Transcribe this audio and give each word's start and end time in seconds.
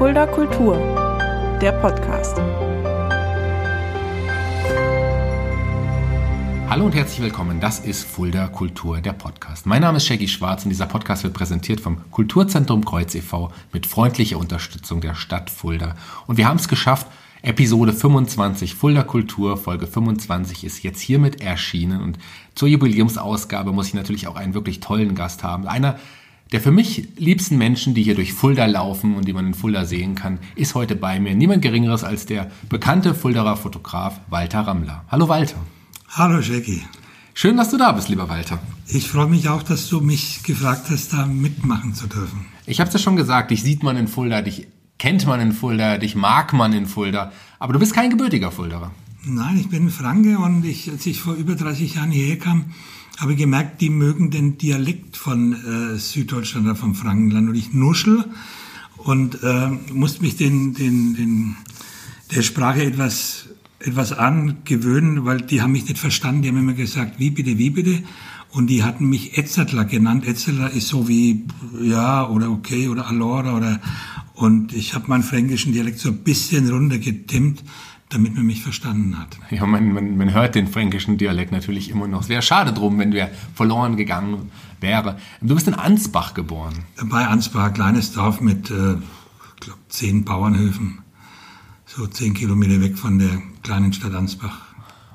Fulda 0.00 0.24
Kultur, 0.26 0.78
der 1.60 1.72
Podcast. 1.72 2.38
Hallo 6.70 6.86
und 6.86 6.94
herzlich 6.94 7.20
willkommen. 7.20 7.60
Das 7.60 7.80
ist 7.80 8.04
Fulda 8.04 8.46
Kultur, 8.46 9.02
der 9.02 9.12
Podcast. 9.12 9.66
Mein 9.66 9.82
Name 9.82 9.98
ist 9.98 10.06
Shaggy 10.06 10.26
Schwarz 10.26 10.64
und 10.64 10.70
dieser 10.70 10.86
Podcast 10.86 11.22
wird 11.24 11.34
präsentiert 11.34 11.82
vom 11.82 12.10
Kulturzentrum 12.10 12.82
Kreuz 12.82 13.14
e.V. 13.14 13.52
mit 13.74 13.84
freundlicher 13.84 14.38
Unterstützung 14.38 15.02
der 15.02 15.14
Stadt 15.14 15.50
Fulda. 15.50 15.96
Und 16.26 16.38
wir 16.38 16.48
haben 16.48 16.56
es 16.56 16.68
geschafft, 16.68 17.06
Episode 17.42 17.92
25 17.92 18.76
Fulda 18.76 19.02
Kultur, 19.02 19.58
Folge 19.58 19.86
25 19.86 20.64
ist 20.64 20.82
jetzt 20.82 21.00
hiermit 21.00 21.42
erschienen 21.42 22.00
und 22.00 22.18
zur 22.54 22.68
Jubiläumsausgabe 22.68 23.72
muss 23.72 23.88
ich 23.88 23.94
natürlich 23.94 24.28
auch 24.28 24.36
einen 24.36 24.54
wirklich 24.54 24.80
tollen 24.80 25.14
Gast 25.14 25.42
haben. 25.42 25.68
Einer 25.68 25.98
der 26.52 26.60
für 26.60 26.72
mich 26.72 27.08
liebsten 27.16 27.58
Menschen, 27.58 27.94
die 27.94 28.02
hier 28.02 28.14
durch 28.14 28.32
Fulda 28.32 28.66
laufen 28.66 29.14
und 29.14 29.28
die 29.28 29.32
man 29.32 29.46
in 29.46 29.54
Fulda 29.54 29.84
sehen 29.84 30.14
kann, 30.14 30.38
ist 30.56 30.74
heute 30.74 30.96
bei 30.96 31.20
mir 31.20 31.34
niemand 31.34 31.62
Geringeres 31.62 32.02
als 32.02 32.26
der 32.26 32.50
bekannte 32.68 33.14
Fuldaer 33.14 33.56
Fotograf 33.56 34.20
Walter 34.28 34.60
Rammler. 34.60 35.04
Hallo 35.08 35.28
Walter. 35.28 35.56
Hallo 36.08 36.40
Jackie. 36.40 36.82
Schön, 37.34 37.56
dass 37.56 37.70
du 37.70 37.76
da 37.76 37.92
bist, 37.92 38.08
lieber 38.08 38.28
Walter. 38.28 38.58
Ich 38.88 39.08
freue 39.08 39.28
mich 39.28 39.48
auch, 39.48 39.62
dass 39.62 39.88
du 39.88 40.00
mich 40.00 40.42
gefragt 40.42 40.90
hast, 40.90 41.12
da 41.12 41.24
mitmachen 41.26 41.94
zu 41.94 42.08
dürfen. 42.08 42.46
Ich 42.66 42.80
habe 42.80 42.88
es 42.88 42.94
ja 42.94 43.00
schon 43.00 43.16
gesagt, 43.16 43.52
dich 43.52 43.62
sieht 43.62 43.84
man 43.84 43.96
in 43.96 44.08
Fulda, 44.08 44.42
dich 44.42 44.66
kennt 44.98 45.26
man 45.26 45.40
in 45.40 45.52
Fulda, 45.52 45.98
dich 45.98 46.16
mag 46.16 46.52
man 46.52 46.72
in 46.72 46.86
Fulda, 46.86 47.32
aber 47.60 47.72
du 47.72 47.78
bist 47.78 47.94
kein 47.94 48.10
gebürtiger 48.10 48.50
Fuldaer. 48.50 48.90
Nein, 49.24 49.58
ich 49.58 49.68
bin 49.68 49.90
Franke 49.90 50.38
und 50.38 50.64
ich, 50.64 50.90
als 50.90 51.06
ich 51.06 51.20
vor 51.20 51.34
über 51.34 51.54
30 51.54 51.94
Jahren 51.94 52.10
hierher 52.10 52.38
kam, 52.38 52.72
habe 53.20 53.36
gemerkt, 53.36 53.80
die 53.80 53.90
mögen 53.90 54.30
den 54.30 54.58
Dialekt 54.58 55.16
von 55.16 55.52
äh, 55.52 55.98
Süddeutschland 55.98 56.66
oder 56.66 56.76
vom 56.76 56.94
Frankenland 56.94 57.48
und 57.48 57.54
ich 57.54 57.72
nuschel 57.72 58.24
und 58.96 59.42
äh, 59.42 59.68
musste 59.92 60.22
mich 60.22 60.36
den, 60.36 60.74
den, 60.74 61.14
den, 61.14 61.56
der 62.34 62.42
Sprache 62.42 62.82
etwas, 62.82 63.48
etwas 63.78 64.12
angewöhnen, 64.12 65.24
weil 65.24 65.40
die 65.40 65.62
haben 65.62 65.72
mich 65.72 65.86
nicht 65.88 65.98
verstanden. 65.98 66.42
Die 66.42 66.48
haben 66.48 66.58
immer 66.58 66.74
gesagt, 66.74 67.18
wie 67.18 67.30
bitte, 67.30 67.58
wie 67.58 67.70
bitte. 67.70 68.02
Und 68.50 68.66
die 68.66 68.82
hatten 68.82 69.08
mich 69.08 69.38
Etzertler 69.38 69.84
genannt. 69.84 70.26
Etzertler 70.26 70.70
ist 70.70 70.88
so 70.88 71.08
wie 71.08 71.44
ja 71.80 72.28
oder 72.28 72.50
okay 72.50 72.88
oder 72.88 73.06
Alora 73.06 73.56
oder 73.56 73.80
und 74.34 74.72
ich 74.72 74.94
habe 74.94 75.08
meinen 75.08 75.22
fränkischen 75.22 75.72
Dialekt 75.72 75.98
so 75.98 76.08
ein 76.08 76.24
bisschen 76.24 76.70
runtergetimmt, 76.70 77.62
damit 78.10 78.34
man 78.34 78.44
mich 78.44 78.62
verstanden 78.62 79.18
hat. 79.18 79.38
Ja, 79.50 79.64
man, 79.66 79.92
man, 79.92 80.16
man 80.16 80.34
hört 80.34 80.56
den 80.56 80.66
fränkischen 80.66 81.16
Dialekt 81.16 81.52
natürlich 81.52 81.90
immer 81.90 82.08
noch. 82.08 82.22
Es 82.22 82.28
wäre 82.28 82.42
schade 82.42 82.72
drum, 82.72 82.98
wenn 82.98 83.12
der 83.12 83.30
verloren 83.54 83.96
gegangen 83.96 84.50
wäre. 84.80 85.18
Du 85.40 85.54
bist 85.54 85.68
in 85.68 85.74
Ansbach 85.74 86.34
geboren. 86.34 86.74
Bei 87.04 87.26
Ansbach, 87.26 87.66
ein 87.66 87.74
kleines 87.74 88.12
Dorf 88.12 88.40
mit, 88.40 88.70
äh, 88.70 88.94
ich 88.94 89.60
glaube, 89.60 89.80
zehn 89.88 90.24
Bauernhöfen. 90.24 90.98
So 91.86 92.06
zehn 92.06 92.34
Kilometer 92.34 92.80
weg 92.80 92.98
von 92.98 93.18
der 93.18 93.42
kleinen 93.62 93.92
Stadt 93.92 94.14
Ansbach. 94.14 94.58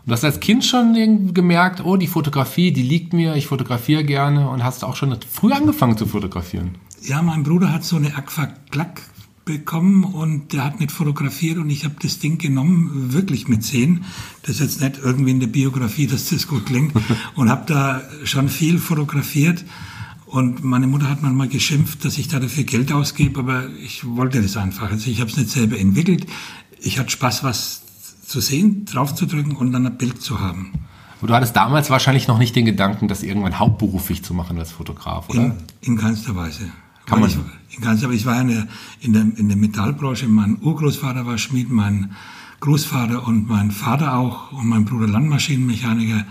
Du 0.06 0.12
hast 0.12 0.24
als 0.24 0.40
Kind 0.40 0.64
schon 0.64 1.34
gemerkt, 1.34 1.84
oh, 1.84 1.98
die 1.98 2.08
Fotografie, 2.08 2.72
die 2.72 2.84
liegt 2.84 3.12
mir, 3.12 3.36
ich 3.36 3.48
fotografiere 3.48 4.04
gerne 4.04 4.50
und 4.50 4.64
hast 4.64 4.84
auch 4.84 4.96
schon 4.96 5.18
früh 5.30 5.52
angefangen 5.52 5.98
zu 5.98 6.06
fotografieren. 6.06 6.76
Ja, 7.02 7.22
mein 7.22 7.44
Bruder 7.44 7.74
hat 7.74 7.84
so 7.84 7.96
eine 7.96 8.16
Aqua 8.16 8.50
Glack 8.72 9.02
bekommen 9.46 10.04
und 10.04 10.54
der 10.54 10.66
hat 10.66 10.80
nicht 10.80 10.92
fotografiert 10.92 11.60
und 11.60 11.70
ich 11.70 11.86
habe 11.86 11.96
das 12.02 12.20
Ding 12.20 12.40
genommen, 12.40 13.14
wirklich 13.14 13.48
mit 13.48 13.64
zehn. 13.64 14.04
Das 14.42 14.56
ist 14.56 14.62
jetzt 14.62 14.82
nicht 14.82 15.00
irgendwie 15.04 15.32
in 15.32 15.40
der 15.40 15.48
Biografie, 15.48 16.08
dass 16.08 16.30
das 16.30 16.48
gut 16.48 16.66
klingt. 16.66 16.94
Und 17.36 17.50
habe 17.50 17.64
da 17.68 18.02
schon 18.24 18.50
viel 18.50 18.80
fotografiert. 18.80 19.64
Und 20.26 20.64
meine 20.64 20.88
Mutter 20.88 21.10
hat 21.10 21.22
manchmal 21.22 21.48
geschimpft, 21.48 22.04
dass 22.04 22.18
ich 22.18 22.28
da 22.28 22.40
dafür 22.40 22.64
Geld 22.64 22.92
ausgebe, 22.92 23.40
aber 23.40 23.70
ich 23.84 24.06
wollte 24.06 24.42
das 24.42 24.58
einfach. 24.58 24.92
Also 24.92 25.10
ich 25.10 25.22
habe 25.22 25.30
es 25.30 25.38
nicht 25.38 25.50
selber 25.50 25.78
entwickelt. 25.78 26.26
Ich 26.82 27.00
hatte 27.00 27.12
Spaß, 27.12 27.44
was 27.44 27.84
zu 28.26 28.42
sehen, 28.42 28.86
draufzudrücken 28.86 29.56
und 29.56 29.72
dann 29.72 29.86
ein 29.86 29.98
Bild 29.98 30.22
zu 30.22 30.40
haben. 30.40 30.74
Und 31.22 31.30
du 31.30 31.34
hattest 31.36 31.56
damals 31.56 31.90
wahrscheinlich 31.90 32.28
noch 32.28 32.40
nicht 32.40 32.56
den 32.56 32.66
Gedanken, 32.66 33.08
das 33.08 33.24
irgendwann 33.24 33.60
hauptberuflich 33.60 34.24
zu 34.24 34.34
machen 34.34 34.58
als 34.60 34.72
Fotograf, 34.72 35.30
oder? 35.30 35.40
In, 35.40 35.54
in 35.82 35.98
keinster 35.98 36.36
Weise. 36.36 36.70
Kann 37.06 37.20
man. 37.20 37.30
Ich, 37.70 37.82
keinster 37.82 38.08
Weise. 38.08 38.18
Ich 38.18 38.26
war 38.26 38.40
in 38.42 38.48
der, 38.48 38.68
in, 39.02 39.14
der, 39.14 39.22
in 39.38 39.48
der 39.48 39.58
Metallbranche. 39.58 40.28
Mein 40.28 40.58
Urgroßvater 40.62 41.26
war 41.26 41.38
Schmied, 41.38 41.70
mein 41.70 42.16
Großvater 42.60 43.28
und 43.28 43.48
mein 43.48 43.72
Vater 43.72 44.18
auch 44.18 44.52
und 44.52 44.68
mein 44.68 44.86
Bruder 44.86 45.08
Landmaschinenmechaniker. 45.08 46.26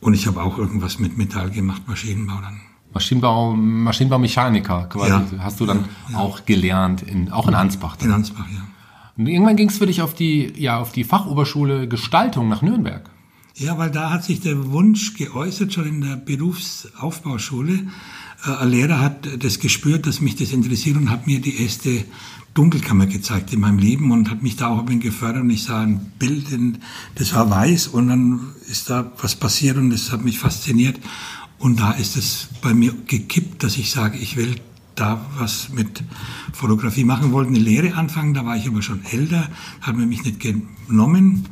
Und 0.00 0.14
ich 0.14 0.26
habe 0.26 0.42
auch 0.42 0.58
irgendwas 0.58 0.98
mit 0.98 1.16
Metall 1.16 1.50
gemacht, 1.50 1.82
Maschinenbau 1.86 2.40
dann. 2.40 2.60
Maschinenbau, 2.92 3.56
Maschinenbaumechaniker 3.56 4.86
quasi. 4.88 5.10
Ja. 5.10 5.42
Hast 5.42 5.60
du 5.60 5.66
dann 5.66 5.86
ja. 6.12 6.18
auch 6.18 6.44
gelernt, 6.44 7.02
in, 7.02 7.32
auch 7.32 7.48
in 7.48 7.54
Ansbach. 7.54 7.96
Dann. 7.96 8.08
In 8.08 8.14
Ansbach, 8.14 8.46
ja. 8.52 8.62
Und 9.16 9.26
irgendwann 9.26 9.56
ging 9.56 9.68
es 9.68 9.78
für 9.78 9.86
dich 9.86 10.02
auf 10.02 10.14
die, 10.14 10.52
ja, 10.56 10.78
auf 10.78 10.92
die 10.92 11.04
Fachoberschule 11.04 11.88
Gestaltung 11.88 12.48
nach 12.48 12.62
Nürnberg. 12.62 13.10
Ja, 13.56 13.78
weil 13.78 13.90
da 13.90 14.10
hat 14.10 14.24
sich 14.24 14.40
der 14.40 14.72
Wunsch 14.72 15.14
geäußert, 15.14 15.72
schon 15.72 15.86
in 15.86 16.00
der 16.00 16.16
Berufsaufbauschule. 16.16 17.86
Äh, 18.46 18.50
ein 18.50 18.70
Lehrer 18.70 19.00
hat 19.00 19.28
das 19.42 19.58
gespürt, 19.58 20.06
dass 20.06 20.20
mich 20.20 20.36
das 20.36 20.52
interessiert 20.52 20.96
und 20.96 21.10
hat 21.10 21.26
mir 21.26 21.40
die 21.40 21.62
erste 21.62 22.04
Dunkelkammer 22.54 23.06
gezeigt 23.06 23.52
in 23.52 23.60
meinem 23.60 23.78
Leben 23.78 24.12
und 24.12 24.30
hat 24.30 24.42
mich 24.42 24.56
da 24.56 24.68
auch 24.68 24.78
ein 24.78 24.84
bisschen 24.84 25.00
gefördert 25.00 25.42
und 25.42 25.50
ich 25.50 25.64
sah 25.64 25.82
ein 25.82 26.12
Bild, 26.18 26.46
das 27.16 27.34
war 27.34 27.50
weiß 27.50 27.88
und 27.88 28.08
dann 28.08 28.40
ist 28.70 28.90
da 28.90 29.10
was 29.20 29.34
passiert 29.34 29.76
und 29.76 29.90
das 29.90 30.12
hat 30.12 30.24
mich 30.24 30.38
fasziniert 30.38 31.00
und 31.58 31.80
da 31.80 31.92
ist 31.92 32.16
es 32.16 32.48
bei 32.62 32.72
mir 32.72 32.94
gekippt, 33.06 33.64
dass 33.64 33.76
ich 33.76 33.90
sage, 33.90 34.18
ich 34.18 34.36
will 34.36 34.54
da 34.94 35.26
was 35.36 35.70
mit 35.70 36.04
Fotografie 36.52 37.02
machen, 37.02 37.32
wollte 37.32 37.50
eine 37.50 37.58
Lehre 37.58 37.94
anfangen, 37.94 38.34
da 38.34 38.46
war 38.46 38.56
ich 38.56 38.68
aber 38.68 38.82
schon 38.82 39.04
älter, 39.04 39.48
hat 39.80 39.96
man 39.96 40.08
mich 40.08 40.22
nicht 40.22 40.38
genommen 40.38 41.48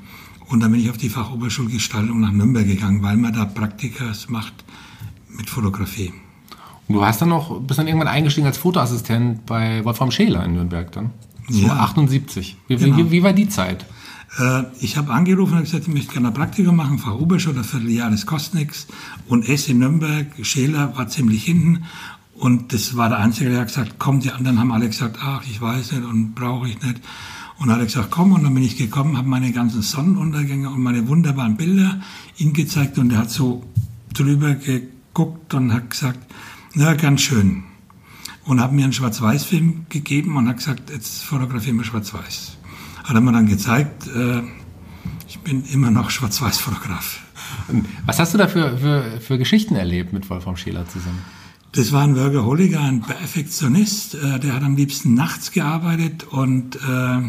und 0.46 0.60
dann 0.60 0.70
bin 0.70 0.80
ich 0.80 0.90
auf 0.90 0.98
die 0.98 1.08
Fachoberschulgestaltung 1.08 2.20
nach 2.20 2.30
Nürnberg 2.30 2.66
gegangen, 2.66 3.02
weil 3.02 3.16
man 3.16 3.32
da 3.32 3.44
Praktikas 3.44 4.28
macht 4.28 4.54
mit 5.36 5.50
Fotografie. 5.50 6.12
Du 6.92 7.04
hast 7.04 7.20
dann 7.20 7.28
noch, 7.28 7.60
bist 7.60 7.78
dann 7.78 7.86
irgendwann 7.86 8.08
eingestiegen 8.08 8.46
als 8.46 8.58
Fotoassistent 8.58 9.46
bei 9.46 9.84
Wolfram 9.84 10.10
Scheler 10.10 10.44
in 10.44 10.54
Nürnberg 10.54 10.90
dann? 10.92 11.10
Ja. 11.48 11.74
78. 11.76 12.56
Wie, 12.68 12.76
genau. 12.76 12.96
wie, 12.96 13.10
wie 13.10 13.22
war 13.22 13.32
die 13.32 13.48
Zeit? 13.48 13.84
Äh, 14.38 14.64
ich 14.80 14.96
habe 14.96 15.12
angerufen 15.12 15.56
und 15.56 15.64
gesagt, 15.64 15.86
ich 15.86 15.92
möchte 15.92 16.12
gerne 16.12 16.28
ein 16.28 16.34
Praktikum 16.34 16.76
machen, 16.76 16.98
Fachoberschule, 16.98 17.58
ein 17.58 17.64
Vierteljahr, 17.64 18.10
das 18.10 18.26
kostet 18.26 18.54
nichts. 18.54 18.86
Und 19.28 19.48
S 19.48 19.68
in 19.68 19.78
Nürnberg, 19.78 20.26
Scheler 20.42 20.96
war 20.96 21.08
ziemlich 21.08 21.44
hinten. 21.44 21.84
Und 22.34 22.72
das 22.72 22.96
war 22.96 23.08
der 23.08 23.18
Einzige, 23.18 23.50
der 23.50 23.60
hat 23.60 23.68
gesagt, 23.68 23.96
komm, 23.98 24.20
die 24.20 24.30
anderen 24.30 24.58
haben 24.58 24.72
alle 24.72 24.86
gesagt, 24.86 25.18
ach, 25.22 25.42
ich 25.48 25.60
weiß 25.60 25.92
nicht 25.92 26.04
und 26.04 26.34
brauche 26.34 26.68
ich 26.68 26.80
nicht. 26.82 27.00
Und 27.58 27.68
dann 27.68 27.76
hat 27.76 27.82
er 27.82 27.86
gesagt, 27.86 28.10
komm, 28.10 28.32
und 28.32 28.42
dann 28.42 28.54
bin 28.54 28.64
ich 28.64 28.76
gekommen, 28.76 29.16
habe 29.16 29.28
meine 29.28 29.52
ganzen 29.52 29.82
Sonnenuntergänge 29.82 30.68
und 30.68 30.82
meine 30.82 31.06
wunderbaren 31.06 31.56
Bilder 31.56 32.00
ihm 32.38 32.52
gezeigt 32.52 32.98
und 32.98 33.12
er 33.12 33.18
hat 33.18 33.30
so 33.30 33.62
drüber 34.14 34.54
geguckt 34.54 35.54
und 35.54 35.72
hat 35.72 35.90
gesagt, 35.90 36.18
ja, 36.74 36.94
ganz 36.94 37.20
schön. 37.22 37.64
Und 38.44 38.60
hat 38.60 38.72
mir 38.72 38.84
einen 38.84 38.92
Schwarz-Weiß-Film 38.92 39.86
gegeben 39.88 40.36
und 40.36 40.48
hat 40.48 40.56
gesagt, 40.56 40.90
jetzt 40.90 41.22
fotografieren 41.22 41.76
wir 41.76 41.84
Schwarz-Weiß. 41.84 42.56
Hat 43.04 43.14
er 43.14 43.20
mir 43.20 43.32
dann 43.32 43.46
gezeigt, 43.46 44.06
äh, 44.08 44.42
ich 45.28 45.38
bin 45.40 45.64
immer 45.66 45.90
noch 45.90 46.10
Schwarz-Weiß-Fotograf. 46.10 47.20
Was 48.06 48.18
hast 48.18 48.34
du 48.34 48.38
da 48.38 48.48
für, 48.48 48.78
für, 48.78 49.20
für 49.20 49.38
Geschichten 49.38 49.76
erlebt 49.76 50.12
mit 50.12 50.28
Wolfram 50.30 50.56
Scheler 50.56 50.88
zusammen? 50.88 51.22
Das 51.72 51.90
war 51.92 52.02
ein 52.02 52.16
Workaholiker, 52.16 52.80
ein 52.80 53.00
Perfektionist. 53.00 54.14
Äh, 54.14 54.40
der 54.40 54.54
hat 54.54 54.62
am 54.62 54.76
liebsten 54.76 55.14
nachts 55.14 55.52
gearbeitet 55.52 56.24
und 56.24 56.76
äh, 56.76 57.22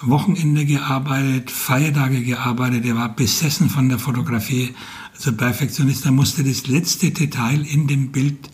Wochenende 0.00 0.64
gearbeitet, 0.64 1.50
Feiertage 1.50 2.22
gearbeitet. 2.22 2.84
Er 2.86 2.96
war 2.96 3.14
besessen 3.14 3.68
von 3.68 3.88
der 3.88 3.98
Fotografie. 3.98 4.74
Also 5.14 5.32
Perfektionist, 5.32 6.04
er 6.04 6.12
musste 6.12 6.44
das 6.44 6.66
letzte 6.66 7.10
Detail 7.10 7.66
in 7.66 7.86
dem 7.86 8.12
Bild 8.12 8.50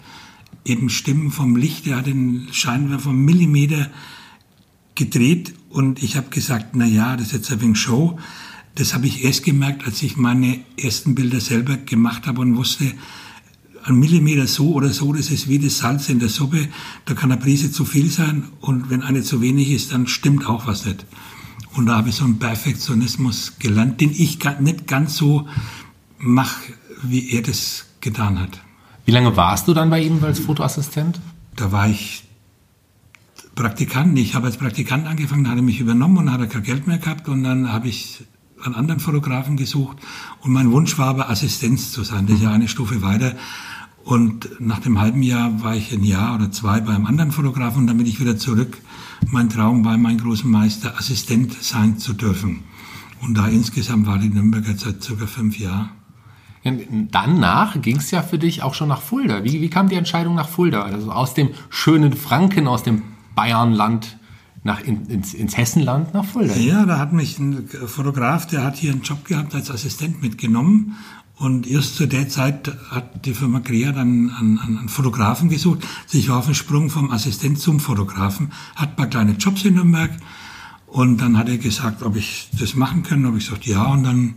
eben 0.64 0.88
stimmen 0.88 1.30
vom 1.30 1.56
Licht. 1.56 1.86
Er 1.86 1.98
hat 1.98 2.06
den 2.06 2.48
Scheinwerfer 2.52 3.04
vom 3.04 3.24
Millimeter 3.24 3.90
gedreht 4.94 5.54
und 5.70 6.02
ich 6.02 6.16
habe 6.16 6.28
gesagt, 6.30 6.74
na 6.74 6.86
ja, 6.86 7.16
das 7.16 7.28
ist 7.28 7.32
jetzt 7.32 7.52
ein 7.52 7.60
wenig 7.60 7.78
Show. 7.78 8.18
Das 8.74 8.94
habe 8.94 9.06
ich 9.06 9.24
erst 9.24 9.44
gemerkt, 9.44 9.84
als 9.86 10.02
ich 10.02 10.16
meine 10.16 10.60
ersten 10.76 11.14
Bilder 11.14 11.40
selber 11.40 11.76
gemacht 11.76 12.26
habe 12.26 12.40
und 12.40 12.56
wusste, 12.56 12.92
ein 13.84 13.96
Millimeter 13.96 14.46
so 14.46 14.74
oder 14.74 14.90
so, 14.90 15.12
das 15.12 15.30
ist 15.30 15.48
wie 15.48 15.58
das 15.58 15.78
Salz 15.78 16.08
in 16.08 16.20
der 16.20 16.28
Suppe. 16.28 16.68
Da 17.04 17.14
kann 17.14 17.32
eine 17.32 17.40
Prise 17.40 17.72
zu 17.72 17.84
viel 17.84 18.10
sein 18.10 18.44
und 18.60 18.90
wenn 18.90 19.02
eine 19.02 19.22
zu 19.22 19.40
wenig 19.40 19.70
ist, 19.70 19.92
dann 19.92 20.06
stimmt 20.06 20.46
auch 20.46 20.66
was 20.66 20.84
nicht. 20.84 21.04
Und 21.74 21.86
da 21.86 21.96
habe 21.96 22.10
ich 22.10 22.14
so 22.14 22.24
einen 22.24 22.38
Perfektionismus 22.38 23.54
gelernt, 23.58 24.00
den 24.00 24.10
ich 24.10 24.38
nicht 24.60 24.86
ganz 24.86 25.16
so 25.16 25.48
mache, 26.18 26.74
wie 27.02 27.30
er 27.30 27.42
das 27.42 27.86
getan 28.00 28.38
hat. 28.38 28.60
Wie 29.04 29.10
lange 29.10 29.36
warst 29.36 29.68
du 29.68 29.74
dann 29.74 29.90
bei 29.90 30.02
ihm 30.02 30.22
als 30.22 30.38
Fotoassistent? 30.38 31.20
Da 31.56 31.72
war 31.72 31.88
ich 31.88 32.24
Praktikant. 33.54 34.18
Ich 34.18 34.34
habe 34.34 34.46
als 34.46 34.56
Praktikant 34.56 35.06
angefangen, 35.06 35.48
hat 35.48 35.56
er 35.56 35.62
mich 35.62 35.80
übernommen 35.80 36.16
und 36.16 36.32
hat 36.32 36.40
er 36.40 36.46
kein 36.46 36.62
Geld 36.62 36.86
mehr 36.86 36.98
gehabt 36.98 37.28
und 37.28 37.44
dann 37.44 37.72
habe 37.72 37.88
ich 37.88 38.24
einen 38.64 38.74
anderen 38.74 39.00
Fotografen 39.00 39.56
gesucht 39.56 39.98
und 40.40 40.52
mein 40.52 40.70
Wunsch 40.70 40.96
war 40.96 41.08
aber 41.08 41.28
Assistenz 41.28 41.90
zu 41.90 42.04
sein. 42.04 42.26
Das 42.26 42.36
ist 42.36 42.42
ja 42.42 42.50
eine 42.50 42.68
Stufe 42.68 43.02
weiter. 43.02 43.34
Und 44.04 44.60
nach 44.60 44.80
dem 44.80 44.98
halben 44.98 45.22
Jahr 45.22 45.62
war 45.62 45.76
ich 45.76 45.92
ein 45.92 46.02
Jahr 46.02 46.34
oder 46.34 46.50
zwei 46.50 46.80
bei 46.80 46.92
einem 46.92 47.06
anderen 47.06 47.30
Fotografen 47.30 47.82
und 47.82 47.86
dann 47.86 47.98
bin 47.98 48.06
ich 48.06 48.20
wieder 48.20 48.36
zurück. 48.36 48.78
Mein 49.30 49.48
Traum 49.48 49.84
war, 49.84 49.96
mein 49.96 50.18
großen 50.18 50.50
Meister 50.50 50.96
Assistent 50.98 51.62
sein 51.62 51.98
zu 51.98 52.12
dürfen. 52.12 52.64
Und 53.20 53.34
da 53.34 53.46
insgesamt 53.46 54.06
war 54.06 54.18
die 54.18 54.28
Nürnberger 54.28 54.76
seit 54.76 55.02
circa 55.02 55.26
fünf 55.26 55.58
Jahren. 55.58 55.90
Danach 57.10 57.80
ging 57.82 57.96
es 57.96 58.10
ja 58.12 58.22
für 58.22 58.38
dich 58.38 58.62
auch 58.62 58.74
schon 58.74 58.88
nach 58.88 59.02
Fulda. 59.02 59.42
Wie, 59.42 59.60
wie 59.60 59.68
kam 59.68 59.88
die 59.88 59.96
Entscheidung 59.96 60.36
nach 60.36 60.48
Fulda? 60.48 60.82
Also 60.82 61.10
aus 61.10 61.34
dem 61.34 61.50
schönen 61.70 62.12
Franken, 62.12 62.68
aus 62.68 62.84
dem 62.84 63.02
Bayernland 63.34 64.18
nach, 64.64 64.80
in, 64.80 65.06
ins, 65.06 65.34
ins 65.34 65.56
Hessenland 65.56 66.14
nach 66.14 66.24
Fulda. 66.24 66.54
Ja, 66.54 66.86
da 66.86 66.98
hat 66.98 67.12
mich 67.12 67.38
ein 67.38 67.68
Fotograf, 67.86 68.46
der 68.46 68.62
hat 68.62 68.76
hier 68.76 68.92
einen 68.92 69.02
Job 69.02 69.24
gehabt 69.24 69.54
als 69.54 69.70
Assistent 69.70 70.22
mitgenommen. 70.22 70.96
Und 71.36 71.66
erst 71.66 71.96
zu 71.96 72.06
der 72.06 72.28
Zeit 72.28 72.70
hat 72.90 73.26
die 73.26 73.34
Firma 73.34 73.58
Crea 73.58 73.90
dann 73.90 74.30
einen, 74.30 74.58
einen 74.60 74.88
Fotografen 74.88 75.48
gesucht. 75.48 75.80
Also 76.04 76.18
ich 76.18 76.28
war 76.28 76.38
auf 76.38 76.44
dem 76.44 76.54
Sprung 76.54 76.90
vom 76.90 77.10
Assistent 77.10 77.58
zum 77.58 77.80
Fotografen, 77.80 78.52
hat 78.76 78.90
ein 78.90 78.96
paar 78.96 79.08
kleine 79.08 79.32
Jobs 79.32 79.64
in 79.64 79.74
Nürnberg. 79.74 80.12
Und 80.86 81.20
dann 81.20 81.38
hat 81.38 81.48
er 81.48 81.58
gesagt, 81.58 82.02
ob 82.02 82.14
ich 82.14 82.48
das 82.60 82.76
machen 82.76 83.02
kann. 83.02 83.26
Ob 83.26 83.36
ich 83.36 83.46
gesagt, 83.46 83.66
ja. 83.66 83.82
Und 83.86 84.04
dann 84.04 84.34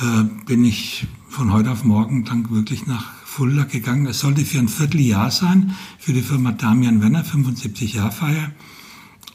äh, 0.00 0.24
bin 0.46 0.64
ich 0.64 1.06
von 1.28 1.52
heute 1.52 1.70
auf 1.70 1.84
morgen 1.84 2.24
dann 2.24 2.50
wirklich 2.50 2.86
nach 2.86 3.12
Fulda 3.24 3.64
gegangen. 3.64 4.06
Es 4.06 4.20
sollte 4.20 4.44
für 4.44 4.58
ein 4.58 4.68
Vierteljahr 4.68 5.30
sein, 5.30 5.74
für 5.98 6.12
die 6.12 6.22
Firma 6.22 6.52
Damian 6.52 7.00
Werner, 7.02 7.24
75 7.24 7.94
Jahr 7.94 8.10
Feier. 8.10 8.52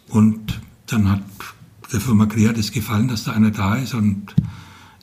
Und 0.10 0.62
dann 0.88 1.10
hat 1.10 1.24
der 1.92 2.02
Firma 2.02 2.26
Crea 2.26 2.54
das 2.54 2.72
gefallen, 2.72 3.08
dass 3.08 3.24
da 3.24 3.34
einer 3.34 3.52
da 3.52 3.76
ist 3.76 3.94
und 3.94 4.34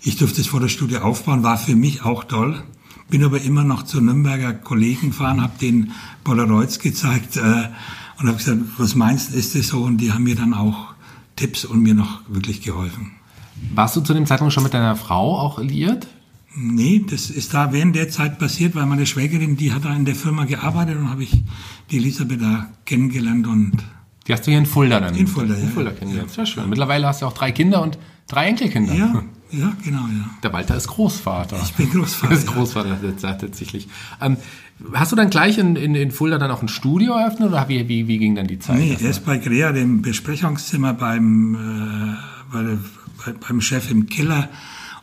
ich 0.02 0.16
durfte 0.16 0.38
das 0.38 0.46
Fotostudio 0.46 1.00
aufbauen, 1.00 1.42
war 1.42 1.58
für 1.58 1.76
mich 1.76 2.02
auch 2.02 2.24
toll. 2.24 2.62
Bin 3.10 3.22
aber 3.22 3.40
immer 3.42 3.64
noch 3.64 3.82
zu 3.82 4.00
Nürnberger 4.00 4.54
Kollegen 4.54 5.08
gefahren, 5.08 5.42
habe 5.42 5.58
den 5.58 5.92
Polaroids 6.24 6.78
gezeigt 6.78 7.36
äh, 7.36 7.68
und 8.18 8.28
habe 8.28 8.38
gesagt, 8.38 8.60
was 8.78 8.94
meinst 8.94 9.32
du, 9.32 9.36
ist 9.36 9.54
das 9.54 9.68
so? 9.68 9.82
Und 9.82 9.98
die 9.98 10.12
haben 10.12 10.24
mir 10.24 10.36
dann 10.36 10.54
auch 10.54 10.94
Tipps 11.36 11.64
und 11.64 11.82
mir 11.82 11.94
noch 11.94 12.22
wirklich 12.28 12.62
geholfen. 12.62 13.12
Warst 13.74 13.96
du 13.96 14.00
zu 14.00 14.14
dem 14.14 14.26
Zeitpunkt 14.26 14.52
schon 14.52 14.62
mit 14.62 14.74
deiner 14.74 14.96
Frau 14.96 15.38
auch 15.38 15.60
liiert? 15.60 16.06
Nee, 16.56 17.04
das 17.08 17.30
ist 17.30 17.54
da 17.54 17.72
während 17.72 17.94
der 17.94 18.08
Zeit 18.08 18.38
passiert, 18.38 18.74
weil 18.74 18.86
meine 18.86 19.06
Schwägerin, 19.06 19.56
die 19.56 19.72
hat 19.72 19.84
da 19.84 19.94
in 19.94 20.04
der 20.04 20.16
Firma 20.16 20.44
gearbeitet 20.46 20.96
und 20.96 21.08
habe 21.08 21.22
ich 21.22 21.42
die 21.90 21.98
Elisabeth 21.98 22.42
da 22.42 22.68
kennengelernt 22.84 23.46
und 23.46 23.72
die 24.26 24.32
hast 24.32 24.46
du 24.46 24.50
hier 24.50 24.58
in 24.58 24.66
Fulda 24.66 25.00
dann? 25.00 25.14
In 25.16 25.26
Fulda, 25.26 25.54
ja. 25.54 25.60
In 25.60 25.70
Fulda 25.70 25.90
kennengelernt. 25.90 26.30
Sehr 26.30 26.46
schön. 26.46 26.68
Mittlerweile 26.68 27.06
hast 27.06 27.22
du 27.22 27.26
auch 27.26 27.32
drei 27.32 27.52
Kinder 27.52 27.82
und 27.82 27.98
drei 28.28 28.46
Enkelkinder. 28.46 28.94
Ja, 28.94 29.24
ja, 29.50 29.72
genau, 29.82 30.02
ja. 30.02 30.30
Der 30.42 30.52
Walter 30.52 30.76
ist 30.76 30.86
Großvater. 30.88 31.58
Ich 31.64 31.74
bin 31.74 31.90
Großvater. 31.90 32.32
ist 32.34 32.46
Großvater 32.46 32.98
ja. 33.02 33.32
tatsächlich. 33.34 33.88
Ähm, 34.20 34.36
hast 34.92 35.10
du 35.10 35.16
dann 35.16 35.30
gleich 35.30 35.58
in, 35.58 35.74
in, 35.74 35.94
in 35.94 36.10
Fulda 36.12 36.38
dann 36.38 36.50
auch 36.50 36.62
ein 36.62 36.68
Studio 36.68 37.14
eröffnet 37.14 37.48
oder 37.48 37.68
wie, 37.68 37.88
wie, 37.88 38.06
wie 38.06 38.18
ging 38.18 38.34
dann 38.34 38.46
die 38.46 38.58
Zeit? 38.58 38.78
Nee, 38.78 38.96
erst 39.00 39.24
bei 39.24 39.38
Grea, 39.38 39.72
dem 39.72 40.02
Besprechungszimmer 40.02 40.94
beim, 40.94 41.54
äh, 41.54 42.52
bei 42.52 42.62
der, 42.62 42.78
bei, 43.24 43.32
beim 43.32 43.60
Chef 43.60 43.90
im 43.90 44.06
Keller 44.06 44.48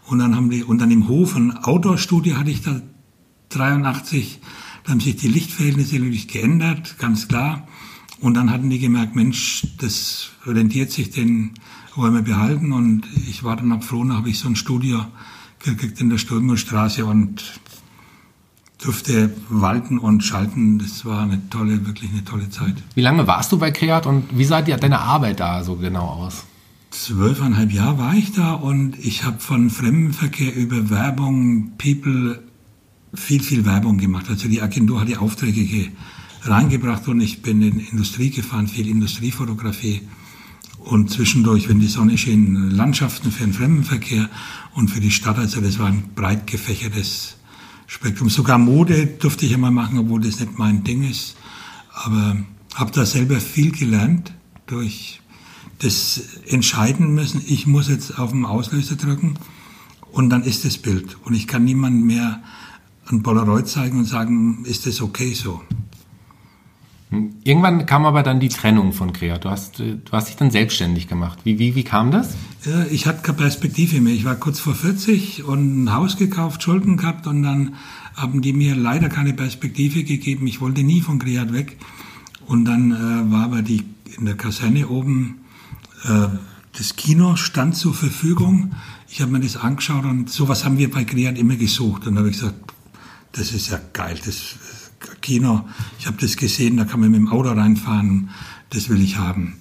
und 0.08 0.20
dann 0.20 0.36
haben 0.36 0.50
die, 0.50 0.64
und 0.64 0.80
dann 0.80 0.90
im 0.92 1.08
Hof 1.08 1.36
ein 1.36 1.56
Outdoor-Studio 1.58 2.38
hatte 2.38 2.50
ich 2.50 2.62
da 2.62 2.82
83. 3.50 4.40
Da 4.84 4.92
haben 4.92 5.00
sich 5.02 5.18
die 5.18 5.28
Lichtverhältnisse 5.28 5.96
natürlich 5.96 6.28
geändert, 6.30 6.98
ganz 6.98 7.28
klar. 7.28 7.68
Und 8.20 8.36
dann 8.36 8.50
hatten 8.50 8.70
die 8.70 8.80
gemerkt, 8.80 9.16
Mensch, 9.16 9.68
das 9.80 10.30
rentiert 10.46 10.92
sich, 10.92 11.12
den 11.12 11.52
wollen 11.96 12.24
behalten. 12.24 12.72
Und 12.72 13.04
ich 13.28 13.44
war 13.44 13.58
dann 13.58 13.72
auch 13.74 13.84
froh, 13.84 14.04
da 14.06 14.16
habe 14.16 14.30
ich 14.30 14.40
so 14.40 14.48
ein 14.48 14.56
Studio 14.56 15.06
gekriegt 15.60 16.00
in 16.00 16.10
der 16.10 16.18
Stürmerstraße 16.18 17.06
und 17.06 17.60
durfte 18.82 19.34
walten 19.50 20.00
und 20.00 20.24
schalten. 20.24 20.80
Das 20.80 21.04
war 21.04 21.24
eine 21.24 21.50
tolle, 21.50 21.86
wirklich 21.86 22.12
eine 22.12 22.24
tolle 22.24 22.50
Zeit. 22.50 22.76
Wie 22.96 23.02
lange 23.02 23.28
warst 23.28 23.52
du 23.52 23.58
bei 23.58 23.72
Kreat 23.72 24.06
und 24.06 24.26
wie 24.38 24.46
sah 24.46 24.62
die, 24.62 24.72
deine 24.72 25.00
Arbeit 25.00 25.42
da 25.42 25.64
so 25.64 25.76
genau 25.76 26.06
aus? 26.06 26.46
Zwölfeinhalb 26.90 27.72
Jahre 27.72 27.98
war 27.98 28.16
ich 28.16 28.32
da 28.32 28.54
und 28.54 28.98
ich 28.98 29.24
habe 29.24 29.40
von 29.40 29.70
Fremdenverkehr 29.70 30.56
über 30.56 30.90
Werbung, 30.90 31.74
People, 31.78 32.44
viel, 33.14 33.42
viel 33.42 33.66
Werbung 33.66 33.98
gemacht. 33.98 34.28
Also 34.30 34.48
die 34.48 34.62
Agentur 34.62 35.02
hat 35.02 35.08
die 35.08 35.18
Aufträge 35.18 35.92
reingebracht 36.44 37.08
und 37.08 37.22
ich 37.22 37.42
bin 37.42 37.62
in 37.62 37.80
Industrie 37.80 38.30
gefahren, 38.30 38.68
viel 38.68 38.88
Industriefotografie 38.88 40.02
und 40.80 41.12
zwischendurch, 41.12 41.68
wenn 41.68 41.80
die 41.80 41.88
Sonne 41.88 42.18
schien, 42.18 42.72
Landschaften 42.72 43.32
für 43.32 43.44
den 43.44 43.54
Fremdenverkehr 43.54 44.30
und 44.74 44.90
für 44.90 45.02
die 45.02 45.12
Stadt. 45.12 45.38
Also 45.38 45.60
das 45.60 45.80
war 45.80 45.88
ein 45.88 46.10
breit 46.16 46.48
gefächertes 46.48 47.38
Spektrum. 47.88 48.30
Sogar 48.30 48.58
Mode 48.58 49.08
durfte 49.08 49.46
ich 49.46 49.54
einmal 49.54 49.72
machen, 49.72 50.00
obwohl 50.00 50.22
das 50.22 50.40
nicht 50.40 50.58
mein 50.58 50.84
Ding 50.84 51.04
ist. 51.04 51.36
Aber 51.94 52.38
habe 52.76 52.92
da 52.92 53.06
selber 53.06 53.40
viel 53.40 53.72
gelernt 53.72 54.34
durch 54.68 55.20
das 55.80 56.22
Entscheiden 56.48 57.14
müssen. 57.14 57.42
Ich 57.48 57.68
muss 57.68 57.90
jetzt 57.90 58.18
auf 58.18 58.32
den 58.32 58.46
Auslöser 58.46 58.96
drücken 58.96 59.36
und 60.12 60.30
dann 60.30 60.44
ist 60.44 60.66
das 60.66 60.78
Bild. 60.78 61.18
Und 61.26 61.34
ich 61.34 61.48
kann 61.48 61.64
niemandem 61.64 62.08
mehr 62.08 62.42
ein 63.08 63.24
Polaroid 63.24 63.68
zeigen 63.68 64.00
und 64.00 64.06
sagen, 64.06 64.66
ist 64.66 64.86
das 64.86 65.02
okay 65.02 65.34
so? 65.34 65.62
Irgendwann 67.44 67.86
kam 67.86 68.06
aber 68.06 68.22
dann 68.22 68.42
die 68.42 68.50
Trennung 68.50 68.92
von 68.92 69.14
Crea. 69.14 69.38
Du 69.38 69.50
hast, 69.50 69.80
du 69.80 70.12
hast 70.12 70.28
dich 70.28 70.36
dann 70.36 70.52
selbstständig 70.52 71.08
gemacht. 71.08 71.40
Wie, 71.46 71.58
wie, 71.58 71.74
wie 71.76 71.84
kam 71.84 72.12
das? 72.12 72.36
Ich 72.92 73.08
hatte 73.08 73.22
keine 73.22 73.38
Perspektive 73.38 74.02
mehr. 74.02 74.14
Ich 74.14 74.26
war 74.26 74.36
kurz 74.36 74.60
vor 74.60 74.76
40 74.76 75.46
und 75.46 75.84
ein 75.84 75.94
Haus 75.94 76.18
gekauft, 76.18 76.64
Schulden 76.64 76.98
gehabt 76.98 77.26
und 77.26 77.44
dann 77.44 77.76
haben 78.14 78.42
die 78.42 78.52
mir 78.52 78.76
leider 78.76 79.08
keine 79.08 79.34
Perspektive 79.34 80.04
gegeben. 80.04 80.48
Ich 80.48 80.60
wollte 80.60 80.84
nie 80.84 81.00
von 81.00 81.20
Creat 81.20 81.54
weg. 81.54 81.78
Und 82.46 82.66
dann 82.66 82.92
äh, 82.92 83.32
war 83.32 83.44
aber 83.44 83.62
die 83.62 83.84
in 84.18 84.26
der 84.26 84.36
Kaserne 84.36 84.90
oben 84.90 85.36
äh, 85.36 85.47
das 86.04 86.96
Kino 86.96 87.36
stand 87.36 87.76
zur 87.76 87.94
Verfügung. 87.94 88.74
Ich 89.10 89.22
habe 89.22 89.32
mir 89.32 89.40
das 89.40 89.58
angeschaut 89.58 90.06
und 90.06 90.30
sowas 90.30 90.64
haben 90.64 90.78
wir 90.78 90.92
bei 90.92 91.04
Creat 91.04 91.38
immer 91.38 91.56
gesucht. 91.56 92.08
Und 92.08 92.16
da 92.16 92.20
habe 92.20 92.30
ich 92.30 92.38
gesagt, 92.38 92.74
das 93.32 93.52
ist 93.52 93.70
ja 93.70 93.80
geil, 93.94 94.20
das 94.24 94.56
Kino, 95.22 95.68
ich 96.00 96.08
habe 96.08 96.18
das 96.20 96.38
gesehen, 96.38 96.78
da 96.78 96.86
kann 96.86 97.00
man 97.00 97.12
mit 97.12 97.20
dem 97.20 97.30
Auto 97.30 97.50
reinfahren, 97.50 98.30
das 98.70 98.90
will 98.90 99.02
ich 99.02 99.18
haben. 99.18 99.58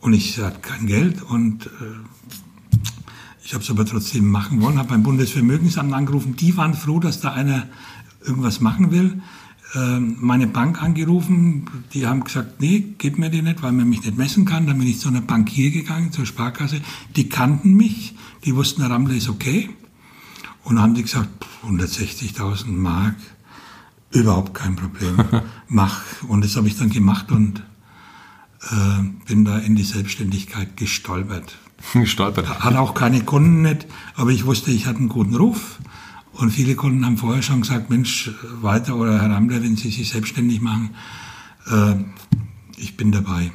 Und 0.00 0.14
ich 0.14 0.38
hatte 0.38 0.60
kein 0.60 0.86
Geld 0.86 1.22
und 1.22 1.66
äh, 1.66 1.68
ich 3.44 3.54
habe 3.54 3.62
es 3.62 3.70
aber 3.70 3.84
trotzdem 3.84 4.28
machen 4.28 4.60
wollen, 4.60 4.78
habe 4.78 4.90
beim 4.90 5.02
Bundesvermögensamt 5.02 5.92
angerufen, 5.92 6.36
die 6.36 6.56
waren 6.56 6.74
froh, 6.74 7.00
dass 7.00 7.20
da 7.20 7.32
einer 7.32 7.68
irgendwas 8.24 8.60
machen 8.60 8.90
will. 8.90 9.20
Äh, 9.74 9.98
meine 9.98 10.46
Bank 10.46 10.82
angerufen, 10.82 11.66
die 11.94 12.06
haben 12.06 12.24
gesagt, 12.24 12.60
nee, 12.60 12.94
gib 12.98 13.18
mir 13.18 13.30
die 13.30 13.42
nicht, 13.42 13.62
weil 13.62 13.72
man 13.72 13.88
mich 13.88 14.04
nicht 14.04 14.16
messen 14.16 14.44
kann. 14.44 14.66
Dann 14.66 14.78
bin 14.78 14.88
ich 14.88 14.98
zu 14.98 15.08
einer 15.08 15.22
Bank 15.22 15.48
hier 15.48 15.70
gegangen, 15.70 16.12
zur 16.12 16.26
Sparkasse. 16.26 16.80
Die 17.16 17.28
kannten 17.28 17.74
mich, 17.74 18.14
die 18.44 18.54
wussten, 18.54 18.82
der 18.82 18.90
Rammler 18.90 19.14
ist 19.14 19.28
okay. 19.28 19.70
Und 20.64 20.80
haben 20.80 20.94
die 20.94 21.02
gesagt, 21.02 21.46
160.000 21.66 22.68
Mark, 22.68 23.16
Überhaupt 24.12 24.54
kein 24.54 24.76
Problem. 24.76 25.16
Mach. 25.68 26.02
Und 26.28 26.44
das 26.44 26.56
habe 26.56 26.68
ich 26.68 26.76
dann 26.76 26.90
gemacht 26.90 27.32
und 27.32 27.62
äh, 28.70 29.02
bin 29.26 29.44
da 29.44 29.58
in 29.58 29.74
die 29.74 29.82
Selbstständigkeit 29.82 30.76
gestolpert. 30.76 31.56
gestolpert. 31.94 32.60
Hat 32.60 32.76
auch 32.76 32.94
keine 32.94 33.22
Kunden 33.24 33.62
nicht, 33.62 33.86
aber 34.14 34.30
ich 34.30 34.44
wusste, 34.44 34.70
ich 34.70 34.86
hatte 34.86 34.98
einen 34.98 35.08
guten 35.08 35.34
Ruf. 35.34 35.78
Und 36.32 36.50
viele 36.50 36.74
Kunden 36.74 37.04
haben 37.04 37.18
vorher 37.18 37.42
schon 37.42 37.60
gesagt, 37.60 37.90
Mensch, 37.90 38.30
weiter 38.60 38.96
oder 38.96 39.20
Herr 39.20 39.30
Ramler, 39.30 39.62
wenn 39.62 39.76
Sie 39.76 39.90
sich 39.90 40.08
selbstständig 40.08 40.60
machen, 40.60 40.90
äh, 41.70 41.94
ich 42.76 42.96
bin 42.96 43.12
dabei. 43.12 43.52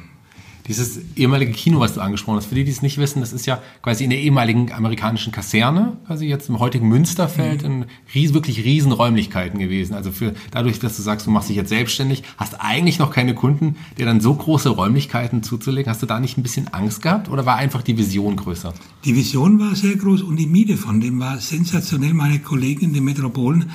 Dieses 0.68 1.00
ehemalige 1.16 1.52
Kino, 1.52 1.80
was 1.80 1.94
du 1.94 2.00
angesprochen 2.00 2.36
hast, 2.36 2.46
für 2.46 2.54
die, 2.54 2.64
die 2.64 2.70
es 2.70 2.82
nicht 2.82 2.98
wissen, 2.98 3.20
das 3.20 3.32
ist 3.32 3.46
ja 3.46 3.62
quasi 3.82 4.04
in 4.04 4.10
der 4.10 4.20
ehemaligen 4.20 4.70
amerikanischen 4.70 5.32
Kaserne, 5.32 5.96
quasi 6.06 6.26
jetzt 6.26 6.50
im 6.50 6.58
heutigen 6.58 6.88
Münsterfeld, 6.88 7.62
mhm. 7.62 7.66
in 7.66 7.84
ries, 8.14 8.34
wirklich 8.34 8.62
riesen 8.64 8.92
Räumlichkeiten 8.92 9.58
gewesen. 9.58 9.94
Also 9.94 10.12
für, 10.12 10.34
dadurch, 10.50 10.78
dass 10.78 10.96
du 10.96 11.02
sagst, 11.02 11.26
du 11.26 11.30
machst 11.30 11.48
dich 11.48 11.56
jetzt 11.56 11.70
selbstständig, 11.70 12.22
hast 12.36 12.60
eigentlich 12.60 12.98
noch 12.98 13.10
keine 13.10 13.34
Kunden, 13.34 13.76
dir 13.96 14.04
dann 14.04 14.20
so 14.20 14.34
große 14.34 14.68
Räumlichkeiten 14.68 15.42
zuzulegen. 15.42 15.90
Hast 15.90 16.02
du 16.02 16.06
da 16.06 16.20
nicht 16.20 16.36
ein 16.36 16.42
bisschen 16.42 16.68
Angst 16.68 17.00
gehabt 17.00 17.30
oder 17.30 17.46
war 17.46 17.56
einfach 17.56 17.82
die 17.82 17.96
Vision 17.96 18.36
größer? 18.36 18.74
Die 19.06 19.16
Vision 19.16 19.58
war 19.58 19.74
sehr 19.74 19.96
groß 19.96 20.22
und 20.22 20.36
die 20.36 20.46
Miete 20.46 20.76
von 20.76 21.00
dem 21.00 21.18
war 21.18 21.38
sensationell. 21.38 22.12
Meine 22.12 22.40
Kollegen 22.40 22.82
in 22.82 22.92
den 22.92 23.04
Metropolen, 23.04 23.70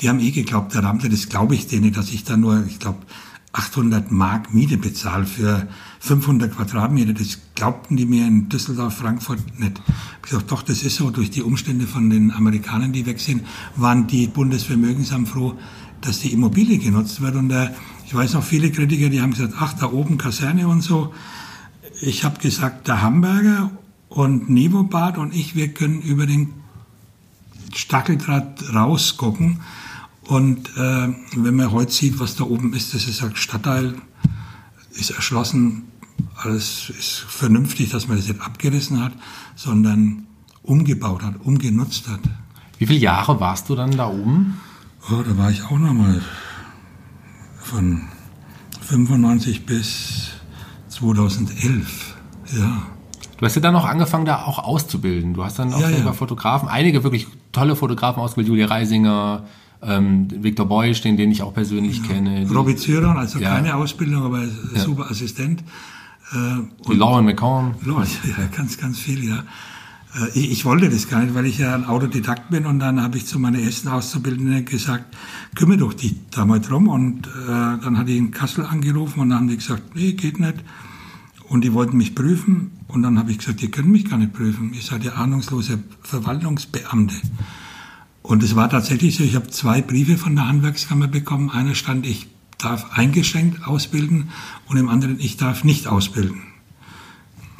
die 0.00 0.08
haben 0.08 0.20
eh 0.20 0.30
geglaubt, 0.30 0.72
der 0.74 0.82
Ramte, 0.82 1.10
das 1.10 1.28
glaube 1.28 1.54
ich 1.54 1.66
denen, 1.66 1.92
dass 1.92 2.10
ich 2.10 2.24
da 2.24 2.38
nur, 2.38 2.64
ich 2.66 2.78
glaube, 2.78 2.98
800 3.52 4.10
Mark 4.10 4.52
Miete 4.52 4.76
bezahle 4.76 5.24
für 5.24 5.66
500 6.00 6.54
Quadratmeter. 6.54 7.14
Das 7.14 7.38
glaubten 7.54 7.96
die 7.96 8.04
mir 8.04 8.26
in 8.26 8.48
Düsseldorf, 8.48 8.96
Frankfurt 8.98 9.58
nicht. 9.58 9.80
Ich 10.22 10.30
gesagt, 10.30 10.52
doch, 10.52 10.62
das 10.62 10.82
ist 10.82 10.96
so. 10.96 11.10
Durch 11.10 11.30
die 11.30 11.42
Umstände 11.42 11.86
von 11.86 12.10
den 12.10 12.30
Amerikanern, 12.30 12.92
die 12.92 13.06
weg 13.06 13.20
sind, 13.20 13.46
waren 13.76 14.06
die 14.06 14.26
Bundesvermögensamt 14.26 15.28
froh, 15.28 15.58
dass 16.02 16.20
die 16.20 16.32
Immobilie 16.32 16.78
genutzt 16.78 17.20
wird. 17.22 17.36
Und 17.36 17.50
äh, 17.50 17.70
ich 18.06 18.14
weiß 18.14 18.34
noch 18.34 18.44
viele 18.44 18.70
Kritiker, 18.70 19.08
die 19.08 19.20
haben 19.20 19.32
gesagt, 19.32 19.54
ach, 19.58 19.72
da 19.72 19.90
oben 19.90 20.18
Kaserne 20.18 20.68
und 20.68 20.82
so. 20.82 21.14
Ich 22.00 22.24
habe 22.24 22.38
gesagt, 22.40 22.86
der 22.86 23.02
Hamburger 23.02 23.70
und 24.08 24.50
Nivobad 24.50 25.18
und 25.18 25.34
ich, 25.34 25.56
wir 25.56 25.68
können 25.68 26.00
über 26.00 26.26
den 26.26 26.52
Stacheldraht 27.74 28.74
rausgucken 28.74 29.60
Und 30.28 30.68
äh, 30.76 31.08
wenn 31.36 31.56
man 31.56 31.72
heute 31.72 31.90
sieht, 31.90 32.20
was 32.20 32.36
da 32.36 32.44
oben 32.44 32.74
ist, 32.74 32.92
das 32.92 33.08
ist 33.08 33.22
ein 33.22 33.34
Stadtteil, 33.34 33.94
ist 34.92 35.10
erschlossen, 35.10 35.84
alles 36.36 36.90
ist 36.90 37.24
vernünftig, 37.26 37.88
dass 37.90 38.08
man 38.08 38.18
das 38.18 38.28
nicht 38.28 38.42
abgerissen 38.42 39.02
hat, 39.02 39.12
sondern 39.56 40.26
umgebaut 40.62 41.22
hat, 41.22 41.36
umgenutzt 41.42 42.08
hat. 42.08 42.20
Wie 42.76 42.86
viele 42.86 42.98
Jahre 42.98 43.40
warst 43.40 43.70
du 43.70 43.74
dann 43.74 43.96
da 43.96 44.08
oben? 44.08 44.60
Oh, 45.10 45.22
da 45.22 45.38
war 45.38 45.50
ich 45.50 45.62
auch 45.64 45.78
noch 45.78 45.94
mal 45.94 46.20
von 47.62 48.02
95 48.82 49.64
bis 49.64 50.28
2011, 50.88 52.16
ja. 52.52 52.82
Du 53.38 53.46
hast 53.46 53.54
ja 53.54 53.62
dann 53.62 53.76
auch 53.76 53.84
angefangen, 53.86 54.26
da 54.26 54.42
auch 54.42 54.58
auszubilden. 54.58 55.32
Du 55.32 55.44
hast 55.44 55.58
dann 55.58 55.72
auch 55.72 55.80
Ja, 55.80 55.88
selber 55.88 56.06
ja. 56.06 56.12
Fotografen, 56.12 56.68
einige 56.68 57.02
wirklich 57.02 57.28
tolle 57.52 57.76
Fotografen 57.76 58.20
ausgebildet, 58.20 58.48
Julia 58.48 58.66
Reisinger, 58.66 59.46
ähm, 59.82 60.28
Viktor 60.42 60.66
Beusch, 60.66 61.00
den, 61.02 61.16
den 61.16 61.30
ich 61.30 61.42
auch 61.42 61.54
persönlich 61.54 62.02
kenne. 62.02 62.44
Die, 62.44 62.52
Robbie 62.54 62.76
Zyron, 62.76 63.16
also 63.16 63.38
Ja. 63.38 63.54
keine 63.54 63.74
Ausbildung, 63.76 64.22
aber 64.24 64.42
super 64.74 65.10
Assistent. 65.10 65.60
Äh, 66.32 66.36
die 66.90 66.94
Lauren 66.96 67.24
McCorn. 67.24 67.74
Leute, 67.84 68.10
ja, 68.24 68.46
ganz, 68.56 68.76
ganz 68.78 68.98
viel, 68.98 69.24
ja. 69.24 69.44
Äh, 70.14 70.28
Ich, 70.38 70.50
ich 70.50 70.64
wollte 70.64 70.88
das 70.90 71.08
gar 71.08 71.22
nicht, 71.22 71.34
weil 71.34 71.46
ich 71.46 71.58
ja 71.58 71.74
ein 71.74 71.84
Autodidakt 71.84 72.50
bin 72.50 72.66
und 72.66 72.80
dann 72.80 73.02
habe 73.02 73.16
ich 73.18 73.26
zu 73.26 73.38
meiner 73.38 73.58
ersten 73.60 73.88
Auszubildenden 73.88 74.64
gesagt, 74.64 75.14
kümmere 75.54 75.78
doch 75.78 75.94
dich 75.94 76.14
da 76.30 76.44
mal 76.44 76.60
drum 76.60 76.88
und 76.88 77.26
äh, 77.26 77.30
dann 77.48 77.96
hatte 77.98 78.10
ich 78.10 78.18
in 78.18 78.30
Kassel 78.30 78.66
angerufen 78.66 79.20
und 79.20 79.30
dann 79.30 79.38
haben 79.38 79.48
die 79.48 79.56
gesagt, 79.56 79.94
nee, 79.94 80.12
geht 80.12 80.40
nicht. 80.40 80.56
Und 81.48 81.62
die 81.64 81.72
wollten 81.72 81.96
mich 81.96 82.14
prüfen 82.14 82.72
und 82.88 83.02
dann 83.02 83.18
habe 83.18 83.30
ich 83.30 83.38
gesagt, 83.38 83.62
ihr 83.62 83.70
könnt 83.70 83.88
mich 83.88 84.04
gar 84.10 84.18
nicht 84.18 84.34
prüfen, 84.34 84.74
ihr 84.74 84.82
seid 84.82 85.04
ja 85.04 85.12
ahnungslose 85.12 85.78
Verwaltungsbeamte. 86.02 87.14
Und 88.28 88.42
es 88.42 88.54
war 88.54 88.68
tatsächlich 88.68 89.16
so, 89.16 89.24
ich 89.24 89.34
habe 89.36 89.48
zwei 89.48 89.80
Briefe 89.80 90.18
von 90.18 90.36
der 90.36 90.46
Handwerkskammer 90.46 91.08
bekommen. 91.08 91.48
Einer 91.50 91.74
stand, 91.74 92.04
ich 92.06 92.26
darf 92.58 92.92
eingeschränkt 92.92 93.66
ausbilden 93.66 94.28
und 94.66 94.76
im 94.76 94.90
anderen, 94.90 95.18
ich 95.18 95.38
darf 95.38 95.64
nicht 95.64 95.86
ausbilden. 95.86 96.42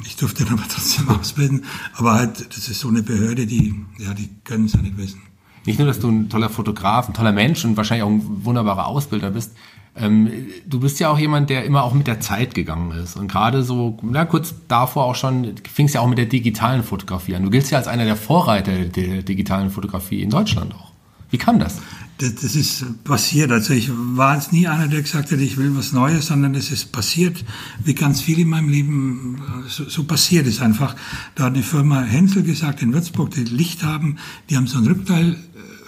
Ich 0.05 0.15
durfte 0.15 0.45
dann 0.45 0.59
aber 0.59 0.67
trotzdem 0.69 1.09
ausbilden. 1.19 1.65
Aber 1.95 2.13
halt, 2.13 2.55
das 2.55 2.69
ist 2.69 2.81
so 2.81 2.87
eine 2.87 3.01
Behörde, 3.01 3.47
die, 3.47 3.83
ja, 3.97 4.13
die 4.13 4.29
können 4.43 4.65
es 4.65 4.73
ja 4.73 4.83
nicht 4.83 4.95
wissen. 4.95 5.23
Nicht 5.65 5.79
nur, 5.79 5.87
dass 5.87 5.99
du 5.99 6.07
ein 6.07 6.29
toller 6.29 6.49
Fotograf, 6.49 7.07
ein 7.07 7.15
toller 7.15 7.31
Mensch 7.31 7.65
und 7.65 7.75
wahrscheinlich 7.75 8.03
auch 8.03 8.11
ein 8.11 8.45
wunderbarer 8.45 8.85
Ausbilder 8.85 9.31
bist. 9.31 9.53
Ähm, 9.95 10.29
du 10.65 10.79
bist 10.79 10.99
ja 10.99 11.09
auch 11.09 11.19
jemand, 11.19 11.49
der 11.49 11.65
immer 11.65 11.83
auch 11.83 11.93
mit 11.93 12.07
der 12.07 12.19
Zeit 12.19 12.55
gegangen 12.55 12.91
ist. 12.91 13.15
Und 13.15 13.27
gerade 13.29 13.63
so, 13.63 13.97
na, 14.01 14.25
kurz 14.25 14.53
davor 14.67 15.05
auch 15.05 15.15
schon, 15.15 15.55
fing 15.71 15.87
es 15.87 15.93
ja 15.93 16.01
auch 16.01 16.07
mit 16.07 16.17
der 16.17 16.25
digitalen 16.25 16.83
Fotografie 16.83 17.35
an. 17.35 17.43
Du 17.43 17.49
giltst 17.49 17.71
ja 17.71 17.77
als 17.77 17.87
einer 17.87 18.05
der 18.05 18.15
Vorreiter 18.15 18.85
der 18.85 19.23
digitalen 19.23 19.69
Fotografie 19.69 20.21
in 20.21 20.29
Deutschland 20.29 20.73
auch. 20.73 20.89
Wie 21.31 21.37
kam 21.37 21.59
das? 21.59 21.79
Das, 22.17 22.35
das 22.35 22.55
ist 22.55 23.03
passiert. 23.03 23.51
Also 23.51 23.73
ich 23.73 23.89
war 23.93 24.35
jetzt 24.35 24.51
nie 24.51 24.67
einer, 24.67 24.87
der 24.87 25.01
gesagt 25.01 25.31
hat, 25.31 25.39
ich 25.39 25.57
will 25.57 25.75
was 25.77 25.93
Neues, 25.93 26.27
sondern 26.27 26.53
es 26.55 26.71
ist 26.71 26.91
passiert, 26.91 27.45
wie 27.83 27.93
ganz 27.93 28.19
viel 28.19 28.39
in 28.39 28.49
meinem 28.49 28.67
Leben 28.67 29.37
äh, 29.37 29.69
so, 29.69 29.87
so 29.87 30.03
passiert 30.03 30.47
ist 30.47 30.61
einfach. 30.61 30.95
Da 31.35 31.45
hat 31.45 31.55
die 31.55 31.63
Firma 31.63 32.01
Hensel 32.01 32.43
gesagt 32.43 32.81
in 32.81 32.93
Würzburg, 32.93 33.31
die 33.31 33.43
Licht 33.43 33.83
haben, 33.83 34.17
die 34.49 34.57
haben 34.57 34.67
so 34.67 34.79
ein 34.79 34.87
Rückteil 34.87 35.37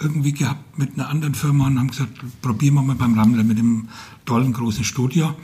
irgendwie 0.02 0.32
gehabt 0.32 0.78
mit 0.78 0.94
einer 0.94 1.08
anderen 1.08 1.34
Firma 1.34 1.66
und 1.66 1.78
haben 1.78 1.88
gesagt, 1.88 2.12
probieren 2.42 2.74
wir 2.74 2.82
mal 2.82 2.96
beim 2.96 3.18
Rammler 3.18 3.44
mit 3.44 3.58
dem 3.58 3.88
tollen 4.26 4.52
großen 4.52 4.84
Studio. 4.84 5.34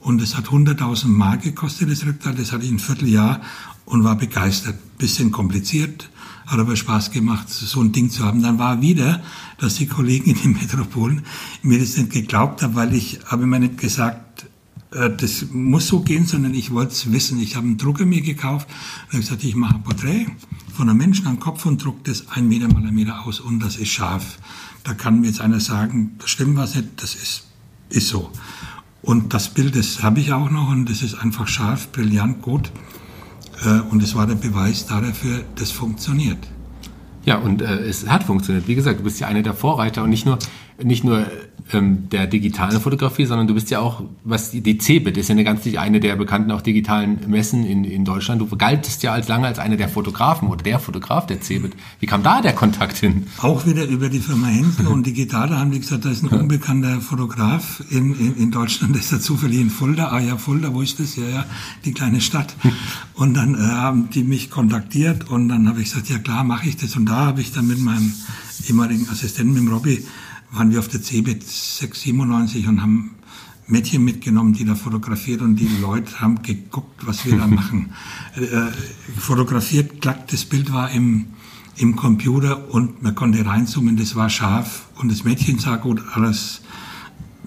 Und 0.00 0.20
es 0.20 0.36
hat 0.36 0.46
100.000 0.46 1.06
Mark 1.06 1.42
gekostet, 1.42 1.90
das 1.90 2.04
Rückteil. 2.04 2.34
Das 2.34 2.52
hatte 2.52 2.64
ich 2.64 2.70
ein 2.70 2.80
Vierteljahr 2.80 3.40
und 3.84 4.04
war 4.04 4.16
begeistert. 4.16 4.76
Bisschen 4.98 5.30
kompliziert, 5.30 6.10
hat 6.46 6.58
aber 6.58 6.76
Spaß 6.76 7.10
gemacht, 7.12 7.48
so 7.48 7.80
ein 7.80 7.92
Ding 7.92 8.10
zu 8.10 8.24
haben. 8.24 8.42
Dann 8.42 8.58
war 8.58 8.82
wieder, 8.82 9.22
dass 9.58 9.76
die 9.76 9.86
Kollegen 9.86 10.30
in 10.30 10.42
den 10.42 10.52
Metropolen 10.52 11.22
mir 11.62 11.78
das 11.78 11.96
nicht 11.96 12.10
geglaubt 12.10 12.62
haben, 12.62 12.74
weil 12.74 12.94
ich 12.94 13.20
habe 13.26 13.46
mir 13.46 13.60
nicht 13.60 13.78
gesagt, 13.78 14.46
das 14.92 15.46
muss 15.50 15.88
so 15.88 16.00
gehen, 16.00 16.26
sondern 16.26 16.54
ich 16.54 16.70
wollte 16.70 16.92
es 16.92 17.10
wissen. 17.10 17.40
Ich 17.40 17.56
habe 17.56 17.66
einen 17.66 17.78
Drucker 17.78 18.04
mir 18.04 18.20
gekauft 18.20 18.68
und 18.68 19.12
habe 19.12 19.20
gesagt, 19.20 19.44
ich 19.44 19.54
mache 19.54 19.76
ein 19.76 19.82
Porträt 19.82 20.26
von 20.74 20.88
einem 20.88 20.98
Menschen 20.98 21.26
am 21.26 21.40
Kopf 21.40 21.66
und 21.66 21.82
druck 21.82 22.04
das 22.04 22.28
ein 22.30 22.48
Meter 22.48 22.68
mal 22.68 22.86
ein 22.86 22.94
Meter 22.94 23.24
aus 23.24 23.40
und 23.40 23.60
das 23.60 23.76
ist 23.76 23.88
scharf. 23.88 24.38
Da 24.84 24.94
kann 24.94 25.20
mir 25.20 25.28
jetzt 25.28 25.40
einer 25.40 25.60
sagen, 25.60 26.16
da 26.18 26.26
stimmt 26.26 26.56
was 26.56 26.74
nicht, 26.74 26.88
das 26.96 27.14
ist, 27.14 27.44
ist 27.88 28.08
so. 28.08 28.30
Und 29.02 29.34
das 29.34 29.52
Bild, 29.52 29.76
das 29.76 30.02
habe 30.02 30.20
ich 30.20 30.32
auch 30.32 30.50
noch 30.50 30.70
und 30.70 30.88
das 30.88 31.02
ist 31.02 31.14
einfach 31.14 31.48
scharf, 31.48 31.90
brillant, 31.92 32.42
gut. 32.42 32.70
Äh, 33.64 33.80
Und 33.90 34.02
es 34.02 34.14
war 34.14 34.26
der 34.26 34.34
Beweis 34.34 34.86
dafür, 34.86 35.44
das 35.56 35.70
funktioniert. 35.70 36.38
Ja, 37.24 37.38
und 37.38 37.62
äh, 37.62 37.78
es 37.80 38.08
hat 38.08 38.24
funktioniert. 38.24 38.66
Wie 38.66 38.74
gesagt, 38.74 39.00
du 39.00 39.04
bist 39.04 39.20
ja 39.20 39.28
einer 39.28 39.42
der 39.42 39.54
Vorreiter 39.54 40.02
und 40.02 40.10
nicht 40.10 40.26
nur, 40.26 40.38
nicht 40.84 41.04
nur 41.04 41.26
ähm, 41.72 42.08
der 42.10 42.26
digitalen 42.26 42.80
Fotografie, 42.80 43.24
sondern 43.24 43.46
du 43.46 43.54
bist 43.54 43.70
ja 43.70 43.80
auch, 43.80 44.02
was 44.24 44.50
die, 44.50 44.60
die 44.60 44.78
CeBIT 44.78 45.16
ist 45.16 45.28
ja 45.28 45.34
eine 45.34 45.44
ganz 45.44 45.66
eine 45.76 46.00
der 46.00 46.16
bekannten 46.16 46.50
auch 46.50 46.60
digitalen 46.60 47.20
Messen 47.28 47.64
in, 47.64 47.84
in 47.84 48.04
Deutschland. 48.04 48.40
Du 48.40 48.46
galtest 48.56 49.02
ja 49.02 49.12
als 49.12 49.28
lange 49.28 49.46
als 49.46 49.58
einer 49.58 49.76
der 49.76 49.88
Fotografen 49.88 50.48
oder 50.48 50.62
der 50.62 50.78
Fotograf 50.78 51.26
der 51.26 51.40
CeBIT. 51.40 51.72
Wie 52.00 52.06
kam 52.06 52.22
da 52.22 52.40
der 52.40 52.52
Kontakt 52.52 52.96
hin? 52.98 53.26
Auch 53.38 53.66
wieder 53.66 53.86
über 53.86 54.08
die 54.08 54.18
Firma 54.18 54.48
Hensel 54.48 54.86
und 54.88 55.06
Digitale 55.06 55.58
haben 55.58 55.70
die 55.70 55.80
gesagt, 55.80 56.04
da 56.04 56.10
ist 56.10 56.22
ein 56.22 56.28
unbekannter 56.28 57.00
Fotograf 57.00 57.82
in, 57.90 58.14
in, 58.18 58.36
in 58.36 58.50
Deutschland, 58.50 58.94
das 58.96 59.06
ist 59.06 59.12
ja 59.12 59.20
zufällig 59.20 59.60
in 59.60 59.70
Fulda. 59.70 60.08
Ah 60.08 60.20
ja, 60.20 60.36
Fulda, 60.36 60.74
wo 60.74 60.82
ist 60.82 61.00
das? 61.00 61.16
Ja, 61.16 61.28
ja, 61.28 61.44
die 61.84 61.92
kleine 61.92 62.20
Stadt. 62.20 62.54
Und 63.14 63.34
dann 63.34 63.54
äh, 63.54 63.58
haben 63.58 64.10
die 64.10 64.24
mich 64.24 64.50
kontaktiert 64.50 65.28
und 65.28 65.48
dann 65.48 65.68
habe 65.68 65.80
ich 65.80 65.90
gesagt, 65.90 66.08
ja 66.08 66.18
klar, 66.18 66.44
mache 66.44 66.68
ich 66.68 66.76
das. 66.76 66.96
Und 66.96 67.06
da 67.06 67.26
habe 67.26 67.40
ich 67.40 67.52
dann 67.52 67.66
mit 67.66 67.78
meinem 67.78 68.12
ehemaligen 68.66 69.08
Assistenten, 69.08 69.52
mit 69.52 69.62
dem 69.62 69.68
Robby, 69.68 70.04
waren 70.52 70.70
wir 70.70 70.78
auf 70.78 70.88
der 70.88 71.02
CeBIT 71.02 71.42
697 71.42 72.68
und 72.68 72.82
haben 72.82 73.10
Mädchen 73.66 74.04
mitgenommen, 74.04 74.52
die 74.52 74.64
da 74.64 74.74
fotografiert 74.74 75.40
und 75.40 75.56
die 75.56 75.68
Leute 75.80 76.20
haben 76.20 76.42
geguckt, 76.42 77.06
was 77.06 77.24
wir 77.24 77.38
da 77.38 77.46
machen. 77.60 77.92
Äh, 78.36 78.70
fotografiert, 79.18 80.00
klack, 80.00 80.28
das 80.28 80.44
Bild 80.44 80.72
war 80.72 80.90
im, 80.90 81.26
im 81.76 81.96
Computer 81.96 82.70
und 82.70 83.02
man 83.02 83.14
konnte 83.14 83.44
reinzoomen, 83.46 83.96
das 83.96 84.14
war 84.14 84.28
scharf 84.28 84.86
und 85.00 85.10
das 85.10 85.24
Mädchen 85.24 85.58
sah 85.58 85.76
gut, 85.76 86.02
alles, 86.12 86.62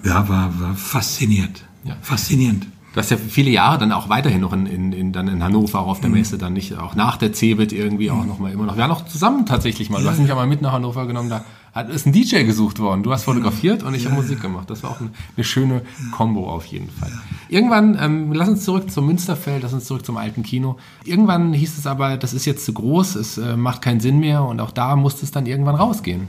ja, 0.04 0.28
war, 0.28 0.58
war 0.60 0.74
fasziniert. 0.74 1.64
Ja. 1.84 1.96
Faszinierend. 2.02 2.66
Du 2.92 3.00
hast 3.00 3.10
ja 3.10 3.18
viele 3.18 3.50
Jahre 3.50 3.78
dann 3.78 3.92
auch 3.92 4.08
weiterhin 4.08 4.40
noch 4.40 4.54
in, 4.54 4.64
in, 4.64 4.92
in, 4.92 5.12
dann 5.12 5.28
in 5.28 5.44
Hannover 5.44 5.80
auch 5.80 5.88
auf 5.88 5.98
Mhm. 5.98 6.02
der 6.02 6.10
Messe, 6.12 6.38
dann 6.38 6.54
nicht, 6.54 6.74
auch 6.78 6.94
nach 6.96 7.18
der 7.18 7.32
CeBIT 7.32 7.72
irgendwie 7.72 8.10
auch 8.10 8.24
noch 8.24 8.38
mal 8.38 8.50
immer 8.50 8.64
noch. 8.64 8.74
Wir 8.76 8.82
waren 8.82 8.90
auch 8.90 9.04
zusammen 9.06 9.44
tatsächlich 9.44 9.90
mal. 9.90 10.02
Du 10.02 10.08
hast 10.08 10.18
mich 10.18 10.32
auch 10.32 10.36
mal 10.36 10.46
mit 10.46 10.62
nach 10.62 10.72
Hannover 10.72 11.06
genommen, 11.06 11.28
da 11.28 11.44
hat, 11.76 11.90
ist 11.90 12.06
ein 12.06 12.12
DJ 12.12 12.44
gesucht 12.44 12.78
worden. 12.78 13.02
Du 13.02 13.12
hast 13.12 13.24
fotografiert 13.24 13.82
und 13.82 13.94
ich 13.94 14.06
habe 14.06 14.16
Musik 14.16 14.40
gemacht. 14.40 14.70
Das 14.70 14.82
war 14.82 14.90
auch 14.90 15.00
eine, 15.00 15.10
eine 15.36 15.44
schöne 15.44 15.82
Kombo 16.10 16.50
auf 16.50 16.64
jeden 16.64 16.90
Fall. 16.90 17.12
Irgendwann, 17.48 17.96
ähm, 18.00 18.32
lass 18.32 18.48
uns 18.48 18.64
zurück 18.64 18.90
zum 18.90 19.06
Münsterfeld, 19.06 19.62
lass 19.62 19.74
uns 19.74 19.84
zurück 19.84 20.04
zum 20.04 20.16
alten 20.16 20.42
Kino. 20.42 20.78
Irgendwann 21.04 21.52
hieß 21.52 21.78
es 21.78 21.86
aber, 21.86 22.16
das 22.16 22.32
ist 22.32 22.46
jetzt 22.46 22.64
zu 22.64 22.72
groß, 22.72 23.16
es 23.16 23.38
äh, 23.38 23.56
macht 23.56 23.82
keinen 23.82 24.00
Sinn 24.00 24.18
mehr 24.18 24.42
und 24.42 24.60
auch 24.60 24.70
da 24.70 24.96
musste 24.96 25.24
es 25.24 25.30
dann 25.30 25.46
irgendwann 25.46 25.74
rausgehen. 25.74 26.28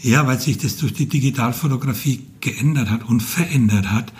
Ja, 0.00 0.26
weil 0.26 0.38
sich 0.40 0.58
das 0.58 0.76
durch 0.76 0.94
die 0.94 1.06
Digitalfotografie 1.06 2.24
geändert 2.40 2.88
hat 2.88 3.04
und 3.04 3.20
verändert 3.20 3.90
hat. 3.90 4.12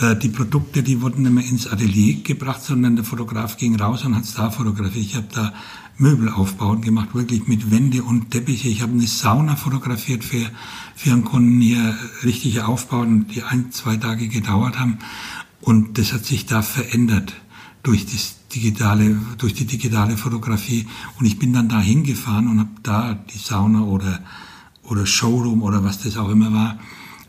Äh, 0.00 0.16
Die 0.16 0.28
Produkte, 0.28 0.82
die 0.82 1.00
wurden 1.00 1.22
nicht 1.22 1.32
mehr 1.32 1.44
ins 1.44 1.66
Atelier 1.66 2.22
gebracht, 2.22 2.62
sondern 2.62 2.96
der 2.96 3.04
Fotograf 3.04 3.56
ging 3.56 3.76
raus 3.76 4.04
und 4.04 4.16
hat 4.16 4.24
da 4.36 4.50
fotografiert. 4.50 5.04
Ich 5.04 5.16
habe 5.16 5.28
da 5.32 5.52
Möbelaufbauten 6.00 6.82
gemacht, 6.82 7.14
wirklich 7.14 7.46
mit 7.46 7.70
Wände 7.70 8.02
und 8.02 8.30
Teppiche. 8.30 8.68
Ich 8.68 8.82
habe 8.82 8.92
eine 8.92 9.06
Sauna 9.06 9.54
fotografiert 9.54 10.24
für, 10.24 10.50
für 10.96 11.12
einen 11.12 11.24
Kunden 11.24 11.60
hier, 11.60 11.94
richtige 12.24 12.66
Aufbauten, 12.66 13.28
die 13.28 13.42
ein, 13.42 13.70
zwei 13.70 13.96
Tage 13.96 14.28
gedauert 14.28 14.78
haben. 14.78 14.98
Und 15.60 15.98
das 15.98 16.12
hat 16.12 16.24
sich 16.24 16.46
da 16.46 16.62
verändert 16.62 17.34
durch 17.82 18.06
das 18.06 18.36
digitale, 18.54 19.16
durch 19.38 19.54
die 19.54 19.66
digitale 19.66 20.16
Fotografie. 20.16 20.86
Und 21.18 21.26
ich 21.26 21.38
bin 21.38 21.52
dann 21.52 21.68
da 21.68 21.80
hingefahren 21.80 22.48
und 22.48 22.60
habe 22.60 22.70
da 22.82 23.14
die 23.14 23.38
Sauna 23.38 23.82
oder, 23.82 24.20
oder 24.82 25.04
Showroom 25.04 25.62
oder 25.62 25.84
was 25.84 26.02
das 26.02 26.16
auch 26.16 26.30
immer 26.30 26.52
war. 26.52 26.78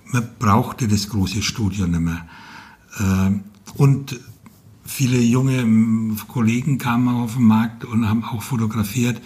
Man 0.05 0.27
brauchte 0.39 0.87
das 0.87 1.09
große 1.09 1.41
Studio 1.41 1.87
nicht 1.87 1.99
mehr. 1.99 2.25
Ähm, 2.99 3.43
Und 3.75 4.19
viele 4.91 5.19
junge 5.19 6.15
Kollegen 6.27 6.77
kamen 6.77 7.07
auf 7.07 7.35
den 7.35 7.43
Markt 7.43 7.85
und 7.85 8.09
haben 8.09 8.23
auch 8.23 8.43
fotografiert. 8.43 9.21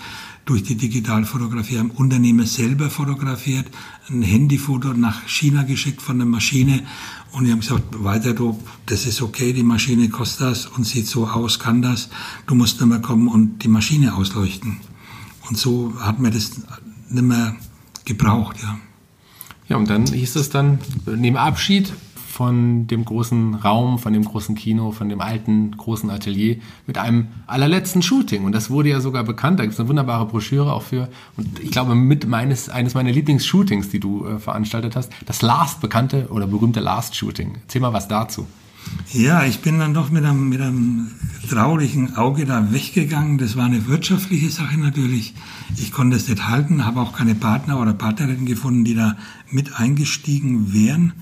Durch 0.46 0.62
die 0.62 0.76
Digitalfotografie 0.76 1.80
haben 1.80 1.90
Unternehmer 1.90 2.46
selber 2.46 2.92
fotografiert, 2.92 3.66
ein 4.10 4.22
Handyfoto 4.22 4.94
nach 4.94 5.28
China 5.28 5.64
geschickt 5.64 6.04
von 6.04 6.20
der 6.20 6.28
Maschine 6.28 6.84
und 7.32 7.46
die 7.46 7.52
haben 7.52 7.62
gesagt, 7.62 8.04
weiter 8.04 8.34
du, 8.34 8.62
das 8.86 9.08
ist 9.08 9.24
okay, 9.24 9.54
die 9.54 9.64
Maschine 9.64 10.10
kostet 10.10 10.48
das 10.48 10.68
und 10.68 10.84
sieht 10.84 11.08
so 11.08 11.28
aus, 11.28 11.58
kann 11.58 11.82
das, 11.82 12.10
du 12.46 12.54
musst 12.54 12.80
nicht 12.80 12.88
mehr 12.88 13.00
kommen 13.00 13.28
und 13.28 13.64
die 13.64 13.68
Maschine 13.68 14.14
ausleuchten. 14.14 14.78
Und 15.50 15.58
so 15.58 15.96
hat 16.00 16.20
man 16.20 16.32
das 16.32 16.52
nicht 17.10 17.24
mehr 17.24 17.56
gebraucht, 18.06 18.58
ja. 18.62 18.78
Ja, 19.68 19.78
und 19.78 19.90
dann 19.90 20.06
hieß 20.06 20.36
es 20.36 20.52
dann, 20.52 20.78
neben 21.08 21.38
Abschied 21.38 21.92
von 22.36 22.86
dem 22.86 23.06
großen 23.06 23.56
Raum, 23.56 23.98
von 23.98 24.12
dem 24.12 24.26
großen 24.26 24.56
Kino, 24.56 24.92
von 24.92 25.08
dem 25.08 25.22
alten 25.22 25.72
großen 25.78 26.10
Atelier 26.10 26.58
mit 26.86 26.98
einem 26.98 27.28
allerletzten 27.48 28.02
Shooting. 28.02 28.44
Und 28.44 28.52
das 28.52 28.70
wurde 28.70 28.90
ja 28.90 29.00
sogar 29.00 29.24
bekannt. 29.24 29.58
Da 29.58 29.64
gibt 29.64 29.74
es 29.74 29.80
eine 29.80 29.88
wunderbare 29.88 30.26
Broschüre 30.26 30.74
auch 30.74 30.82
für. 30.82 31.08
Und 31.38 31.62
ich 31.62 31.72
glaube, 31.72 31.96
mit 31.96 32.28
meines, 32.28 32.68
eines 32.68 32.94
meiner 32.94 33.14
Lieblingsshootings, 33.14 33.88
die 33.88 34.02
du 34.02 34.26
äh, 34.26 34.38
veranstaltet 34.38 34.98
hast, 34.98 35.14
das 35.26 35.42
Last 35.42 35.80
bekannte 35.80 36.28
oder 36.30 36.46
berühmte 36.46 36.82
Last 36.82 37.16
Shooting. 37.16 37.56
Erzähl 37.62 37.80
mal 37.80 37.94
was 37.94 38.10
dazu. 38.10 38.46
Ja, 39.14 39.46
ich 39.46 39.62
bin 39.62 39.80
dann 39.80 39.94
doch 39.94 40.10
mit 40.10 40.26
einem, 40.26 40.50
mit 40.50 40.60
einem 40.60 41.12
traulichen 41.50 42.18
Auge 42.18 42.46
da 42.46 42.74
weggegangen. 42.74 43.38
Das 43.38 43.56
war 43.56 43.64
eine 43.64 43.88
wirtschaftliche 43.88 44.50
Sache 44.50 44.78
natürlich. 44.78 45.34
Ich 45.78 45.94
konnte 45.94 46.18
es 46.18 46.28
nicht 46.28 46.50
halten, 46.50 46.86
habe 46.86 47.00
auch 47.00 47.14
keine 47.14 47.34
Partner 47.34 47.80
oder 47.80 47.94
Partnerinnen 47.94 48.46
gefunden, 48.46 48.84
die 48.84 48.94
da 48.94 49.16
mit 49.50 49.80
eingestiegen 49.80 50.74
wären, 50.74 51.14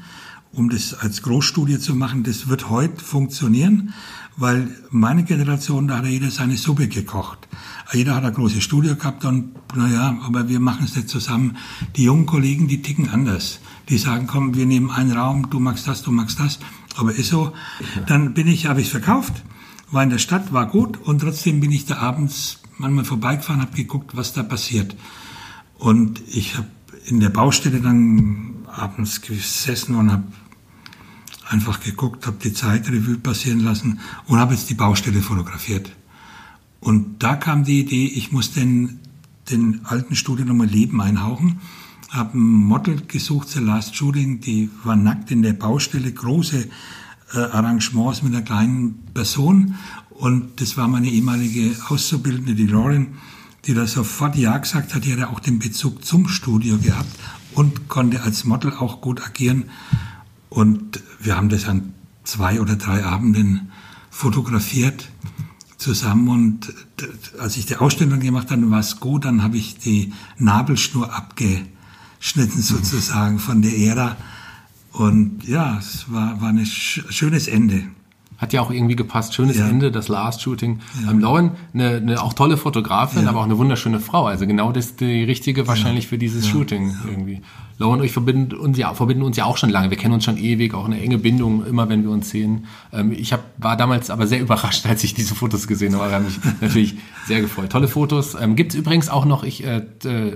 um 0.54 0.70
das 0.70 0.94
als 0.94 1.22
Großstudie 1.22 1.80
zu 1.80 1.96
machen. 1.96 2.24
Das 2.24 2.48
wird 2.48 2.70
heute 2.70 3.04
funktionieren, 3.04 3.94
weil 4.38 4.70
meine 4.90 5.24
Generation, 5.24 5.88
da 5.88 5.98
hat 5.98 6.06
jeder 6.06 6.32
seine 6.32 6.58
Suppe 6.58 6.88
gekocht. 6.88 7.48
Jeder 7.92 8.16
hat 8.16 8.24
eine 8.24 8.34
große 8.34 8.62
Studie 8.62 8.96
gehabt 8.96 9.26
und 9.26 9.52
naja, 9.76 10.18
aber 10.24 10.48
wir 10.48 10.60
machen 10.60 10.86
es 10.86 10.96
nicht 10.96 11.10
zusammen. 11.10 11.58
Die 11.96 12.04
jungen 12.04 12.26
Kollegen, 12.26 12.68
die 12.68 12.82
ticken 12.82 13.10
anders. 13.10 13.60
Die 13.90 13.98
sagen, 13.98 14.28
komm, 14.28 14.56
wir 14.56 14.66
nehmen 14.66 14.90
einen 14.90 15.12
Raum, 15.12 15.50
du 15.50 15.60
magst 15.60 15.88
das, 15.88 16.02
du 16.02 16.12
magst 16.12 16.40
das 16.40 16.60
aber 16.96 17.14
ist 17.14 17.30
so. 17.30 17.54
Dann 18.08 18.34
bin 18.34 18.48
ich, 18.48 18.66
habe 18.66 18.82
ich 18.82 18.90
verkauft, 18.90 19.44
war 19.92 20.04
in 20.04 20.10
der 20.10 20.18
Stadt, 20.18 20.54
war 20.54 20.68
gut 20.68 20.98
und 20.98 21.20
trotzdem 21.20 21.60
bin 21.60 21.72
ich 21.72 21.86
da 21.86 21.98
abends 21.98 22.60
manchmal 22.78 23.06
vorbeigefahren, 23.06 23.62
habe 23.62 23.76
geguckt, 23.76 24.16
was 24.16 24.34
da 24.34 24.44
passiert. 24.44 24.96
Und 25.78 26.22
ich 26.28 26.58
habe 26.58 26.68
in 27.06 27.20
der 27.20 27.30
Baustelle 27.30 27.82
dann 27.82 28.66
abends 28.68 29.22
gesessen 29.22 29.96
und 29.96 30.12
habe 30.12 30.24
einfach 31.54 31.80
geguckt, 31.80 32.26
habe 32.26 32.38
die 32.44 32.52
Zeitrevue 32.52 33.18
passieren 33.18 33.60
lassen 33.60 34.00
und 34.28 34.40
habe 34.40 34.56
jetzt 34.56 34.70
die 34.70 34.74
Baustelle 34.74 35.22
fotografiert. 35.22 35.92
Und 36.80 37.24
da 37.24 37.36
kam 37.36 37.64
die 37.64 37.80
Idee, 37.80 38.08
ich 38.08 38.32
muss 38.32 38.52
den, 38.52 39.00
den 39.50 39.86
alten 39.86 40.16
Studio 40.16 40.46
nochmal 40.46 40.68
Leben 40.68 41.00
einhauchen. 41.00 41.62
Habe 42.10 42.38
ein 42.38 42.42
Model 42.42 43.02
gesucht 43.08 43.50
zur 43.50 43.62
Last 43.62 43.96
Shooting, 43.96 44.42
die 44.42 44.70
war 44.84 44.96
nackt 44.96 45.32
in 45.32 45.44
der 45.44 45.54
Baustelle, 45.54 46.12
große 46.12 46.68
äh, 47.34 47.38
Arrangements 47.38 48.24
mit 48.24 48.34
einer 48.34 48.44
kleinen 48.44 48.96
Person. 49.14 49.76
Und 50.10 50.60
das 50.60 50.76
war 50.76 50.88
meine 50.88 51.10
ehemalige 51.10 51.76
Auszubildende, 51.88 52.56
die 52.56 52.68
Lauren, 52.68 53.16
die 53.66 53.74
da 53.74 53.88
sofort 53.88 54.36
Ja 54.36 54.58
gesagt 54.58 54.94
hat, 54.94 55.06
die 55.06 55.14
hatte 55.14 55.30
auch 55.30 55.40
den 55.40 55.60
Bezug 55.60 56.04
zum 56.04 56.28
Studio 56.28 56.78
gehabt 56.80 57.16
und 57.54 57.88
konnte 57.88 58.24
als 58.24 58.44
Model 58.44 58.74
auch 58.74 59.02
gut 59.02 59.24
agieren 59.24 59.66
und 60.54 61.02
wir 61.20 61.36
haben 61.36 61.50
das 61.50 61.68
an 61.68 61.94
zwei 62.24 62.62
oder 62.62 62.76
drei 62.76 63.04
Abenden 63.04 63.72
fotografiert 64.12 65.10
zusammen 65.78 66.30
und 66.30 66.74
als 67.40 67.58
ich 67.58 67.66
die 67.66 67.76
Ausstellung 67.76 68.20
gemacht 68.20 68.52
habe, 68.52 68.70
war 68.70 68.80
es 68.80 69.00
gut, 69.00 69.26
dann 69.26 69.42
habe 69.42 69.58
ich 69.58 69.80
die 69.80 70.14
Nabelschnur 70.38 71.14
abge 71.14 71.62
Schnitten 72.20 72.62
sozusagen 72.62 73.40
von 73.40 73.62
der 73.62 73.78
Ära. 73.78 74.16
Und 74.94 75.44
ja, 75.46 75.78
es 75.80 76.06
war, 76.10 76.40
war 76.40 76.50
ein 76.50 76.66
schönes 76.66 77.48
Ende. 77.48 77.84
Hat 78.38 78.54
ja 78.54 78.62
auch 78.62 78.72
irgendwie 78.72 78.96
gepasst. 78.96 79.34
Schönes 79.34 79.58
ja. 79.58 79.68
Ende, 79.68 79.92
das 79.92 80.08
Last 80.08 80.42
Shooting. 80.42 80.80
Ja. 81.04 81.12
Ähm, 81.12 81.20
Lauren, 81.20 81.52
eine, 81.74 81.96
eine 81.96 82.22
auch 82.22 82.34
tolle 82.34 82.58
Fotografin, 82.58 83.24
ja. 83.24 83.30
aber 83.30 83.40
auch 83.40 83.46
eine 83.46 83.58
wunderschöne 83.58 84.00
Frau. 84.00 84.28
Also 84.28 84.46
genau 84.46 84.72
das 84.72 84.96
die 84.96 85.24
richtige 85.24 85.68
wahrscheinlich 85.68 86.08
für 86.08 86.18
dieses 86.18 86.48
Shooting 86.48 86.96
irgendwie. 87.06 87.42
Lauren 87.78 88.00
und 88.00 88.06
ich 88.06 88.12
verbinden 88.12 88.56
uns, 88.56 88.78
ja, 88.78 88.94
verbinden 88.94 89.24
uns 89.24 89.36
ja 89.38 89.46
auch 89.46 89.58
schon 89.58 89.70
lange. 89.70 89.90
Wir 89.90 89.98
kennen 89.98 90.14
uns 90.14 90.24
schon 90.24 90.38
ewig, 90.38 90.74
auch 90.74 90.86
eine 90.86 91.02
enge 91.02 91.18
Bindung, 91.18 91.66
immer 91.66 91.90
wenn 91.90 92.04
wir 92.04 92.12
uns 92.12 92.30
sehen. 92.30 92.66
Ähm, 92.92 93.12
ich 93.12 93.34
hab, 93.34 93.44
war 93.58 93.76
damals 93.78 94.10
aber 94.10 94.28
sehr 94.28 94.40
überrascht, 94.42 94.86
als 94.86 95.04
ich 95.04 95.14
diese 95.14 95.36
Fotos 95.36 95.68
gesehen 95.68 95.96
habe. 95.96 96.08
Ich 96.08 96.14
habe 96.14 96.26
mich 96.26 96.40
natürlich 96.62 96.96
sehr 97.26 97.42
gefreut. 97.42 97.72
Tolle 97.72 97.88
Fotos. 97.88 98.36
Ähm, 98.40 98.56
Gibt 98.56 98.74
es 98.74 98.80
übrigens 98.80 99.10
auch 99.10 99.26
noch, 99.26 99.44
ich 99.44 99.64
äh, 99.66 99.82
äh, 100.06 100.36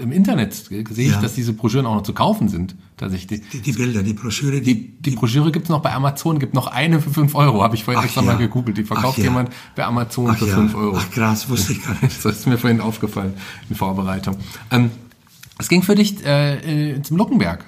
im 0.00 0.12
Internet 0.12 0.54
sehe 0.54 0.82
ich, 0.82 1.12
ja. 1.12 1.20
dass 1.20 1.34
diese 1.34 1.52
Broschüren 1.52 1.86
auch 1.86 1.94
noch 1.94 2.02
zu 2.02 2.12
kaufen 2.12 2.48
sind. 2.48 2.74
Tatsächlich. 2.96 3.42
Die, 3.50 3.60
die 3.60 3.72
Bilder, 3.72 4.02
die 4.02 4.12
Broschüre. 4.12 4.60
Die, 4.60 4.74
die, 4.74 5.10
die 5.10 5.10
Broschüre 5.12 5.50
gibt 5.50 5.64
es 5.64 5.70
noch 5.70 5.80
bei 5.80 5.92
Amazon, 5.92 6.38
gibt 6.38 6.54
noch 6.54 6.68
eine 6.68 7.00
für 7.00 7.10
5 7.10 7.34
Euro, 7.34 7.62
habe 7.62 7.74
ich 7.74 7.84
vorhin 7.84 8.00
Ach, 8.00 8.04
extra 8.04 8.20
ja. 8.20 8.26
mal 8.28 8.36
gegoogelt. 8.36 8.76
Die 8.76 8.84
verkauft 8.84 9.18
ja. 9.18 9.24
jemand 9.24 9.50
bei 9.74 9.84
Amazon 9.84 10.30
Ach, 10.30 10.38
für 10.38 10.46
5 10.46 10.74
Euro. 10.74 10.96
Ach 10.98 11.10
krass, 11.10 11.48
wusste 11.48 11.72
ich 11.72 11.84
gar 11.84 11.96
nicht. 12.02 12.24
das 12.24 12.38
ist 12.38 12.46
mir 12.46 12.58
vorhin 12.58 12.80
aufgefallen 12.80 13.34
in 13.68 13.76
Vorbereitung. 13.76 14.36
Ähm, 14.70 14.90
es 15.58 15.68
ging 15.68 15.82
für 15.82 15.94
dich 15.94 16.24
äh, 16.24 16.94
äh, 16.94 17.02
zum 17.02 17.16
Luckenberg. 17.16 17.64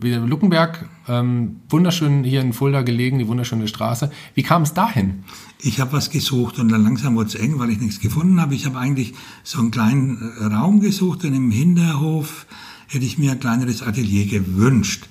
Wieder 0.00 0.18
Luckenberg, 0.18 0.88
ähm, 1.08 1.60
wunderschön 1.68 2.24
hier 2.24 2.40
in 2.40 2.52
Fulda 2.52 2.82
gelegen, 2.82 3.18
die 3.18 3.28
wunderschöne 3.28 3.68
Straße. 3.68 4.10
Wie 4.34 4.42
kam 4.42 4.62
es 4.62 4.74
dahin? 4.74 5.24
Ich 5.60 5.80
habe 5.80 5.92
was 5.92 6.10
gesucht 6.10 6.58
und 6.58 6.68
dann 6.68 6.82
langsam 6.82 7.14
wurde 7.14 7.28
es 7.28 7.34
eng, 7.36 7.58
weil 7.58 7.70
ich 7.70 7.80
nichts 7.80 8.00
gefunden 8.00 8.40
habe. 8.40 8.54
Ich 8.54 8.66
habe 8.66 8.78
eigentlich 8.78 9.14
so 9.44 9.60
einen 9.60 9.70
kleinen 9.70 10.32
äh, 10.38 10.44
Raum 10.46 10.80
gesucht 10.80 11.24
und 11.24 11.32
im 11.32 11.50
Hinterhof 11.50 12.46
hätte 12.88 13.04
ich 13.04 13.18
mir 13.18 13.32
ein 13.32 13.40
kleineres 13.40 13.82
Atelier 13.82 14.26
gewünscht. 14.26 15.08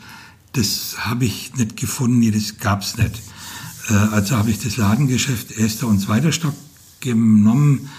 Das 0.52 0.98
habe 1.00 1.26
ich 1.26 1.56
nicht 1.56 1.78
gefunden, 1.78 2.32
das 2.32 2.58
gab 2.58 2.82
es 2.82 2.98
nicht. 2.98 3.22
Äh, 3.90 3.94
also 3.94 4.38
habe 4.38 4.52
ich 4.52 4.60
das 4.60 4.78
Ladengeschäft 4.78 5.58
erster 5.58 5.88
und 5.88 6.00
zweiter 6.00 6.32
Stock 6.32 6.56
genommen 7.00 7.90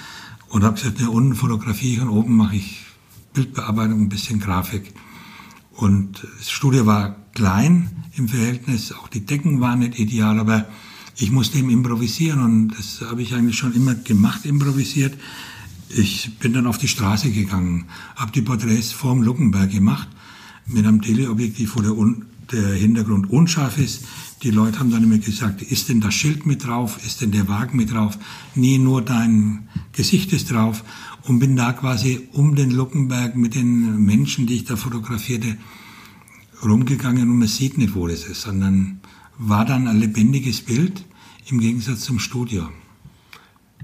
und 0.48 0.64
habe 0.64 0.76
gesagt, 0.76 1.00
ne, 1.00 1.10
unten 1.10 1.34
fotografiere 1.34 1.94
ich 1.94 2.00
und 2.02 2.08
oben 2.08 2.36
mache 2.36 2.56
ich 2.56 2.83
Bildbearbeitung, 3.34 4.00
ein 4.00 4.08
bisschen 4.08 4.40
Grafik. 4.40 4.94
Und 5.72 6.26
das 6.38 6.50
Studio 6.50 6.86
war 6.86 7.16
klein 7.34 8.04
im 8.16 8.28
Verhältnis, 8.28 8.92
auch 8.92 9.08
die 9.08 9.26
Decken 9.26 9.60
waren 9.60 9.80
nicht 9.80 9.98
ideal, 9.98 10.38
aber 10.38 10.66
ich 11.16 11.30
musste 11.30 11.58
eben 11.58 11.70
improvisieren 11.70 12.40
und 12.40 12.68
das 12.70 13.02
habe 13.08 13.22
ich 13.22 13.34
eigentlich 13.34 13.58
schon 13.58 13.74
immer 13.74 13.94
gemacht, 13.94 14.46
improvisiert. 14.46 15.14
Ich 15.88 16.38
bin 16.38 16.52
dann 16.52 16.66
auf 16.66 16.78
die 16.78 16.88
Straße 16.88 17.30
gegangen, 17.30 17.86
habe 18.16 18.32
die 18.32 18.42
Porträts 18.42 18.92
vorm 18.92 19.22
Luckenberg 19.22 19.70
gemacht 19.70 20.08
mit 20.66 20.86
einem 20.86 21.02
Teleobjektiv, 21.02 21.76
wo 21.76 21.82
der, 21.82 21.94
der 22.52 22.74
Hintergrund 22.74 23.30
unscharf 23.30 23.78
ist. 23.78 24.04
Die 24.44 24.50
Leute 24.50 24.78
haben 24.78 24.90
dann 24.90 25.04
immer 25.04 25.16
gesagt, 25.16 25.62
ist 25.62 25.88
denn 25.88 26.02
das 26.02 26.12
Schild 26.12 26.44
mit 26.44 26.66
drauf, 26.66 26.98
ist 27.06 27.22
denn 27.22 27.30
der 27.30 27.48
Wagen 27.48 27.78
mit 27.78 27.92
drauf? 27.92 28.18
Nie 28.54 28.76
nur 28.76 29.00
dein 29.00 29.70
Gesicht 29.92 30.34
ist 30.34 30.50
drauf 30.50 30.84
und 31.22 31.38
bin 31.38 31.56
da 31.56 31.72
quasi 31.72 32.28
um 32.32 32.54
den 32.54 32.70
Luckenberg 32.70 33.36
mit 33.36 33.54
den 33.54 34.04
Menschen, 34.04 34.46
die 34.46 34.56
ich 34.56 34.64
da 34.64 34.76
fotografierte, 34.76 35.56
rumgegangen 36.62 37.30
und 37.30 37.38
man 37.38 37.48
sieht 37.48 37.78
nicht, 37.78 37.94
wo 37.94 38.06
das 38.06 38.24
ist, 38.24 38.42
sondern 38.42 39.00
war 39.38 39.64
dann 39.64 39.88
ein 39.88 39.98
lebendiges 39.98 40.60
Bild 40.60 41.06
im 41.46 41.58
Gegensatz 41.58 42.02
zum 42.02 42.18
Studio. 42.18 42.68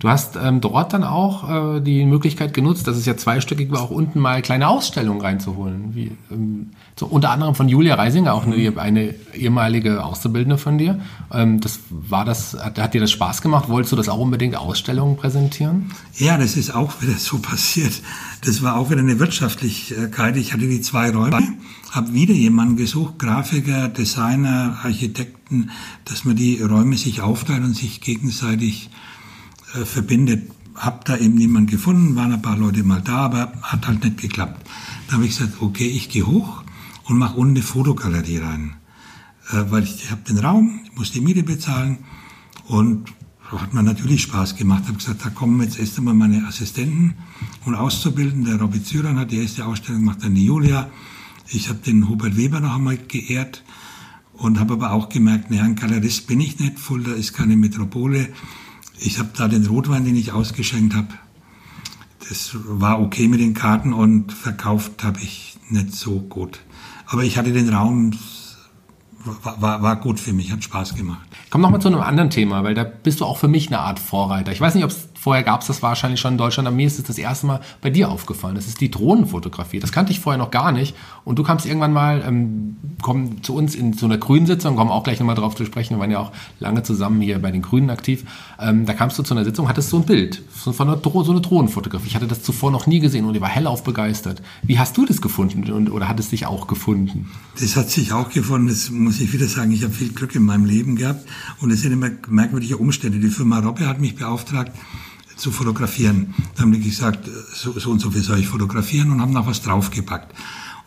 Du 0.00 0.08
hast 0.08 0.38
ähm, 0.42 0.62
dort 0.62 0.94
dann 0.94 1.04
auch 1.04 1.76
äh, 1.76 1.80
die 1.82 2.06
Möglichkeit 2.06 2.54
genutzt, 2.54 2.88
dass 2.88 2.96
es 2.96 3.04
ja 3.04 3.18
zweistöckig 3.18 3.70
war, 3.70 3.82
auch 3.82 3.90
unten 3.90 4.18
mal 4.18 4.40
kleine 4.40 4.66
Ausstellungen 4.66 5.20
reinzuholen. 5.20 5.94
Wie, 5.94 6.12
ähm, 6.30 6.70
so 6.96 7.04
unter 7.04 7.30
anderem 7.30 7.54
von 7.54 7.68
Julia 7.68 7.96
Reisinger, 7.96 8.32
auch 8.32 8.46
eine, 8.46 8.56
mhm. 8.56 8.78
eine 8.78 9.14
ehemalige 9.34 10.02
Auszubildende 10.02 10.56
von 10.56 10.78
dir. 10.78 11.00
Ähm, 11.30 11.60
das 11.60 11.80
war 11.90 12.24
das, 12.24 12.56
hat, 12.58 12.78
hat, 12.78 12.94
dir 12.94 13.02
das 13.02 13.10
Spaß 13.10 13.42
gemacht? 13.42 13.68
Wolltest 13.68 13.92
du 13.92 13.96
das 13.96 14.08
auch 14.08 14.18
unbedingt 14.18 14.56
Ausstellungen 14.56 15.18
präsentieren? 15.18 15.92
Ja, 16.16 16.38
das 16.38 16.56
ist 16.56 16.74
auch 16.74 17.02
wieder 17.02 17.18
so 17.18 17.36
passiert. 17.42 17.92
Das 18.42 18.62
war 18.62 18.76
auch 18.76 18.88
wieder 18.88 19.00
eine 19.00 19.18
Wirtschaftlichkeit. 19.18 20.34
Ich 20.38 20.54
hatte 20.54 20.66
die 20.66 20.80
zwei 20.80 21.10
Räume, 21.10 21.40
habe 21.90 22.14
wieder 22.14 22.32
jemanden 22.32 22.76
gesucht, 22.76 23.18
Grafiker, 23.18 23.88
Designer, 23.88 24.78
Architekten, 24.82 25.68
dass 26.06 26.24
man 26.24 26.36
die 26.36 26.62
Räume 26.62 26.96
sich 26.96 27.20
aufteilen 27.20 27.64
und 27.64 27.76
sich 27.76 28.00
gegenseitig 28.00 28.88
äh, 29.74 29.84
verbindet. 29.84 30.50
Hab 30.74 31.04
da 31.04 31.16
eben 31.16 31.34
niemand 31.34 31.70
gefunden, 31.70 32.16
waren 32.16 32.32
ein 32.32 32.42
paar 32.42 32.56
Leute 32.56 32.82
mal 32.84 33.02
da, 33.02 33.18
aber 33.18 33.52
hat 33.62 33.86
halt 33.86 34.04
nicht 34.04 34.18
geklappt. 34.18 34.66
Da 35.06 35.14
habe 35.14 35.26
ich 35.26 35.36
gesagt, 35.36 35.60
okay, 35.60 35.86
ich 35.86 36.08
gehe 36.08 36.26
hoch 36.26 36.62
und 37.04 37.18
mache 37.18 37.36
unten 37.36 37.56
eine 37.56 37.62
Fotogalerie 37.62 38.38
rein. 38.38 38.74
Äh, 39.50 39.70
weil 39.70 39.84
ich, 39.84 40.04
ich 40.04 40.10
habe 40.10 40.22
den 40.22 40.38
Raum, 40.38 40.80
ich 40.84 40.96
muss 40.96 41.12
die 41.12 41.20
Miete 41.20 41.42
bezahlen 41.42 41.98
und 42.66 43.12
hat 43.58 43.74
mir 43.74 43.82
natürlich 43.82 44.22
Spaß 44.22 44.56
gemacht. 44.56 44.84
Habe 44.86 44.98
gesagt, 44.98 45.24
da 45.24 45.30
kommen 45.30 45.60
jetzt 45.60 45.78
erst 45.78 45.98
einmal 45.98 46.14
meine 46.14 46.46
Assistenten 46.46 47.14
und 47.64 47.74
Auszubilden. 47.74 48.44
Der 48.44 48.60
Robby 48.60 48.82
Züran 48.82 49.18
hat 49.18 49.32
die 49.32 49.38
erste 49.38 49.66
Ausstellung 49.66 50.02
gemacht, 50.02 50.18
dann 50.22 50.34
die 50.34 50.46
Julia. 50.46 50.88
Ich 51.48 51.68
habe 51.68 51.80
den 51.80 52.08
Hubert 52.08 52.36
Weber 52.36 52.60
noch 52.60 52.76
einmal 52.76 52.96
geehrt 52.96 53.64
und 54.34 54.60
habe 54.60 54.74
aber 54.74 54.92
auch 54.92 55.08
gemerkt, 55.08 55.50
naja, 55.50 55.64
ein 55.64 55.74
Galerist 55.74 56.26
bin 56.26 56.40
ich 56.40 56.58
nicht, 56.60 56.78
Fulda 56.78 57.12
ist 57.12 57.32
keine 57.32 57.56
Metropole. 57.56 58.28
Ich 59.02 59.18
habe 59.18 59.30
da 59.36 59.48
den 59.48 59.66
Rotwein, 59.66 60.04
den 60.04 60.16
ich 60.16 60.32
ausgeschenkt 60.32 60.94
habe, 60.94 61.08
das 62.28 62.50
war 62.64 63.00
okay 63.00 63.28
mit 63.28 63.40
den 63.40 63.54
Karten 63.54 63.92
und 63.92 64.32
verkauft 64.32 65.02
habe 65.02 65.20
ich 65.20 65.58
nicht 65.68 65.94
so 65.94 66.20
gut. 66.20 66.60
Aber 67.06 67.24
ich 67.24 67.38
hatte 67.38 67.52
den 67.52 67.70
Raum 67.70 68.12
war, 69.24 69.82
war, 69.82 69.96
gut 69.96 70.18
für 70.18 70.32
mich, 70.32 70.50
hat 70.50 70.64
Spaß 70.64 70.94
gemacht. 70.94 71.26
Komm 71.50 71.60
noch 71.60 71.70
mal 71.70 71.80
zu 71.80 71.88
einem 71.88 72.00
anderen 72.00 72.30
Thema, 72.30 72.64
weil 72.64 72.74
da 72.74 72.84
bist 72.84 73.20
du 73.20 73.24
auch 73.24 73.36
für 73.36 73.48
mich 73.48 73.68
eine 73.68 73.80
Art 73.80 73.98
Vorreiter. 73.98 74.52
Ich 74.52 74.60
weiß 74.60 74.74
nicht, 74.74 74.84
ob 74.84 74.90
es 74.90 75.09
vorher 75.20 75.42
gab 75.42 75.60
es 75.60 75.66
das 75.66 75.82
wahrscheinlich 75.82 76.18
schon 76.18 76.32
in 76.32 76.38
Deutschland, 76.38 76.66
aber 76.66 76.74
mir 76.74 76.86
ist 76.86 76.98
es 76.98 77.04
das 77.04 77.18
erste 77.18 77.46
Mal 77.46 77.60
bei 77.82 77.90
dir 77.90 78.10
aufgefallen. 78.10 78.54
Das 78.54 78.66
ist 78.66 78.80
die 78.80 78.90
Drohnenfotografie. 78.90 79.78
Das 79.78 79.92
kannte 79.92 80.12
ich 80.12 80.20
vorher 80.20 80.38
noch 80.38 80.50
gar 80.50 80.72
nicht. 80.72 80.96
Und 81.26 81.38
du 81.38 81.42
kamst 81.42 81.66
irgendwann 81.66 81.92
mal, 81.92 82.24
ähm, 82.26 82.76
komm 83.02 83.42
zu 83.42 83.54
uns 83.54 83.74
in 83.74 83.92
so 83.92 84.06
einer 84.06 84.16
Grünen-Sitzung, 84.16 84.76
kommen 84.76 84.90
auch 84.90 85.04
gleich 85.04 85.20
nochmal 85.20 85.34
drauf 85.34 85.54
zu 85.54 85.66
sprechen. 85.66 85.96
Wir 85.96 86.00
waren 86.00 86.10
ja 86.10 86.20
auch 86.20 86.32
lange 86.58 86.82
zusammen 86.84 87.20
hier 87.20 87.38
bei 87.38 87.50
den 87.50 87.60
Grünen 87.60 87.90
aktiv. 87.90 88.24
Ähm, 88.58 88.86
da 88.86 88.94
kamst 88.94 89.18
du 89.18 89.22
zu 89.22 89.34
einer 89.34 89.44
Sitzung, 89.44 89.68
hattest 89.68 89.90
so 89.90 89.98
ein 89.98 90.04
Bild, 90.04 90.42
von 90.50 90.74
einer 90.88 90.96
Dro 90.96 91.22
so 91.22 91.32
eine 91.32 91.42
Drohnenfotografie. 91.42 92.08
Ich 92.08 92.14
hatte 92.14 92.26
das 92.26 92.42
zuvor 92.42 92.70
noch 92.70 92.86
nie 92.86 93.00
gesehen 93.00 93.26
und 93.26 93.34
ich 93.34 93.42
war 93.42 93.50
hellauf 93.50 93.84
begeistert. 93.84 94.40
Wie 94.62 94.78
hast 94.78 94.96
du 94.96 95.04
das 95.04 95.20
gefunden 95.20 95.70
und, 95.70 95.90
oder 95.90 96.08
hat 96.08 96.18
es 96.18 96.30
dich 96.30 96.46
auch 96.46 96.66
gefunden? 96.66 97.28
Das 97.60 97.76
hat 97.76 97.90
sich 97.90 98.14
auch 98.14 98.30
gefunden. 98.30 98.68
Das 98.68 98.88
muss 98.88 99.20
ich 99.20 99.34
wieder 99.34 99.46
sagen. 99.46 99.70
Ich 99.72 99.82
habe 99.82 99.92
viel 99.92 100.12
Glück 100.12 100.34
in 100.34 100.44
meinem 100.44 100.64
Leben 100.64 100.96
gehabt 100.96 101.28
und 101.60 101.70
es 101.70 101.82
sind 101.82 101.92
immer 101.92 102.08
merkwürdige 102.28 102.78
Umstände. 102.78 103.18
Die 103.18 103.28
Firma 103.28 103.58
Robbe 103.58 103.86
hat 103.86 104.00
mich 104.00 104.16
beauftragt, 104.16 104.72
zu 105.40 105.50
fotografieren. 105.50 106.34
Da 106.54 106.62
haben 106.62 106.72
die 106.72 106.80
gesagt, 106.80 107.28
so, 107.54 107.78
so 107.78 107.90
und 107.90 108.00
so 108.00 108.10
viel 108.10 108.22
soll 108.22 108.38
ich 108.38 108.48
fotografieren 108.48 109.10
und 109.10 109.20
haben 109.20 109.32
noch 109.32 109.46
was 109.46 109.62
draufgepackt. 109.62 110.34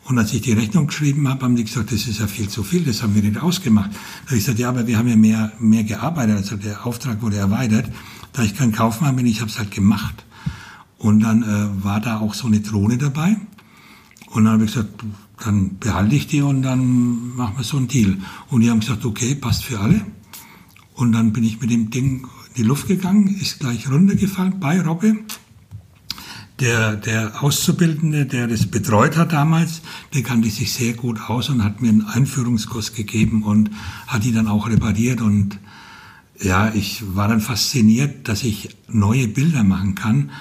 Und 0.05 0.17
als 0.17 0.33
ich 0.33 0.41
die 0.41 0.51
Rechnung 0.51 0.87
geschrieben 0.87 1.27
habe, 1.29 1.45
haben 1.45 1.55
die 1.55 1.63
gesagt, 1.63 1.91
das 1.91 2.07
ist 2.07 2.19
ja 2.19 2.27
viel 2.27 2.49
zu 2.49 2.63
viel, 2.63 2.83
das 2.83 3.01
haben 3.03 3.15
wir 3.15 3.21
nicht 3.21 3.41
ausgemacht. 3.41 3.91
Da 3.91 4.27
habe 4.27 4.37
ich 4.37 4.43
gesagt, 4.43 4.59
ja, 4.59 4.69
aber 4.69 4.85
wir 4.85 4.97
haben 4.97 5.07
ja 5.07 5.15
mehr, 5.15 5.53
mehr 5.59 5.83
gearbeitet, 5.83 6.37
also 6.37 6.57
der 6.57 6.85
Auftrag 6.85 7.21
wurde 7.21 7.37
erweitert. 7.37 7.89
Da 8.33 8.43
ich 8.43 8.55
kein 8.55 8.71
Kaufmann 8.71 9.15
bin, 9.15 9.25
ich 9.25 9.39
habe 9.39 9.49
es 9.49 9.57
halt 9.57 9.71
gemacht. 9.71 10.25
Und 10.97 11.21
dann 11.21 11.43
äh, 11.43 11.83
war 11.83 12.01
da 12.01 12.19
auch 12.19 12.33
so 12.33 12.47
eine 12.47 12.59
Drohne 12.59 12.97
dabei. 12.97 13.37
Und 14.27 14.45
dann 14.45 14.53
habe 14.53 14.65
ich 14.65 14.73
gesagt, 14.73 15.03
dann 15.43 15.77
behalte 15.77 16.15
ich 16.15 16.27
die 16.27 16.41
und 16.41 16.63
dann 16.63 17.35
machen 17.35 17.57
wir 17.57 17.63
so 17.63 17.77
einen 17.77 17.87
Deal. 17.87 18.17
Und 18.49 18.61
die 18.61 18.69
haben 18.69 18.79
gesagt, 18.79 19.05
okay, 19.05 19.35
passt 19.35 19.63
für 19.63 19.79
alle. 19.79 20.01
Und 20.95 21.11
dann 21.11 21.33
bin 21.33 21.43
ich 21.43 21.59
mit 21.61 21.71
dem 21.71 21.89
Ding 21.89 22.27
die 22.57 22.63
Luft 22.63 22.87
gegangen, 22.87 23.27
ist 23.39 23.59
gleich 23.59 23.89
runtergefallen 23.89 24.59
bei 24.59 24.81
Robbe. 24.81 25.17
Der, 26.59 26.95
der 26.95 27.43
Auszubildende, 27.43 28.25
der 28.25 28.47
das 28.47 28.67
betreut 28.67 29.17
hat 29.17 29.33
damals, 29.33 29.81
der 30.13 30.21
kannte 30.21 30.49
sich 30.49 30.71
sehr 30.71 30.93
gut 30.93 31.19
aus 31.27 31.49
und 31.49 31.63
hat 31.63 31.81
mir 31.81 31.89
einen 31.89 32.05
Einführungskurs 32.05 32.93
gegeben 32.93 33.43
und 33.43 33.71
hat 34.07 34.23
die 34.23 34.31
dann 34.31 34.47
auch 34.47 34.69
repariert. 34.69 35.21
Und 35.21 35.59
ja, 36.39 36.71
ich 36.73 37.03
war 37.15 37.27
dann 37.27 37.41
fasziniert, 37.41 38.27
dass 38.27 38.43
ich 38.43 38.69
neue 38.87 39.27
Bilder 39.27 39.63
machen 39.63 39.95
kann 39.95 40.31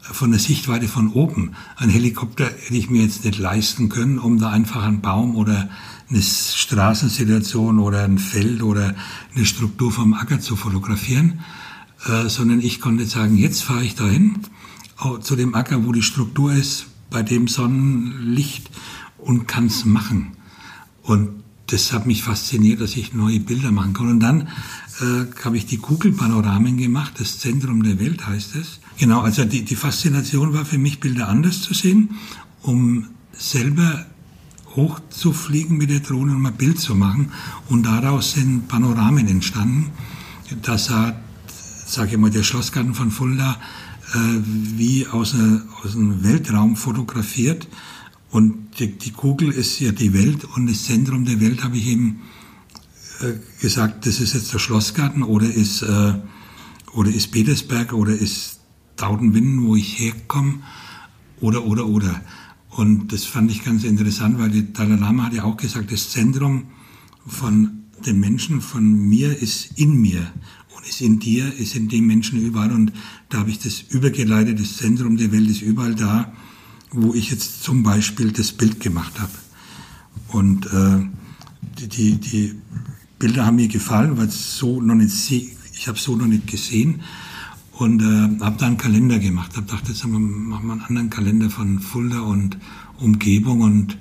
von 0.00 0.30
der 0.30 0.40
Sichtweite 0.40 0.88
von 0.88 1.12
oben. 1.12 1.54
Ein 1.76 1.90
Helikopter 1.90 2.46
hätte 2.46 2.76
ich 2.76 2.88
mir 2.88 3.02
jetzt 3.02 3.24
nicht 3.24 3.38
leisten 3.38 3.88
können, 3.88 4.18
um 4.18 4.38
da 4.38 4.50
einfach 4.50 4.84
einen 4.84 5.00
Baum 5.00 5.36
oder 5.36 5.68
eine 6.10 6.22
Straßensituation 6.22 7.78
oder 7.78 8.04
ein 8.04 8.18
Feld 8.18 8.62
oder 8.62 8.94
eine 9.34 9.44
Struktur 9.44 9.92
vom 9.92 10.14
Acker 10.14 10.40
zu 10.40 10.56
fotografieren, 10.56 11.40
äh, 12.06 12.28
sondern 12.28 12.60
ich 12.60 12.80
konnte 12.80 13.06
sagen, 13.06 13.36
jetzt 13.36 13.62
fahre 13.62 13.84
ich 13.84 13.94
dahin 13.94 14.40
zu 15.20 15.36
dem 15.36 15.54
Acker, 15.54 15.86
wo 15.86 15.92
die 15.92 16.02
Struktur 16.02 16.52
ist, 16.52 16.86
bei 17.10 17.22
dem 17.22 17.46
Sonnenlicht 17.46 18.68
und 19.16 19.46
kann 19.46 19.66
es 19.66 19.84
machen. 19.84 20.32
Und 21.02 21.30
das 21.66 21.92
hat 21.92 22.06
mich 22.06 22.22
fasziniert, 22.22 22.80
dass 22.80 22.96
ich 22.96 23.12
neue 23.12 23.40
Bilder 23.40 23.70
machen 23.70 23.92
kann. 23.92 24.08
Und 24.08 24.20
dann 24.20 24.48
äh, 25.00 25.26
habe 25.44 25.56
ich 25.56 25.66
die 25.66 25.76
Kugelpanoramen 25.78 26.76
gemacht, 26.76 27.14
das 27.18 27.38
Zentrum 27.38 27.82
der 27.82 28.00
Welt 28.00 28.26
heißt 28.26 28.56
es. 28.56 28.80
Genau, 28.98 29.20
also 29.20 29.44
die, 29.44 29.64
die 29.64 29.76
Faszination 29.76 30.54
war 30.54 30.64
für 30.64 30.78
mich, 30.78 30.98
Bilder 30.98 31.28
anders 31.28 31.62
zu 31.62 31.74
sehen, 31.74 32.16
um 32.62 33.06
selber 33.32 34.06
hochzufliegen 34.74 35.76
mit 35.76 35.90
der 35.90 36.00
Drohne 36.00 36.32
und 36.32 36.40
mal 36.40 36.52
Bild 36.52 36.80
zu 36.80 36.94
machen. 36.94 37.32
Und 37.68 37.84
daraus 37.84 38.32
sind 38.32 38.68
Panoramen 38.68 39.28
entstanden. 39.28 39.90
Das 40.62 40.90
hat, 40.90 41.16
sage 41.88 42.12
ich 42.12 42.18
mal, 42.18 42.30
der 42.30 42.42
Schlossgarten 42.42 42.94
von 42.94 43.10
Fulda 43.10 43.58
äh, 44.14 44.18
wie 44.76 45.06
aus, 45.06 45.34
einer, 45.34 45.62
aus 45.82 45.96
einem 45.96 46.22
Weltraum 46.22 46.76
fotografiert. 46.76 47.68
Und 48.30 48.78
die, 48.78 48.98
die, 48.98 49.10
Kugel 49.10 49.50
ist 49.50 49.80
ja 49.80 49.92
die 49.92 50.12
Welt 50.12 50.44
und 50.44 50.66
das 50.68 50.84
Zentrum 50.84 51.24
der 51.24 51.40
Welt 51.40 51.64
habe 51.64 51.76
ich 51.78 51.86
eben 51.86 52.20
äh, 53.20 53.32
gesagt, 53.60 54.06
das 54.06 54.20
ist 54.20 54.34
jetzt 54.34 54.52
der 54.52 54.58
Schlossgarten 54.58 55.22
oder 55.22 55.46
ist, 55.46 55.82
äh, 55.82 56.14
oder 56.92 57.10
ist 57.10 57.32
Petersberg 57.32 57.94
oder 57.94 58.12
ist 58.12 58.60
Taudenwinden, 58.96 59.66
wo 59.66 59.76
ich 59.76 59.98
herkomme 59.98 60.60
oder, 61.40 61.64
oder, 61.64 61.86
oder. 61.86 62.20
Und 62.70 63.12
das 63.12 63.24
fand 63.24 63.50
ich 63.50 63.64
ganz 63.64 63.84
interessant, 63.84 64.38
weil 64.38 64.50
der 64.50 64.62
Dalai 64.62 64.96
Lama 64.96 65.24
hat 65.24 65.32
ja 65.32 65.44
auch 65.44 65.56
gesagt, 65.56 65.90
das 65.90 66.10
Zentrum 66.10 66.64
von 67.26 67.84
dem 68.04 68.20
Menschen, 68.20 68.60
von 68.60 69.08
mir 69.08 69.36
ist 69.36 69.78
in 69.78 70.00
mir 70.00 70.30
und 70.78 70.88
ist 70.88 71.00
in 71.00 71.18
dir, 71.18 71.52
ist 71.58 71.74
in 71.74 71.88
dem 71.88 72.06
Menschen 72.06 72.40
überall. 72.40 72.70
Und 72.70 72.92
da 73.28 73.38
habe 73.38 73.50
ich 73.50 73.58
das 73.58 73.80
übergeleitet, 73.80 74.60
das 74.60 74.76
Zentrum 74.76 75.16
der 75.16 75.32
Welt 75.32 75.48
ist 75.50 75.62
überall 75.62 75.94
da, 75.94 76.32
wo 76.92 77.14
ich 77.14 77.30
jetzt 77.30 77.64
zum 77.64 77.82
Beispiel 77.82 78.32
das 78.32 78.52
Bild 78.52 78.80
gemacht 78.80 79.18
habe. 79.18 79.32
Und 80.28 80.66
äh, 80.66 81.04
die, 81.80 81.88
die, 81.88 82.16
die 82.16 82.54
Bilder 83.18 83.46
haben 83.46 83.56
mir 83.56 83.68
gefallen, 83.68 84.16
weil 84.16 84.30
so 84.30 84.80
noch 84.80 84.94
nicht 84.94 85.30
ich 85.30 85.86
habe 85.86 85.98
so 85.98 86.16
noch 86.16 86.26
nicht 86.26 86.46
gesehen 86.46 87.02
und 87.72 88.02
äh, 88.02 88.44
habe 88.44 88.56
da 88.58 88.66
einen 88.66 88.78
Kalender 88.78 89.18
gemacht. 89.18 89.56
Habe 89.56 89.66
gedacht, 89.66 89.88
jetzt 89.88 90.04
machen 90.06 90.48
wir 90.48 90.72
einen 90.72 90.82
anderen 90.82 91.10
Kalender 91.10 91.50
von 91.50 91.80
Fulda 91.80 92.20
und 92.20 92.56
Umgebung 92.98 93.60
und 93.60 93.98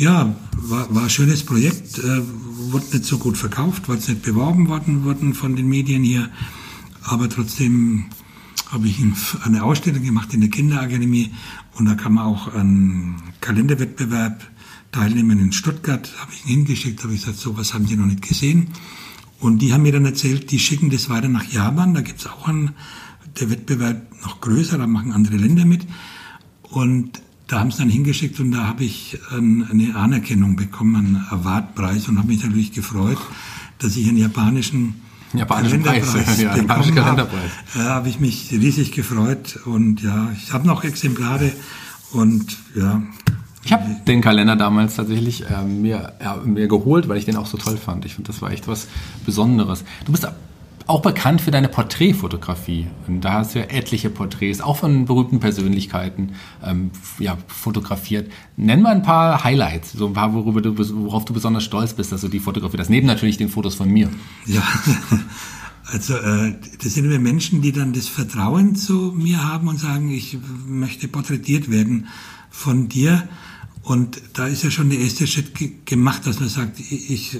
ja, 0.00 0.34
war, 0.56 0.92
war 0.94 1.04
ein 1.04 1.10
schönes 1.10 1.44
Projekt, 1.44 1.98
äh, 1.98 2.22
wurde 2.72 2.86
nicht 2.92 3.04
so 3.04 3.18
gut 3.18 3.36
verkauft, 3.36 3.88
weil 3.88 3.98
es 3.98 4.08
nicht 4.08 4.22
beworben 4.22 4.68
worden 4.68 5.04
wurden 5.04 5.34
von 5.34 5.56
den 5.56 5.68
Medien 5.68 6.02
hier, 6.02 6.30
aber 7.02 7.28
trotzdem 7.28 8.06
habe 8.70 8.88
ich 8.88 8.98
eine 9.42 9.62
Ausstellung 9.62 10.02
gemacht 10.02 10.32
in 10.32 10.40
der 10.40 10.48
Kinderakademie 10.48 11.32
und 11.74 11.84
da 11.84 11.94
kann 11.94 12.14
man 12.14 12.24
auch 12.24 12.54
einen 12.54 13.16
Kalenderwettbewerb 13.40 14.42
teilnehmen 14.90 15.38
in 15.38 15.52
Stuttgart, 15.52 16.10
habe 16.18 16.32
ich 16.32 16.44
ihn 16.44 16.58
hingeschickt, 16.58 17.02
habe 17.04 17.12
ich 17.12 17.20
gesagt, 17.20 17.38
so 17.38 17.58
was 17.58 17.74
haben 17.74 17.86
die 17.86 17.96
noch 17.96 18.06
nicht 18.06 18.22
gesehen. 18.22 18.68
Und 19.38 19.60
die 19.60 19.72
haben 19.72 19.82
mir 19.82 19.92
dann 19.92 20.04
erzählt, 20.04 20.50
die 20.50 20.58
schicken 20.58 20.90
das 20.90 21.08
weiter 21.08 21.28
nach 21.28 21.44
Japan, 21.50 21.94
da 21.94 22.00
gibt 22.00 22.20
es 22.20 22.26
auch 22.26 22.48
einen 22.48 22.72
der 23.38 23.50
Wettbewerb 23.50 24.22
noch 24.22 24.40
größer, 24.40 24.78
da 24.78 24.86
machen 24.86 25.12
andere 25.12 25.36
Länder 25.36 25.64
mit. 25.64 25.86
Und 26.62 27.20
da 27.50 27.58
haben 27.58 27.70
sie 27.70 27.78
dann 27.78 27.90
hingeschickt 27.90 28.38
und 28.38 28.52
da 28.52 28.68
habe 28.68 28.84
ich 28.84 29.18
eine 29.30 29.96
Anerkennung 29.96 30.56
bekommen, 30.56 30.96
einen 30.96 31.26
Awardpreis 31.30 32.08
und 32.08 32.18
habe 32.18 32.28
mich 32.28 32.42
natürlich 32.44 32.72
gefreut, 32.72 33.18
dass 33.78 33.96
ich 33.96 34.08
einen 34.08 34.18
japanischen 34.18 34.94
Japanischen 35.32 35.82
Kalenderpreis 35.82 36.40
ja, 36.42 36.56
japanische 36.56 36.92
Kalenderpreis. 36.92 37.50
Da 37.74 37.84
habe 37.84 38.08
ich 38.08 38.18
mich 38.18 38.50
riesig 38.50 38.92
gefreut 38.92 39.60
und 39.64 40.02
ja, 40.02 40.30
ich 40.36 40.52
habe 40.52 40.66
noch 40.66 40.82
Exemplare 40.82 41.52
und 42.12 42.56
ja. 42.74 43.02
Ich 43.62 43.72
habe 43.72 43.84
den 44.06 44.22
Kalender 44.22 44.56
damals 44.56 44.96
tatsächlich 44.96 45.48
äh, 45.48 45.62
mir, 45.62 46.14
ja, 46.20 46.36
mir 46.36 46.66
geholt, 46.66 47.08
weil 47.08 47.18
ich 47.18 47.26
den 47.26 47.36
auch 47.36 47.46
so 47.46 47.58
toll 47.58 47.76
fand. 47.76 48.04
Ich 48.06 48.14
finde, 48.14 48.28
das 48.32 48.42
war 48.42 48.50
echt 48.50 48.66
was 48.66 48.88
Besonderes. 49.24 49.84
Du 50.04 50.12
bist 50.12 50.26
auch 50.90 51.02
bekannt 51.02 51.40
für 51.40 51.50
deine 51.50 51.68
Porträtfotografie. 51.68 52.86
Da 53.08 53.32
hast 53.34 53.54
du 53.54 53.60
ja 53.60 53.66
etliche 53.66 54.10
Porträts, 54.10 54.60
auch 54.60 54.76
von 54.76 55.06
berühmten 55.06 55.40
Persönlichkeiten, 55.40 56.32
ähm, 56.64 56.90
ja, 57.18 57.38
fotografiert. 57.46 58.30
Nenn 58.56 58.82
mal 58.82 58.94
ein 58.94 59.02
paar 59.02 59.42
Highlights, 59.44 59.92
so 59.92 60.08
ein 60.08 60.12
paar, 60.12 60.34
worüber 60.34 60.60
du, 60.60 60.76
worauf 60.76 61.24
du 61.24 61.32
besonders 61.32 61.64
stolz 61.64 61.94
bist, 61.94 62.12
dass 62.12 62.20
du 62.20 62.28
die 62.28 62.40
fotografiert 62.40 62.80
hast. 62.80 62.90
Neben 62.90 63.06
natürlich 63.06 63.36
den 63.38 63.48
Fotos 63.48 63.74
von 63.74 63.88
mir. 63.88 64.10
Ja, 64.46 64.62
also 65.86 66.14
äh, 66.16 66.54
das 66.82 66.94
sind 66.94 67.04
immer 67.04 67.18
Menschen, 67.18 67.62
die 67.62 67.72
dann 67.72 67.92
das 67.92 68.08
Vertrauen 68.08 68.74
zu 68.74 69.14
mir 69.16 69.44
haben 69.44 69.68
und 69.68 69.78
sagen, 69.78 70.10
ich 70.10 70.38
möchte 70.66 71.08
porträtiert 71.08 71.70
werden 71.70 72.08
von 72.50 72.88
dir. 72.88 73.28
Und 73.82 74.20
da 74.34 74.46
ist 74.46 74.62
ja 74.62 74.70
schon 74.70 74.90
der 74.90 74.98
erste 74.98 75.26
Schritt 75.26 75.52
gemacht, 75.86 76.26
dass 76.26 76.38
man 76.38 76.50
sagt, 76.50 76.78
ich, 76.78 77.38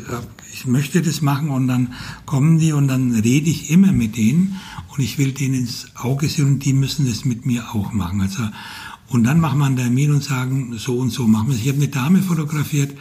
ich 0.53 0.67
möchte 0.67 1.03
das 1.03 1.21
machen 1.21 1.51
und 1.51 1.69
dann 1.69 1.93
kommen 2.25 2.59
die 2.59 2.73
und 2.73 2.89
dann 2.89 3.13
rede 3.13 3.51
ich 3.51 3.71
immer 3.71 3.93
mit 3.93 4.17
denen 4.17 4.57
und 4.89 5.05
ich 5.05 5.19
will 5.19 5.33
denen 5.33 5.55
ins 5.55 5.89
Auge 5.97 6.29
sehen 6.29 6.47
und 6.47 6.65
die 6.65 6.73
müssen 6.73 7.07
das 7.07 7.25
mit 7.25 7.45
mir 7.45 7.75
auch 7.75 7.93
machen. 7.93 8.23
Also, 8.23 8.43
und 9.09 9.25
dann 9.25 9.39
machen 9.39 9.59
wir 9.59 9.67
einen 9.67 9.77
Termin 9.77 10.13
und 10.13 10.25
sagen, 10.25 10.75
so 10.79 10.97
und 10.97 11.11
so 11.11 11.27
machen 11.27 11.49
wir 11.49 11.55
es. 11.55 11.61
Ich 11.61 11.69
habe 11.69 11.79
eine 11.79 11.89
Dame 11.89 12.23
fotografiert, 12.23 12.97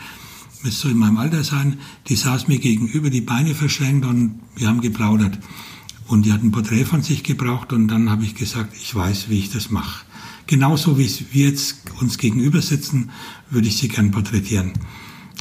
müsste 0.63 0.81
so 0.81 0.89
in 0.89 0.97
meinem 0.97 1.17
Alter 1.17 1.43
sein, 1.43 1.79
die 2.07 2.15
saß 2.15 2.49
mir 2.49 2.59
gegenüber, 2.59 3.09
die 3.09 3.21
Beine 3.21 3.55
verschränkt 3.55 4.05
und 4.05 4.39
wir 4.55 4.67
haben 4.67 4.81
geplaudert. 4.81 5.39
Und 6.07 6.25
die 6.25 6.33
hat 6.33 6.43
ein 6.43 6.51
Porträt 6.51 6.85
von 6.85 7.03
sich 7.03 7.23
gebraucht 7.23 7.71
und 7.71 7.87
dann 7.87 8.09
habe 8.09 8.25
ich 8.25 8.35
gesagt, 8.35 8.73
ich 8.75 8.93
weiß, 8.93 9.29
wie 9.29 9.39
ich 9.39 9.51
das 9.51 9.69
mache. 9.69 10.03
Genauso 10.49 10.97
wie 10.97 11.07
wir 11.31 11.49
jetzt 11.49 11.75
uns 12.01 12.17
gegenüber 12.17 12.59
sitzen, 12.59 13.11
würde 13.51 13.67
ich 13.67 13.77
sie 13.77 13.87
gern 13.87 14.09
porträtieren. 14.09 14.73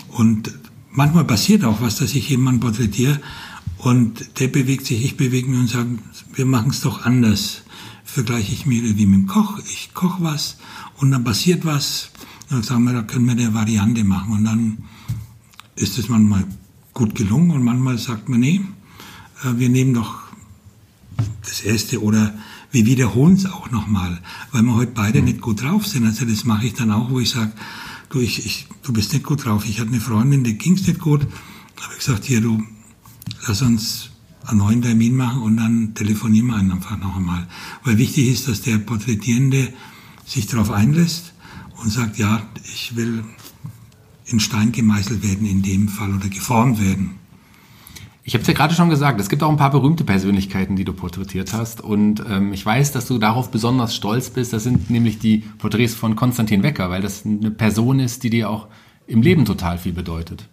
Und 0.09 0.53
manchmal 0.91 1.25
passiert 1.25 1.65
auch 1.65 1.81
was, 1.81 1.97
dass 1.97 2.15
ich 2.15 2.29
jemanden 2.29 2.61
porträtiere 2.61 3.19
und 3.79 4.39
der 4.39 4.49
bewegt 4.49 4.85
sich, 4.85 5.03
ich 5.03 5.17
bewege 5.17 5.49
mich 5.49 5.61
und 5.61 5.71
sage, 5.71 5.99
wir 6.35 6.45
machen 6.45 6.73
es 6.73 6.83
doch 6.83 7.07
anders. 7.07 7.63
Vergleiche 8.05 8.53
ich 8.53 8.67
mir 8.67 8.83
wie 8.83 9.07
mit 9.07 9.21
dem 9.21 9.27
Koch, 9.29 9.59
ich 9.61 9.95
koche 9.95 10.23
was 10.23 10.59
und 10.99 11.11
dann 11.11 11.25
passiert 11.25 11.65
was, 11.65 12.11
dann 12.51 12.63
sagen 12.63 12.85
wir, 12.85 12.93
da 12.93 13.01
können 13.01 13.25
wir 13.25 13.33
eine 13.33 13.55
Variante 13.55 14.05
machen 14.05 14.33
und 14.33 14.45
dann 14.45 14.77
ist 15.75 15.97
es 15.97 16.11
manchmal 16.11 16.45
gut 16.93 17.15
gelungen 17.15 17.53
und 17.53 17.63
manchmal 17.65 17.97
sagt 17.97 18.29
man, 18.29 18.41
nee, 18.41 18.61
äh, 19.43 19.59
wir 19.59 19.71
nehmen 19.71 19.95
doch 19.95 20.19
das 21.41 21.63
erste 21.63 22.03
oder 22.03 22.35
wir 22.71 22.87
wiederholen 22.87 23.35
es 23.35 23.47
auch 23.47 23.71
nochmal, 23.71 24.21
weil 24.53 24.63
wir 24.63 24.75
heute 24.75 24.93
beide 24.95 25.23
nicht 25.23 25.41
gut 25.41 25.63
drauf 25.63 25.87
sind. 25.87 26.05
Also 26.05 26.25
das 26.25 26.45
mache 26.45 26.67
ich 26.67 26.75
dann 26.75 26.91
auch, 26.91 27.11
wo 27.11 27.21
ich 27.21 27.31
sage, 27.31 27.53
du, 28.11 28.21
ich, 28.21 28.45
ich, 28.45 28.67
du 28.83 28.93
bist 28.93 29.13
nicht 29.13 29.25
gut 29.25 29.45
drauf. 29.45 29.65
Ich 29.67 29.81
hatte 29.81 29.91
eine 29.91 30.01
Freundin, 30.01 30.45
die 30.45 30.59
ging 30.59 30.75
es 30.75 30.87
nicht 30.87 31.01
gut. 31.01 31.23
habe 31.81 31.93
ich 31.93 32.05
gesagt, 32.05 32.25
hier, 32.25 32.41
du, 32.41 32.63
lass 33.47 33.63
uns 33.63 34.11
einen 34.45 34.59
neuen 34.59 34.83
Termin 34.83 35.17
machen 35.17 35.43
und 35.43 35.57
dann 35.57 35.95
telefonieren 35.95 36.49
wir 36.49 36.57
einfach 36.57 36.99
noch 36.99 37.17
einmal. 37.17 37.47
Weil 37.85 37.99
wichtig 37.99 38.29
ist, 38.29 38.49
dass 38.49 38.63
der 38.63 38.79
Porträtierende 38.79 39.73
sich 40.25 40.47
darauf 40.47 40.71
einlässt 40.71 41.33
und 41.83 41.91
sagt, 41.91 42.19
ja, 42.19 42.43
ich 42.65 42.97
will 42.97 43.25
in 44.27 44.41
Stein 44.41 44.73
gemeißelt 44.73 45.23
werden 45.23 45.47
in 45.47 45.63
dem 45.63 45.89
Fall 45.89 46.15
oder 46.15 46.29
geformt 46.29 46.81
werden. 46.81 47.18
Ich 48.29 48.35
habe 48.35 48.43
es 48.43 48.49
ja 48.49 48.53
gerade 48.53 48.75
schon 48.75 48.91
gesagt, 48.91 49.19
es 49.23 49.31
gibt 49.31 49.43
auch 49.43 49.49
ein 49.49 49.57
paar 49.57 49.71
berühmte 49.71 50.05
Persönlichkeiten, 50.05 50.77
die 50.77 50.85
du 50.85 50.93
porträtiert 50.93 51.55
hast. 51.55 51.81
Und 51.81 52.23
ähm, 52.29 52.53
ich 52.53 52.65
weiß, 52.65 52.93
dass 52.93 53.07
du 53.07 53.17
darauf 53.17 53.51
besonders 53.51 53.97
stolz 53.97 54.29
bist. 54.29 54.53
Das 54.53 54.65
sind 54.65 54.91
nämlich 54.91 55.19
die 55.19 55.39
Porträts 55.57 55.95
von 55.95 56.15
Konstantin 56.15 56.63
Wecker, 56.63 56.91
weil 56.91 57.01
das 57.01 57.25
eine 57.25 57.51
Person 57.51 58.01
ist, 58.01 58.23
die 58.25 58.29
dir 58.29 58.51
auch 58.51 58.67
im 59.07 59.23
Leben 59.23 59.47
total 59.47 59.79
viel 59.79 59.95
bedeutet. 59.95 60.47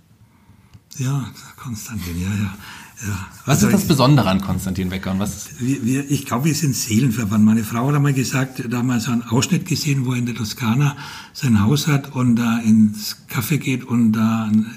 Ja, 0.95 1.29
Konstantin, 1.57 2.21
ja, 2.21 2.29
ja. 2.29 3.09
ja. 3.09 3.27
Was 3.43 3.57
also 3.57 3.67
ist 3.67 3.73
das 3.73 3.81
ich, 3.81 3.87
Besondere 3.89 4.29
an 4.29 4.39
Konstantin 4.39 4.89
Wecker? 4.89 5.11
Und 5.11 5.19
was 5.19 5.59
wir, 5.59 5.83
wir, 5.83 6.09
ich 6.09 6.25
glaube, 6.25 6.45
wir 6.45 6.55
sind 6.55 6.77
Seelenverwandt. 6.77 7.43
Meine 7.43 7.65
Frau 7.65 7.89
hat 7.89 7.95
einmal 7.95 8.13
gesagt, 8.13 8.63
da 8.69 8.77
haben 8.77 8.87
wir 8.87 9.01
so 9.01 9.11
einen 9.11 9.23
Ausschnitt 9.23 9.65
gesehen, 9.65 10.05
wo 10.05 10.13
er 10.13 10.19
in 10.19 10.25
der 10.25 10.35
Toskana 10.35 10.95
sein 11.33 11.61
Haus 11.61 11.87
hat 11.87 12.15
und 12.15 12.37
da 12.37 12.57
ins 12.59 13.17
Café 13.29 13.57
geht 13.57 13.83
und 13.83 14.13
da 14.13 14.45
ein 14.45 14.67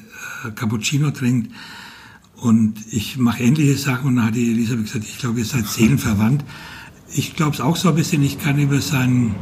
äh, 0.45 0.51
Cappuccino 0.51 1.13
trinkt 1.13 1.53
und 2.41 2.75
ich 2.91 3.17
mache 3.17 3.43
ähnliche 3.43 3.77
Sachen 3.77 4.09
und 4.09 4.17
dann 4.17 4.27
hat 4.27 4.35
die 4.35 4.51
Elisabeth 4.51 4.87
gesagt, 4.87 5.05
ich 5.05 5.19
glaube, 5.19 5.41
ihr 5.41 5.45
seid 5.45 5.67
seelenverwandt. 5.67 6.45
Ich 7.13 7.35
glaube 7.35 7.55
es 7.55 7.61
auch 7.61 7.77
so 7.77 7.89
ein 7.89 7.95
bisschen, 7.95 8.23
ich 8.23 8.39
kann 8.39 8.59
über 8.59 8.81
sein, 8.81 9.35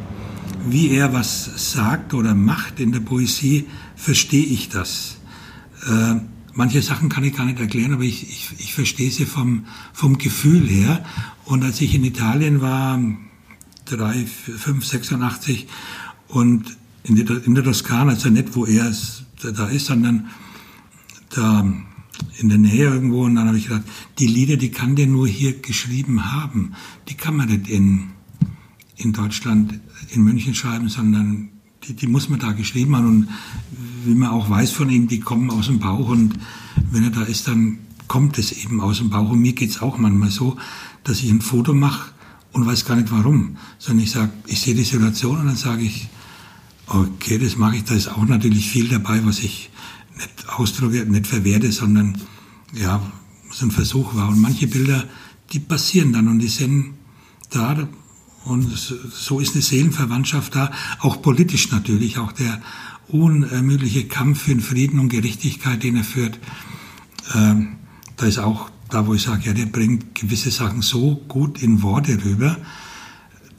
wie 0.68 0.90
er 0.90 1.12
was 1.12 1.72
sagt 1.72 2.14
oder 2.14 2.34
macht 2.34 2.80
in 2.80 2.92
der 2.92 3.00
Poesie, 3.00 3.66
verstehe 3.96 4.44
ich 4.44 4.70
das. 4.70 5.18
Äh, 5.86 6.20
manche 6.54 6.80
Sachen 6.80 7.08
kann 7.08 7.24
ich 7.24 7.36
gar 7.36 7.44
nicht 7.44 7.60
erklären, 7.60 7.92
aber 7.92 8.04
ich, 8.04 8.22
ich, 8.22 8.50
ich 8.58 8.74
verstehe 8.74 9.10
sie 9.10 9.26
vom, 9.26 9.66
vom 9.92 10.16
Gefühl 10.16 10.66
her. 10.66 11.04
Und 11.44 11.64
als 11.64 11.80
ich 11.80 11.94
in 11.94 12.04
Italien 12.04 12.60
war, 12.60 12.98
3, 13.86 14.24
5, 14.24 14.84
86, 14.84 15.66
und 16.28 16.76
in 17.04 17.24
der, 17.24 17.44
in 17.44 17.54
der 17.54 17.62
Toskana, 17.62 18.12
also 18.12 18.30
nicht 18.30 18.56
wo 18.56 18.64
er 18.64 18.92
da 19.42 19.66
ist, 19.68 19.86
sondern 19.86 20.28
da 21.30 21.64
in 22.38 22.48
der 22.48 22.58
Nähe 22.58 22.84
irgendwo 22.84 23.24
und 23.24 23.34
dann 23.34 23.48
habe 23.48 23.58
ich 23.58 23.68
gedacht, 23.68 23.84
die 24.18 24.26
Lieder, 24.26 24.56
die 24.56 24.70
kann 24.70 24.96
der 24.96 25.06
nur 25.06 25.26
hier 25.26 25.60
geschrieben 25.60 26.32
haben. 26.32 26.72
Die 27.08 27.14
kann 27.14 27.36
man 27.36 27.48
nicht 27.48 27.68
in, 27.68 28.10
in 28.96 29.12
Deutschland, 29.12 29.80
in 30.10 30.22
München 30.22 30.54
schreiben, 30.54 30.88
sondern 30.88 31.48
die, 31.84 31.94
die 31.94 32.06
muss 32.06 32.28
man 32.28 32.40
da 32.40 32.52
geschrieben 32.52 32.96
haben. 32.96 33.06
Und 33.06 33.28
wie 34.04 34.14
man 34.14 34.30
auch 34.30 34.50
weiß 34.50 34.72
von 34.72 34.90
ihm, 34.90 35.08
die 35.08 35.20
kommen 35.20 35.50
aus 35.50 35.66
dem 35.66 35.78
Bauch 35.78 36.08
und 36.08 36.34
wenn 36.90 37.04
er 37.04 37.10
da 37.10 37.22
ist, 37.22 37.48
dann 37.48 37.78
kommt 38.08 38.38
es 38.38 38.52
eben 38.52 38.80
aus 38.80 38.98
dem 38.98 39.10
Bauch. 39.10 39.30
Und 39.30 39.40
mir 39.40 39.52
geht's 39.52 39.82
auch 39.82 39.98
manchmal 39.98 40.30
so, 40.30 40.56
dass 41.04 41.22
ich 41.22 41.30
ein 41.30 41.40
Foto 41.40 41.74
mache 41.74 42.12
und 42.52 42.66
weiß 42.66 42.84
gar 42.84 42.96
nicht 42.96 43.10
warum, 43.10 43.56
sondern 43.78 44.04
ich 44.04 44.10
sage, 44.10 44.32
ich 44.46 44.60
sehe 44.60 44.74
die 44.74 44.84
Situation 44.84 45.38
und 45.40 45.46
dann 45.46 45.56
sage 45.56 45.82
ich, 45.82 46.08
okay, 46.86 47.38
das 47.38 47.56
mache 47.56 47.76
ich, 47.76 47.84
da 47.84 47.94
ist 47.94 48.08
auch 48.08 48.24
natürlich 48.24 48.68
viel 48.68 48.88
dabei, 48.88 49.24
was 49.24 49.40
ich 49.40 49.70
nicht 50.16 50.48
ausdrücke, 50.48 51.04
nicht 51.06 51.26
verwerte, 51.26 51.72
sondern 51.72 52.20
ja, 52.72 53.00
so 53.50 53.66
ein 53.66 53.70
Versuch 53.70 54.14
war. 54.14 54.28
Und 54.28 54.40
manche 54.40 54.66
Bilder, 54.66 55.04
die 55.52 55.60
passieren 55.60 56.12
dann 56.12 56.28
und 56.28 56.38
die 56.38 56.48
sind 56.48 56.94
da 57.50 57.88
und 58.44 58.70
so 58.70 59.40
ist 59.40 59.54
eine 59.54 59.62
Seelenverwandtschaft 59.62 60.54
da, 60.54 60.70
auch 61.00 61.20
politisch 61.20 61.72
natürlich, 61.72 62.18
auch 62.18 62.32
der 62.32 62.62
unermüdliche 63.08 64.06
Kampf 64.06 64.42
für 64.42 64.50
den 64.50 64.60
Frieden 64.60 65.00
und 65.00 65.08
Gerechtigkeit, 65.08 65.82
den 65.82 65.96
er 65.96 66.04
führt. 66.04 66.38
Ähm, 67.34 67.76
da 68.16 68.26
ist 68.26 68.38
auch 68.38 68.70
da, 68.88 69.06
wo 69.06 69.14
ich 69.14 69.22
sage, 69.22 69.46
ja, 69.46 69.52
der 69.52 69.66
bringt 69.66 70.14
gewisse 70.14 70.50
Sachen 70.52 70.80
so 70.80 71.16
gut 71.28 71.60
in 71.60 71.82
Worte 71.82 72.24
rüber, 72.24 72.56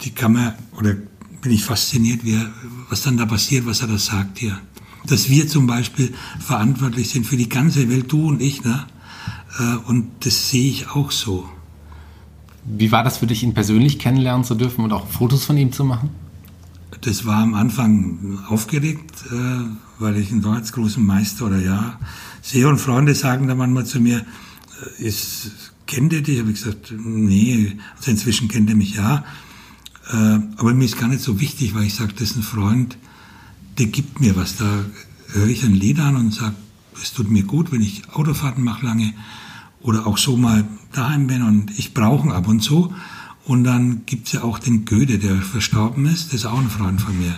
die 0.01 0.11
kann 0.11 0.33
man, 0.33 0.53
oder 0.77 0.95
bin 1.41 1.51
ich 1.51 1.65
fasziniert, 1.65 2.23
wie 2.23 2.35
er, 2.35 2.49
was 2.89 3.03
dann 3.03 3.17
da 3.17 3.25
passiert, 3.25 3.65
was 3.65 3.81
er 3.81 3.87
da 3.87 3.97
sagt 3.97 4.39
hier 4.39 4.57
dass 5.07 5.29
wir 5.29 5.47
zum 5.47 5.67
Beispiel 5.67 6.13
verantwortlich 6.39 7.09
sind 7.09 7.25
für 7.25 7.37
die 7.37 7.49
ganze 7.49 7.89
Welt, 7.89 8.11
du 8.11 8.27
und 8.27 8.41
ich. 8.41 8.63
Ne? 8.63 8.85
Äh, 9.59 9.77
und 9.87 10.09
das 10.21 10.49
sehe 10.49 10.69
ich 10.69 10.89
auch 10.89 11.11
so. 11.11 11.47
Wie 12.65 12.91
war 12.91 13.03
das 13.03 13.17
für 13.17 13.27
dich, 13.27 13.43
ihn 13.43 13.53
persönlich 13.53 13.97
kennenlernen 13.97 14.43
zu 14.43 14.55
dürfen 14.55 14.83
und 14.83 14.91
auch 14.91 15.07
Fotos 15.07 15.45
von 15.45 15.57
ihm 15.57 15.71
zu 15.71 15.83
machen? 15.83 16.09
Das 17.01 17.25
war 17.25 17.37
am 17.37 17.53
Anfang 17.53 18.39
aufgeregt, 18.49 19.23
äh, 19.31 19.65
weil 19.99 20.17
ich 20.17 20.29
dort 20.41 20.57
als 20.57 20.73
großen 20.73 21.05
Meister 21.05 21.45
oder 21.45 21.59
ja 21.59 21.99
sehe 22.41 22.67
und 22.67 22.79
Freunde 22.79 23.15
sagen 23.15 23.47
dann 23.47 23.57
manchmal 23.57 23.85
zu 23.85 23.99
mir, 23.99 24.25
äh, 24.99 25.03
ist, 25.03 25.73
kennt 25.85 26.11
er 26.13 26.21
dich? 26.21 26.39
Habe 26.39 26.51
ich 26.51 26.61
gesagt, 26.61 26.93
nee, 26.97 27.77
also 27.97 28.11
inzwischen 28.11 28.47
kennt 28.47 28.69
er 28.69 28.75
mich 28.75 28.95
ja. 28.95 29.23
Aber 30.57 30.73
mir 30.73 30.85
ist 30.85 30.97
gar 30.97 31.09
nicht 31.09 31.21
so 31.21 31.41
wichtig, 31.41 31.75
weil 31.75 31.83
ich 31.83 31.95
sage, 31.95 32.13
das 32.13 32.31
ist 32.31 32.37
ein 32.37 32.41
Freund, 32.41 32.97
der 33.77 33.87
gibt 33.87 34.19
mir 34.19 34.35
was. 34.35 34.57
Da 34.57 34.85
höre 35.33 35.47
ich 35.47 35.63
ein 35.63 35.73
Lied 35.73 35.99
an 35.99 36.15
und 36.15 36.33
sage, 36.33 36.55
es 37.01 37.13
tut 37.13 37.29
mir 37.29 37.43
gut, 37.43 37.71
wenn 37.71 37.81
ich 37.81 38.09
Autofahrten 38.13 38.63
mache 38.63 38.85
lange 38.85 39.13
oder 39.81 40.07
auch 40.07 40.17
so 40.17 40.35
mal 40.35 40.67
daheim 40.91 41.27
bin 41.27 41.43
und 41.43 41.77
ich 41.77 41.93
brauche 41.93 42.27
ihn 42.27 42.31
ab 42.31 42.47
und 42.47 42.61
zu. 42.61 42.93
Und 43.45 43.63
dann 43.63 44.01
gibt's 44.05 44.33
ja 44.33 44.43
auch 44.43 44.59
den 44.59 44.83
Goethe, 44.83 45.19
der 45.19 45.37
verstorben 45.41 46.05
ist, 46.05 46.27
das 46.27 46.41
ist 46.41 46.45
auch 46.45 46.59
ein 46.59 46.69
Freund 46.69 47.01
von 47.01 47.17
mir. 47.17 47.33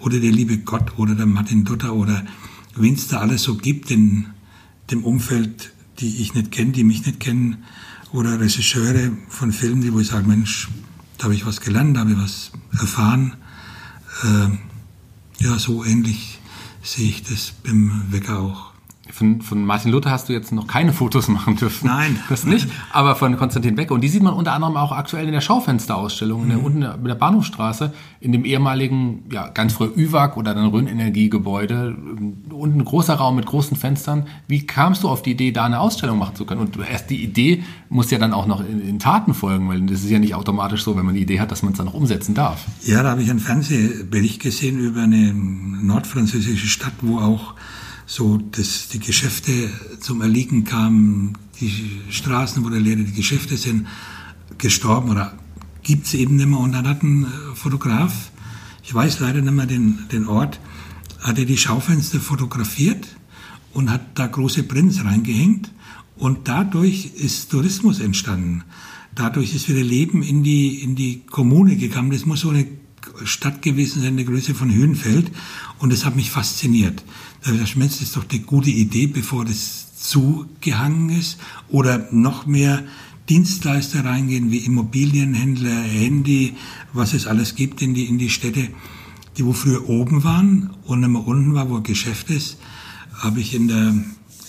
Oder 0.00 0.20
der 0.20 0.32
liebe 0.32 0.58
Gott 0.58 0.98
oder 0.98 1.14
der 1.14 1.26
Martin 1.26 1.64
Luther 1.64 1.94
oder 1.94 2.24
wen 2.76 2.94
es 2.94 3.08
da 3.08 3.20
alles 3.20 3.44
so 3.44 3.56
gibt 3.56 3.90
in 3.90 4.26
dem 4.90 5.04
Umfeld, 5.04 5.72
die 6.00 6.20
ich 6.20 6.34
nicht 6.34 6.50
kenne, 6.50 6.72
die 6.72 6.84
mich 6.84 7.06
nicht 7.06 7.20
kennen. 7.20 7.58
Oder 8.12 8.38
Regisseure 8.40 9.12
von 9.28 9.52
Filmen, 9.52 9.80
die 9.80 9.92
wo 9.92 10.00
ich 10.00 10.08
sage, 10.08 10.26
Mensch, 10.26 10.68
da 11.16 11.24
habe 11.24 11.34
ich 11.34 11.46
was 11.46 11.60
gelernt, 11.60 11.96
da 11.96 12.00
habe 12.00 12.12
ich 12.12 12.18
was 12.18 12.52
erfahren. 12.78 13.34
Äh, 14.22 14.73
ja, 15.38 15.58
so 15.58 15.84
ähnlich 15.84 16.38
sehe 16.82 17.08
ich 17.08 17.22
das 17.22 17.52
beim 17.62 18.12
Wecker 18.12 18.38
auch. 18.40 18.73
Von, 19.14 19.42
von 19.42 19.64
Martin 19.64 19.92
Luther 19.92 20.10
hast 20.10 20.28
du 20.28 20.32
jetzt 20.32 20.50
noch 20.50 20.66
keine 20.66 20.92
Fotos 20.92 21.28
machen 21.28 21.54
dürfen. 21.54 21.86
Nein. 21.86 22.18
Das 22.28 22.42
nicht. 22.42 22.68
Aber 22.92 23.14
von 23.14 23.36
Konstantin 23.36 23.76
Becker. 23.76 23.94
Und 23.94 24.00
die 24.00 24.08
sieht 24.08 24.24
man 24.24 24.34
unter 24.34 24.52
anderem 24.52 24.76
auch 24.76 24.90
aktuell 24.90 25.26
in 25.26 25.32
der 25.32 25.40
Schaufensterausstellung, 25.40 26.42
in 26.42 26.48
der, 26.48 26.58
mhm. 26.58 26.64
unten 26.64 26.82
in 26.82 27.04
der 27.04 27.14
Bahnhofstraße, 27.14 27.92
in 28.18 28.32
dem 28.32 28.44
ehemaligen, 28.44 29.22
ja, 29.30 29.50
ganz 29.50 29.74
früher 29.74 29.96
ÜWAG 29.96 30.36
oder 30.36 30.52
dann 30.52 30.66
Rhön-Energiegebäude. 30.66 31.96
Unten 32.50 32.80
ein 32.80 32.84
großer 32.84 33.14
Raum 33.14 33.36
mit 33.36 33.46
großen 33.46 33.76
Fenstern. 33.76 34.26
Wie 34.48 34.66
kamst 34.66 35.04
du 35.04 35.08
auf 35.08 35.22
die 35.22 35.30
Idee, 35.30 35.52
da 35.52 35.64
eine 35.64 35.78
Ausstellung 35.78 36.18
machen 36.18 36.34
zu 36.34 36.44
können? 36.44 36.60
Und 36.62 36.76
erst 36.76 37.08
die 37.08 37.22
Idee 37.22 37.62
muss 37.88 38.10
ja 38.10 38.18
dann 38.18 38.32
auch 38.32 38.46
noch 38.46 38.68
in, 38.68 38.80
in 38.80 38.98
Taten 38.98 39.32
folgen, 39.32 39.68
weil 39.68 39.80
das 39.82 40.02
ist 40.02 40.10
ja 40.10 40.18
nicht 40.18 40.34
automatisch 40.34 40.82
so, 40.82 40.96
wenn 40.96 41.06
man 41.06 41.14
die 41.14 41.22
Idee 41.22 41.38
hat, 41.38 41.52
dass 41.52 41.62
man 41.62 41.70
es 41.70 41.78
dann 41.78 41.86
noch 41.86 41.94
umsetzen 41.94 42.34
darf. 42.34 42.64
Ja, 42.82 43.04
da 43.04 43.10
habe 43.10 43.22
ich 43.22 43.30
einen 43.30 43.38
Fernsehbericht 43.38 44.42
gesehen 44.42 44.80
über 44.80 45.02
eine 45.02 45.32
nordfranzösische 45.32 46.66
Stadt, 46.66 46.94
wo 47.00 47.20
auch 47.20 47.54
so 48.06 48.36
dass 48.36 48.88
die 48.88 48.98
Geschäfte 48.98 49.70
zum 50.00 50.20
Erliegen 50.20 50.64
kamen, 50.64 51.38
die 51.60 52.00
Straßen, 52.10 52.64
wo 52.64 52.68
der 52.68 52.80
Lehrer 52.80 53.02
die 53.02 53.12
Geschäfte 53.12 53.56
sind, 53.56 53.86
gestorben 54.58 55.10
oder 55.10 55.38
gibt 55.82 56.06
es 56.06 56.14
eben 56.14 56.36
nicht 56.36 56.48
mehr. 56.48 56.58
Und 56.58 56.72
dann 56.72 56.88
hat 56.88 57.02
ein 57.02 57.24
äh, 57.24 57.54
Fotograf, 57.54 58.30
ich 58.82 58.94
weiß 58.94 59.20
leider 59.20 59.40
nicht 59.40 59.54
mehr 59.54 59.66
den, 59.66 60.08
den 60.12 60.26
Ort, 60.26 60.60
hat 61.20 61.38
er 61.38 61.44
die 61.44 61.56
Schaufenster 61.56 62.20
fotografiert 62.20 63.06
und 63.72 63.90
hat 63.90 64.18
da 64.18 64.26
große 64.26 64.64
Prints 64.64 65.04
reingehängt. 65.04 65.72
Und 66.16 66.48
dadurch 66.48 67.12
ist 67.16 67.50
Tourismus 67.50 68.00
entstanden. 68.00 68.62
Dadurch 69.14 69.54
ist 69.54 69.68
wieder 69.68 69.82
Leben 69.82 70.22
in 70.22 70.42
die, 70.42 70.82
in 70.82 70.94
die 70.94 71.22
Kommune 71.26 71.76
gekommen. 71.76 72.10
Das 72.10 72.26
muss 72.26 72.40
so 72.40 72.50
eine 72.50 72.66
Stadt 73.24 73.62
gewesen 73.62 74.02
sein, 74.02 74.16
der 74.16 74.26
Größe 74.26 74.54
von 74.54 74.72
Höhenfeld. 74.72 75.30
Und 75.78 75.92
das 75.92 76.04
hat 76.04 76.16
mich 76.16 76.30
fasziniert. 76.30 77.04
Da 77.40 77.46
habe 77.46 77.56
ich 77.56 77.62
gedacht, 77.62 77.76
Mensch, 77.76 78.00
ist 78.00 78.16
doch 78.16 78.24
eine 78.28 78.40
gute 78.40 78.70
Idee, 78.70 79.06
bevor 79.06 79.44
das 79.44 79.96
zugehangen 79.96 81.10
ist. 81.10 81.38
Oder 81.68 82.08
noch 82.10 82.46
mehr 82.46 82.82
Dienstleister 83.28 84.04
reingehen, 84.04 84.50
wie 84.50 84.58
Immobilienhändler, 84.58 85.82
Handy, 85.82 86.54
was 86.92 87.14
es 87.14 87.26
alles 87.26 87.54
gibt 87.54 87.80
in 87.80 87.94
die, 87.94 88.04
in 88.04 88.18
die 88.18 88.30
Städte, 88.30 88.68
die 89.36 89.44
wo 89.44 89.52
früher 89.52 89.88
oben 89.88 90.24
waren 90.24 90.70
und 90.84 91.00
mehr 91.00 91.26
unten 91.26 91.54
war, 91.54 91.70
wo 91.70 91.80
Geschäft 91.80 92.30
ist, 92.30 92.58
habe 93.18 93.40
ich 93.40 93.54
in 93.54 93.68
der, 93.68 93.94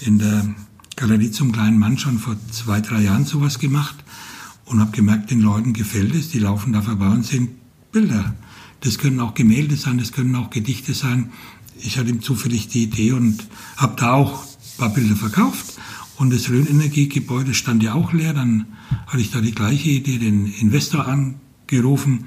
in 0.02 0.20
der 0.20 0.54
Galerie 0.96 1.32
zum 1.32 1.52
kleinen 1.52 1.80
Mann 1.80 1.98
schon 1.98 2.20
vor 2.20 2.36
zwei, 2.52 2.82
drei 2.82 3.02
Jahren 3.02 3.26
sowas 3.26 3.60
gemacht 3.60 3.96
und 4.66 4.80
habe 4.80 4.92
gemerkt, 4.92 5.32
den 5.32 5.42
Leuten 5.42 5.74
gefällt 5.74 6.14
es, 6.14 6.30
die 6.30 6.40
laufen 6.40 6.74
da 6.74 6.82
vorbei 6.82 7.08
und 7.08 7.26
sehen 7.26 7.50
Bilder. 7.92 8.36
Das 8.82 8.98
können 8.98 9.20
auch 9.20 9.34
Gemälde 9.34 9.76
sein, 9.76 9.98
das 9.98 10.12
können 10.12 10.36
auch 10.36 10.50
Gedichte 10.50 10.94
sein. 10.94 11.32
Ich 11.78 11.98
hatte 11.98 12.10
ihm 12.10 12.22
zufällig 12.22 12.68
die 12.68 12.84
Idee 12.84 13.14
und 13.14 13.48
habe 13.78 13.96
da 13.98 14.14
auch 14.14 14.44
ein 14.44 14.78
paar 14.78 14.94
Bilder 14.94 15.16
verkauft. 15.16 15.78
Und 16.18 16.32
das 16.34 16.50
Rhön-Energiegebäude 16.50 17.54
stand 17.54 17.84
ja 17.84 17.94
auch 17.94 18.14
leer. 18.14 18.34
Dann 18.34 18.68
hatte 19.08 19.22
ich 19.22 19.32
da 19.32 19.42
die 19.42 19.54
gleiche 19.54 19.90
Idee, 19.90 20.18
den 20.18 20.46
Investor 20.46 21.08
angerufen. 21.08 22.26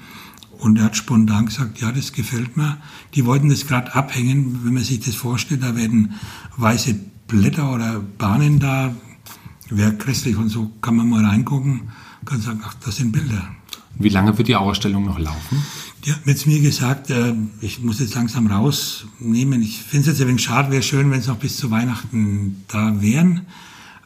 Und 0.58 0.76
er 0.78 0.84
hat 0.84 0.96
spontan 0.96 1.46
gesagt, 1.46 1.80
ja, 1.80 1.92
das 1.92 2.12
gefällt 2.12 2.56
mir. 2.56 2.78
Die 3.14 3.24
wollten 3.24 3.48
das 3.48 3.66
gerade 3.66 3.94
abhängen, 3.94 4.60
wenn 4.64 4.74
man 4.74 4.82
sich 4.82 5.00
das 5.00 5.14
vorstellt, 5.14 5.62
da 5.62 5.76
werden 5.76 6.14
weiße 6.56 6.98
Blätter 7.28 7.72
oder 7.72 8.00
Bahnen 8.00 8.58
da, 8.58 8.94
wäre 9.70 9.94
grässlich 9.94 10.36
und 10.36 10.48
so 10.48 10.72
kann 10.80 10.96
man 10.96 11.08
mal 11.08 11.24
reingucken, 11.24 11.90
kann 12.24 12.40
sagen, 12.40 12.60
ach, 12.64 12.74
das 12.84 12.96
sind 12.96 13.12
Bilder. 13.12 13.48
Wie 13.94 14.08
lange 14.08 14.36
wird 14.36 14.48
die 14.48 14.56
Ausstellung 14.56 15.04
noch 15.04 15.18
laufen? 15.18 15.62
Die 16.08 16.14
hat 16.14 16.24
mir 16.24 16.34
mir 16.46 16.60
gesagt, 16.60 17.10
äh, 17.10 17.34
ich 17.60 17.82
muss 17.82 18.00
jetzt 18.00 18.14
langsam 18.14 18.46
rausnehmen. 18.46 19.60
Ich 19.60 19.82
finde 19.82 20.04
es 20.04 20.06
jetzt 20.06 20.22
ein 20.22 20.28
wenig 20.28 20.42
schade, 20.42 20.70
wäre 20.70 20.82
schön, 20.82 21.10
wenn 21.10 21.20
es 21.20 21.26
noch 21.26 21.36
bis 21.36 21.58
zu 21.58 21.70
Weihnachten 21.70 22.64
da 22.66 23.02
wären, 23.02 23.42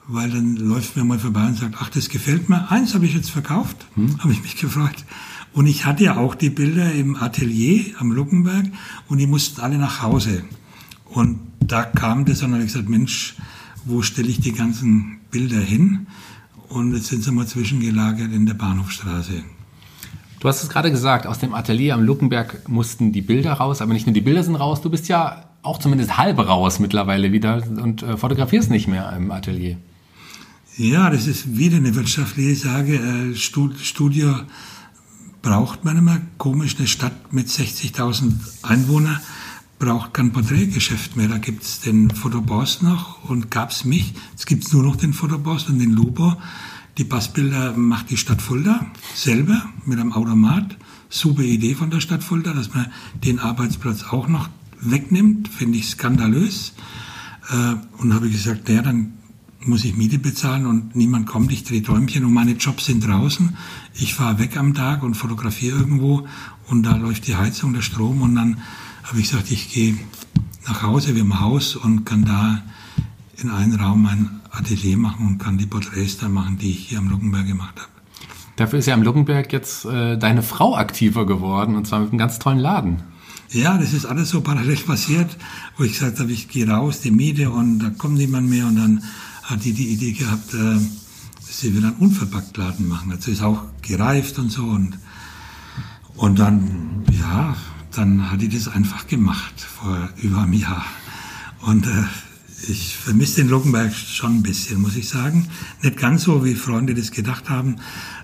weil 0.09 0.29
dann 0.29 0.57
läuft 0.57 0.97
mir 0.97 1.05
mal 1.05 1.21
vorbei 1.21 1.47
und 1.47 1.59
sagt, 1.59 1.77
ach, 1.79 1.91
das 1.91 2.09
gefällt 2.09 2.49
mir. 2.49 2.69
Eins 2.73 2.95
habe 2.95 3.07
ich 3.07 3.15
jetzt 3.15 3.31
verkauft, 3.31 3.87
hm. 3.95 4.19
habe 4.19 4.33
ich 4.33 4.43
mich 4.43 4.57
gefreut. 4.57 5.05
Und 5.53 5.67
ich 5.67 5.85
hatte 5.85 6.03
ja 6.03 6.17
auch 6.17 6.35
die 6.35 6.51
Bilder 6.51 6.91
im 6.93 7.15
Atelier 7.15 7.95
am 8.01 8.11
Luckenberg 8.11 8.67
und 9.07 9.19
die 9.19 9.29
mussten 9.29 9.61
alle 9.61 9.79
nach 9.79 10.03
Hause. 10.03 10.43
Und 11.05 11.39
da 11.61 11.85
kam 11.85 12.25
das 12.25 12.39
und 12.43 12.51
dann 12.51 12.55
habe 12.55 12.65
ich 12.65 12.73
gesagt, 12.73 12.89
Mensch, 12.89 13.37
wo 13.85 14.03
stelle 14.03 14.29
ich 14.29 14.41
die 14.41 14.55
ganzen 14.55 15.21
Bilder 15.31 15.61
hin? 15.61 16.09
Und 16.69 16.95
jetzt 16.95 17.07
sind 17.07 17.23
sie 17.23 17.31
mal 17.31 17.47
zwischengelagert 17.47 18.33
in 18.33 18.45
der 18.45 18.55
Bahnhofstraße. 18.55 19.45
Du 20.43 20.49
hast 20.49 20.61
es 20.65 20.69
gerade 20.69 20.91
gesagt, 20.91 21.29
aus 21.29 21.39
dem 21.39 21.55
Atelier 21.55 21.95
am 21.95 22.03
Luckenberg 22.03 22.69
mussten 22.69 23.13
die 23.13 23.23
Bilder 23.23 23.53
raus, 23.53 23.81
aber 23.81 23.93
nicht 23.93 24.09
nur 24.09 24.13
die 24.13 24.23
Bilder 24.23 24.43
sind 24.43 24.57
raus, 24.57 24.81
du 24.81 24.91
bist 24.91 25.07
ja 25.07 25.45
auch 25.63 25.79
zumindest 25.79 26.19
halb 26.19 26.37
raus 26.37 26.81
mittlerweile 26.81 27.31
wieder 27.31 27.63
und 27.81 28.03
äh, 28.03 28.17
fotografierst 28.17 28.69
nicht 28.69 28.89
mehr 28.89 29.13
im 29.17 29.31
Atelier. 29.31 29.77
Ja, 30.77 31.11
das 31.11 31.29
ist 31.29 31.57
wieder 31.57 31.77
eine 31.77 31.95
wirtschaftliche 31.95 32.57
Sage. 32.57 32.97
Äh, 32.97 33.37
Studio 33.37 34.35
braucht 35.43 35.85
man 35.85 35.97
immer. 35.97 36.21
Komisch, 36.39 36.75
eine 36.77 36.89
Stadt 36.89 37.33
mit 37.33 37.47
60.000 37.47 38.33
Einwohnern 38.65 39.21
braucht 39.79 40.13
kein 40.13 40.33
Porträtgeschäft 40.33 41.17
mehr. 41.17 41.29
Da 41.29 41.39
gibt 41.39 41.63
es 41.63 41.83
den 41.83 42.11
Fotoboss 42.11 42.83
noch 42.83 43.31
und 43.31 43.53
gab 43.53 43.71
es 43.71 43.85
mich. 43.85 44.13
Jetzt 44.33 44.47
gibt 44.47 44.65
es 44.65 44.73
nur 44.73 44.83
noch 44.83 44.97
den 44.97 45.13
Fotoboss 45.13 45.69
und 45.69 45.79
den 45.79 45.93
Lubo. 45.93 46.35
Die 46.99 47.05
Passbilder 47.05 47.75
macht 47.75 48.11
die 48.11 48.19
Stadt 48.19 48.43
Fulda 48.43 48.85
selber 49.15 49.65
mit 49.87 49.99
einem 49.99 50.13
Automat. 50.13 50.77
Super 51.09 51.43
Idee 51.43 51.75
von 51.75 51.91
der 51.91 52.01
Stadt 52.01 52.23
Fulda, 52.23 52.53
dass 52.53 52.75
man 52.75 52.87
den 53.25 53.39
Arbeitsplatz 53.39 54.05
auch 54.05 54.29
noch 54.29 54.51
wegnimmt, 54.81 55.49
finde 55.49 55.79
ich 55.79 55.89
skandalös. 55.89 56.75
Äh, 57.51 57.75
und 57.99 58.13
habe 58.13 58.29
gesagt, 58.29 58.69
der, 58.69 58.83
dann 58.83 59.15
muss 59.65 59.85
ich 59.85 59.97
Miete 59.97 60.19
bezahlen 60.19 60.67
und 60.67 60.95
niemand 60.95 61.27
kommt, 61.27 61.51
ich 61.53 61.65
drehe 61.65 61.81
Däumchen 61.81 62.25
und 62.25 62.33
meine 62.33 62.53
Jobs 62.53 62.87
sind 62.87 63.07
draußen. 63.07 63.57
Ich 63.95 64.15
fahre 64.15 64.39
weg 64.39 64.57
am 64.57 64.75
Tag 64.75 65.03
und 65.03 65.15
fotografiere 65.15 65.79
irgendwo 65.79 66.27
und 66.69 66.83
da 66.83 66.97
läuft 66.97 67.27
die 67.27 67.37
Heizung, 67.37 67.73
der 67.73 67.83
Strom 67.83 68.23
und 68.23 68.35
dann 68.35 68.59
habe 69.05 69.21
ich 69.21 69.31
gesagt, 69.31 69.51
ich 69.51 69.73
gehe 69.73 69.97
nach 70.67 70.83
Hause, 70.83 71.15
wir 71.15 71.23
haben 71.23 71.33
ein 71.33 71.41
Haus 71.41 71.77
und 71.77 72.05
kann 72.05 72.25
da 72.25 72.63
in 73.37 73.51
einen 73.51 73.75
Raum 73.75 74.03
mein 74.03 74.42
Atelier 74.53 74.97
machen 74.97 75.27
und 75.27 75.39
kann 75.39 75.59
die 75.59 75.67
Porträts 75.67 76.19
dann 76.19 76.33
machen, 76.33 76.59
die 76.59 76.71
ich 76.71 76.89
hier 76.89 76.99
am 76.99 77.09
Luckenberg 77.09 77.47
gemacht 77.47 77.75
habe. 77.77 77.89
Dafür 78.57 78.79
ist 78.79 78.87
ja 78.87 78.95
am 78.95 79.03
Luckenberg 79.03 79.53
jetzt 79.53 79.85
äh, 79.87 80.19
deine 80.19 80.43
Frau 80.43 80.77
aktiver 80.77 81.27
geworden 81.27 81.75
und 81.75 81.87
zwar 81.87 82.01
mit 82.01 82.11
einem 82.11 82.19
ganz 82.19 82.39
tollen 82.39 82.59
Laden. 82.59 83.03
Ja, 83.51 83.77
das 83.77 83.93
ist 83.93 84.07
alles 84.07 84.31
so 84.31 84.41
parallel 84.41 84.77
passiert, 84.77 85.37
wo 85.77 85.85
ich 85.85 85.93
gesagt 85.93 86.21
habe, 86.21 86.33
ich 86.33 86.49
gehe 86.49 86.69
raus, 86.69 87.01
die 87.01 87.11
Miete 87.11 87.51
und 87.51 87.81
da 87.81 87.91
kommt 87.91 88.17
niemand 88.17 88.49
mehr 88.49 88.67
und 88.67 88.77
dann 88.77 89.05
hat 89.43 89.65
die 89.65 89.73
die 89.73 89.89
Idee 89.89 90.13
gehabt, 90.13 90.55
äh, 90.55 90.79
sie 91.41 91.75
will 91.75 91.85
einen 91.85 91.97
Unverpacktladen 91.97 92.89
machen. 92.89 93.11
Also 93.11 93.31
ist 93.31 93.43
auch 93.43 93.65
gereift 93.83 94.39
und 94.39 94.51
so 94.51 94.63
und 94.65 94.99
und 96.15 96.39
dann, 96.39 97.05
ja, 97.11 97.57
dann 97.93 98.31
hat 98.31 98.41
die 98.43 98.49
das 98.49 98.69
einfach 98.69 99.07
gemacht 99.07 99.61
vor 99.61 100.11
über 100.17 100.43
einem 100.43 100.53
Jahr. 100.53 100.85
Und 101.63 101.87
äh, 101.87 102.05
ich 102.69 102.97
vermisse 102.97 103.37
den 103.37 103.49
Luckenberg 103.49 103.93
schon 103.95 104.37
ein 104.37 104.43
bisschen, 104.43 104.81
muss 104.81 104.97
ich 104.97 105.09
sagen. 105.09 105.49
Nicht 105.83 105.97
ganz 105.97 106.25
so, 106.25 106.45
wie 106.45 106.55
Freunde 106.55 106.95
das 106.95 107.11
gedacht 107.11 107.51
haben. 107.51 107.77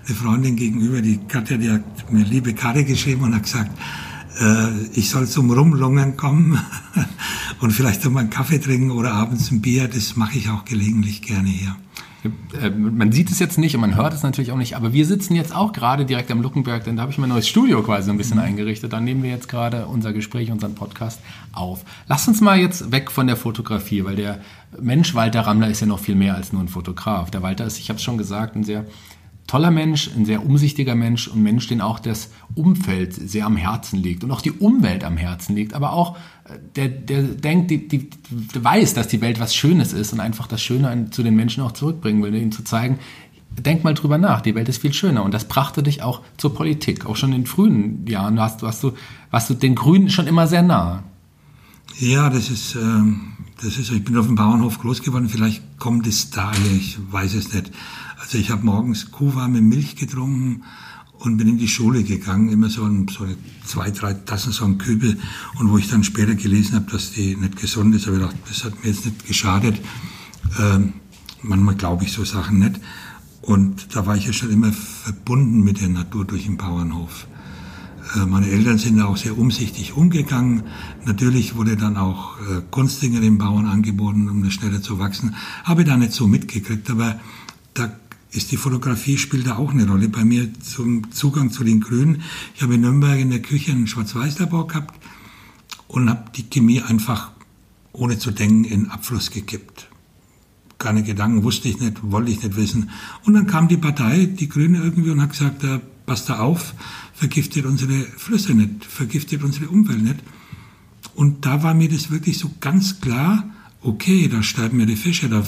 Eine 0.07 0.15
Freundin 0.15 0.55
gegenüber, 0.55 1.01
die 1.01 1.19
Katja, 1.27 1.57
die 1.57 1.69
hat 1.69 2.11
mir 2.11 2.23
liebe 2.23 2.53
Karte 2.53 2.85
geschrieben 2.85 3.23
und 3.23 3.35
hat 3.35 3.43
gesagt, 3.43 3.71
äh, 4.39 4.69
ich 4.93 5.09
soll 5.09 5.27
zum 5.27 5.51
Rumlungern 5.51 6.15
kommen 6.15 6.59
und 7.59 7.71
vielleicht 7.71 8.05
mal 8.09 8.21
einen 8.21 8.29
Kaffee 8.29 8.59
trinken 8.59 8.91
oder 8.91 9.13
abends 9.13 9.51
ein 9.51 9.61
Bier. 9.61 9.87
Das 9.87 10.15
mache 10.15 10.37
ich 10.37 10.49
auch 10.49 10.65
gelegentlich 10.65 11.21
gerne 11.21 11.49
hier. 11.49 11.75
Äh, 12.23 12.69
man 12.69 13.11
sieht 13.11 13.31
es 13.31 13.39
jetzt 13.39 13.57
nicht 13.57 13.75
und 13.75 13.81
man 13.81 13.95
hört 13.95 14.13
es 14.13 14.23
natürlich 14.23 14.51
auch 14.51 14.57
nicht, 14.57 14.75
aber 14.75 14.91
wir 14.93 15.05
sitzen 15.05 15.35
jetzt 15.35 15.55
auch 15.55 15.71
gerade 15.71 16.05
direkt 16.05 16.31
am 16.31 16.41
Luckenberg, 16.41 16.83
denn 16.83 16.95
da 16.95 17.03
habe 17.03 17.11
ich 17.11 17.17
mein 17.17 17.29
neues 17.29 17.47
Studio 17.47 17.81
quasi 17.81 18.09
ein 18.09 18.17
bisschen 18.17 18.37
mhm. 18.37 18.43
eingerichtet. 18.43 18.91
Da 18.91 18.99
nehmen 18.99 19.23
wir 19.23 19.29
jetzt 19.29 19.47
gerade 19.47 19.85
unser 19.85 20.11
Gespräch, 20.11 20.51
unseren 20.51 20.75
Podcast 20.75 21.19
auf. 21.53 21.85
Lass 22.07 22.27
uns 22.27 22.41
mal 22.41 22.59
jetzt 22.59 22.91
weg 22.91 23.11
von 23.11 23.27
der 23.27 23.37
Fotografie, 23.37 24.03
weil 24.03 24.15
der 24.15 24.39
Mensch 24.79 25.15
Walter 25.15 25.41
Rammler 25.41 25.69
ist 25.69 25.79
ja 25.79 25.87
noch 25.87 25.99
viel 25.99 26.15
mehr 26.15 26.35
als 26.35 26.51
nur 26.51 26.61
ein 26.61 26.67
Fotograf. 26.67 27.31
Der 27.31 27.41
Walter 27.41 27.65
ist, 27.65 27.79
ich 27.79 27.89
habe 27.89 27.97
es 27.97 28.03
schon 28.03 28.17
gesagt, 28.17 28.55
ein 28.55 28.63
sehr 28.63 28.85
toller 29.49 29.71
Mensch, 29.71 30.11
ein 30.15 30.25
sehr 30.25 30.45
umsichtiger 30.45 30.93
Mensch 30.93 31.27
und 31.27 31.41
Mensch, 31.41 31.67
den 31.67 31.81
auch 31.81 31.97
das 31.97 32.29
Umfeld 32.53 33.15
sehr 33.15 33.47
am 33.47 33.57
Herzen 33.57 33.97
liegt 33.97 34.23
und 34.23 34.29
auch 34.29 34.41
die 34.41 34.51
Umwelt 34.51 35.03
am 35.03 35.17
Herzen 35.17 35.55
liegt, 35.55 35.73
aber 35.73 35.93
auch 35.93 36.17
äh, 36.43 36.59
der, 36.75 36.87
der 36.89 37.23
denkt, 37.23 37.71
die, 37.71 37.87
die, 37.87 38.11
der 38.29 38.63
weiß, 38.63 38.93
dass 38.93 39.07
die 39.07 39.21
Welt 39.21 39.39
was 39.39 39.55
Schönes 39.55 39.91
ist 39.91 40.13
und 40.13 40.19
einfach 40.19 40.45
das 40.45 40.61
Schöne 40.61 41.09
zu 41.09 41.23
den 41.23 41.35
Menschen 41.35 41.63
auch 41.63 41.71
zurückbringen 41.71 42.21
will, 42.21 42.35
ihnen 42.35 42.51
zu 42.51 42.63
zeigen, 42.63 42.99
denk 43.57 43.83
mal 43.83 43.95
drüber 43.95 44.19
nach, 44.19 44.41
die 44.41 44.53
Welt 44.53 44.69
ist 44.69 44.83
viel 44.83 44.93
schöner 44.93 45.23
und 45.23 45.33
das 45.33 45.47
brachte 45.47 45.81
dich 45.81 46.03
auch 46.03 46.21
zur 46.37 46.53
Politik, 46.53 47.07
auch 47.07 47.15
schon 47.15 47.33
in 47.33 47.47
frühen 47.47 48.05
Jahren 48.05 48.37
warst, 48.37 48.61
warst, 48.61 48.83
du, 48.83 48.93
warst 49.31 49.49
du 49.49 49.55
den 49.55 49.73
Grünen 49.73 50.11
schon 50.11 50.27
immer 50.27 50.45
sehr 50.45 50.61
nah. 50.61 51.03
Ja, 51.97 52.29
das 52.29 52.51
ist, 52.51 52.75
ähm, 52.75 53.33
das 53.63 53.79
ist, 53.79 53.91
ich 53.91 54.03
bin 54.03 54.15
auf 54.15 54.27
dem 54.27 54.35
Bauernhof 54.35 54.79
groß 54.79 55.01
geworden, 55.01 55.27
vielleicht 55.27 55.79
kommt 55.79 56.05
es 56.05 56.29
daher, 56.29 56.71
ich 56.71 56.99
weiß 57.11 57.33
es 57.33 57.51
nicht. 57.51 57.71
Also 58.19 58.37
ich 58.37 58.51
habe 58.51 58.65
morgens 58.65 59.11
kuhwarme 59.11 59.61
Milch 59.61 59.95
getrunken 59.95 60.63
und 61.19 61.37
bin 61.37 61.47
in 61.47 61.57
die 61.57 61.67
Schule 61.67 62.03
gegangen, 62.03 62.49
immer 62.49 62.69
so, 62.69 62.83
ein, 62.83 63.07
so 63.07 63.25
zwei, 63.65 63.91
drei 63.91 64.13
Tassen, 64.13 64.51
so 64.51 64.65
ein 64.65 64.77
Kübel. 64.77 65.17
Und 65.57 65.69
wo 65.69 65.77
ich 65.77 65.89
dann 65.89 66.03
später 66.03 66.35
gelesen 66.35 66.75
habe, 66.75 66.91
dass 66.91 67.11
die 67.11 67.35
nicht 67.35 67.57
gesund 67.57 67.95
ist, 67.95 68.07
habe 68.07 68.17
ich 68.17 68.21
gedacht, 68.21 68.37
das 68.47 68.63
hat 68.63 68.83
mir 68.83 68.89
jetzt 68.89 69.05
nicht 69.05 69.25
geschadet. 69.25 69.79
Ähm, 70.59 70.93
manchmal 71.41 71.75
glaube 71.75 72.03
ich 72.03 72.11
so 72.11 72.23
Sachen 72.25 72.59
nicht. 72.59 72.79
Und 73.41 73.95
da 73.95 74.05
war 74.05 74.15
ich 74.15 74.27
ja 74.27 74.33
schon 74.33 74.51
immer 74.51 74.71
verbunden 74.71 75.63
mit 75.63 75.81
der 75.81 75.89
Natur 75.89 76.25
durch 76.25 76.45
den 76.45 76.57
Bauernhof. 76.57 77.27
Äh, 78.15 78.25
meine 78.25 78.49
Eltern 78.49 78.77
sind 78.77 78.97
da 78.97 79.05
auch 79.05 79.17
sehr 79.17 79.37
umsichtig 79.37 79.93
umgegangen. 79.93 80.63
Natürlich 81.05 81.55
wurde 81.55 81.77
dann 81.77 81.97
auch 81.97 82.37
äh, 82.39 82.61
Kunstdinge 82.69 83.21
den 83.21 83.37
Bauern 83.37 83.65
angeboten, 83.65 84.29
um 84.29 84.43
das 84.43 84.53
schneller 84.53 84.81
zu 84.81 84.99
wachsen. 84.99 85.35
Habe 85.63 85.81
ich 85.81 85.87
da 85.87 85.97
nicht 85.97 86.13
so 86.13 86.27
mitgekriegt, 86.27 86.89
aber 86.89 87.19
da 87.73 87.91
ist 88.31 88.51
die 88.51 88.57
Fotografie 88.57 89.17
spielt 89.17 89.47
da 89.47 89.57
auch 89.57 89.71
eine 89.71 89.87
Rolle 89.87 90.07
bei 90.09 90.23
mir 90.23 90.49
zum 90.61 91.11
Zugang 91.11 91.51
zu 91.51 91.63
den 91.63 91.81
Grünen. 91.81 92.21
Ich 92.55 92.61
habe 92.61 92.75
in 92.75 92.81
Nürnberg 92.81 93.19
in 93.19 93.31
der 93.31 93.41
Küche 93.41 93.71
ein 93.71 93.87
Schwarz-Weiß-Labor 93.87 94.67
gehabt 94.67 94.95
und 95.87 96.09
habe 96.09 96.25
die 96.35 96.43
Chemie 96.43 96.81
einfach 96.81 97.31
ohne 97.91 98.19
zu 98.19 98.31
denken 98.31 98.65
in 98.65 98.89
Abfluss 98.89 99.31
gekippt. 99.31 99.89
Keine 100.77 101.03
Gedanken, 101.03 101.43
wusste 101.43 101.67
ich 101.67 101.79
nicht, 101.79 101.97
wollte 102.03 102.31
ich 102.31 102.41
nicht 102.41 102.55
wissen. 102.55 102.91
Und 103.25 103.33
dann 103.33 103.47
kam 103.47 103.67
die 103.67 103.77
Partei, 103.77 104.25
die 104.25 104.47
Grüne 104.47 104.77
irgendwie 104.77 105.09
und 105.09 105.21
hat 105.21 105.31
gesagt, 105.31 105.63
äh, 105.63 105.79
passt 106.05 106.29
da 106.29 106.39
auf, 106.39 106.73
vergiftet 107.13 107.65
unsere 107.65 108.03
Flüsse 108.03 108.53
nicht, 108.53 108.85
vergiftet 108.85 109.43
unsere 109.43 109.69
Umwelt 109.69 110.01
nicht. 110.01 110.19
Und 111.15 111.45
da 111.45 111.63
war 111.63 111.73
mir 111.73 111.89
das 111.89 112.11
wirklich 112.11 112.37
so 112.37 112.51
ganz 112.61 113.01
klar, 113.01 113.49
okay, 113.81 114.29
da 114.29 114.41
sterben 114.41 114.79
ja 114.79 114.85
die 114.85 114.95
Fische, 114.95 115.27
da 115.27 115.43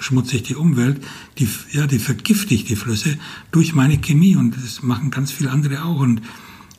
schmutzig 0.00 0.42
die 0.42 0.56
Umwelt, 0.56 1.04
die, 1.38 1.48
ja, 1.72 1.86
die 1.86 1.98
vergifte 1.98 2.54
ich 2.54 2.64
die 2.64 2.76
Flüsse 2.76 3.18
durch 3.52 3.74
meine 3.74 3.98
Chemie 3.98 4.36
und 4.36 4.56
das 4.56 4.82
machen 4.82 5.10
ganz 5.10 5.30
viele 5.30 5.50
andere 5.50 5.84
auch. 5.84 6.00
Und 6.00 6.22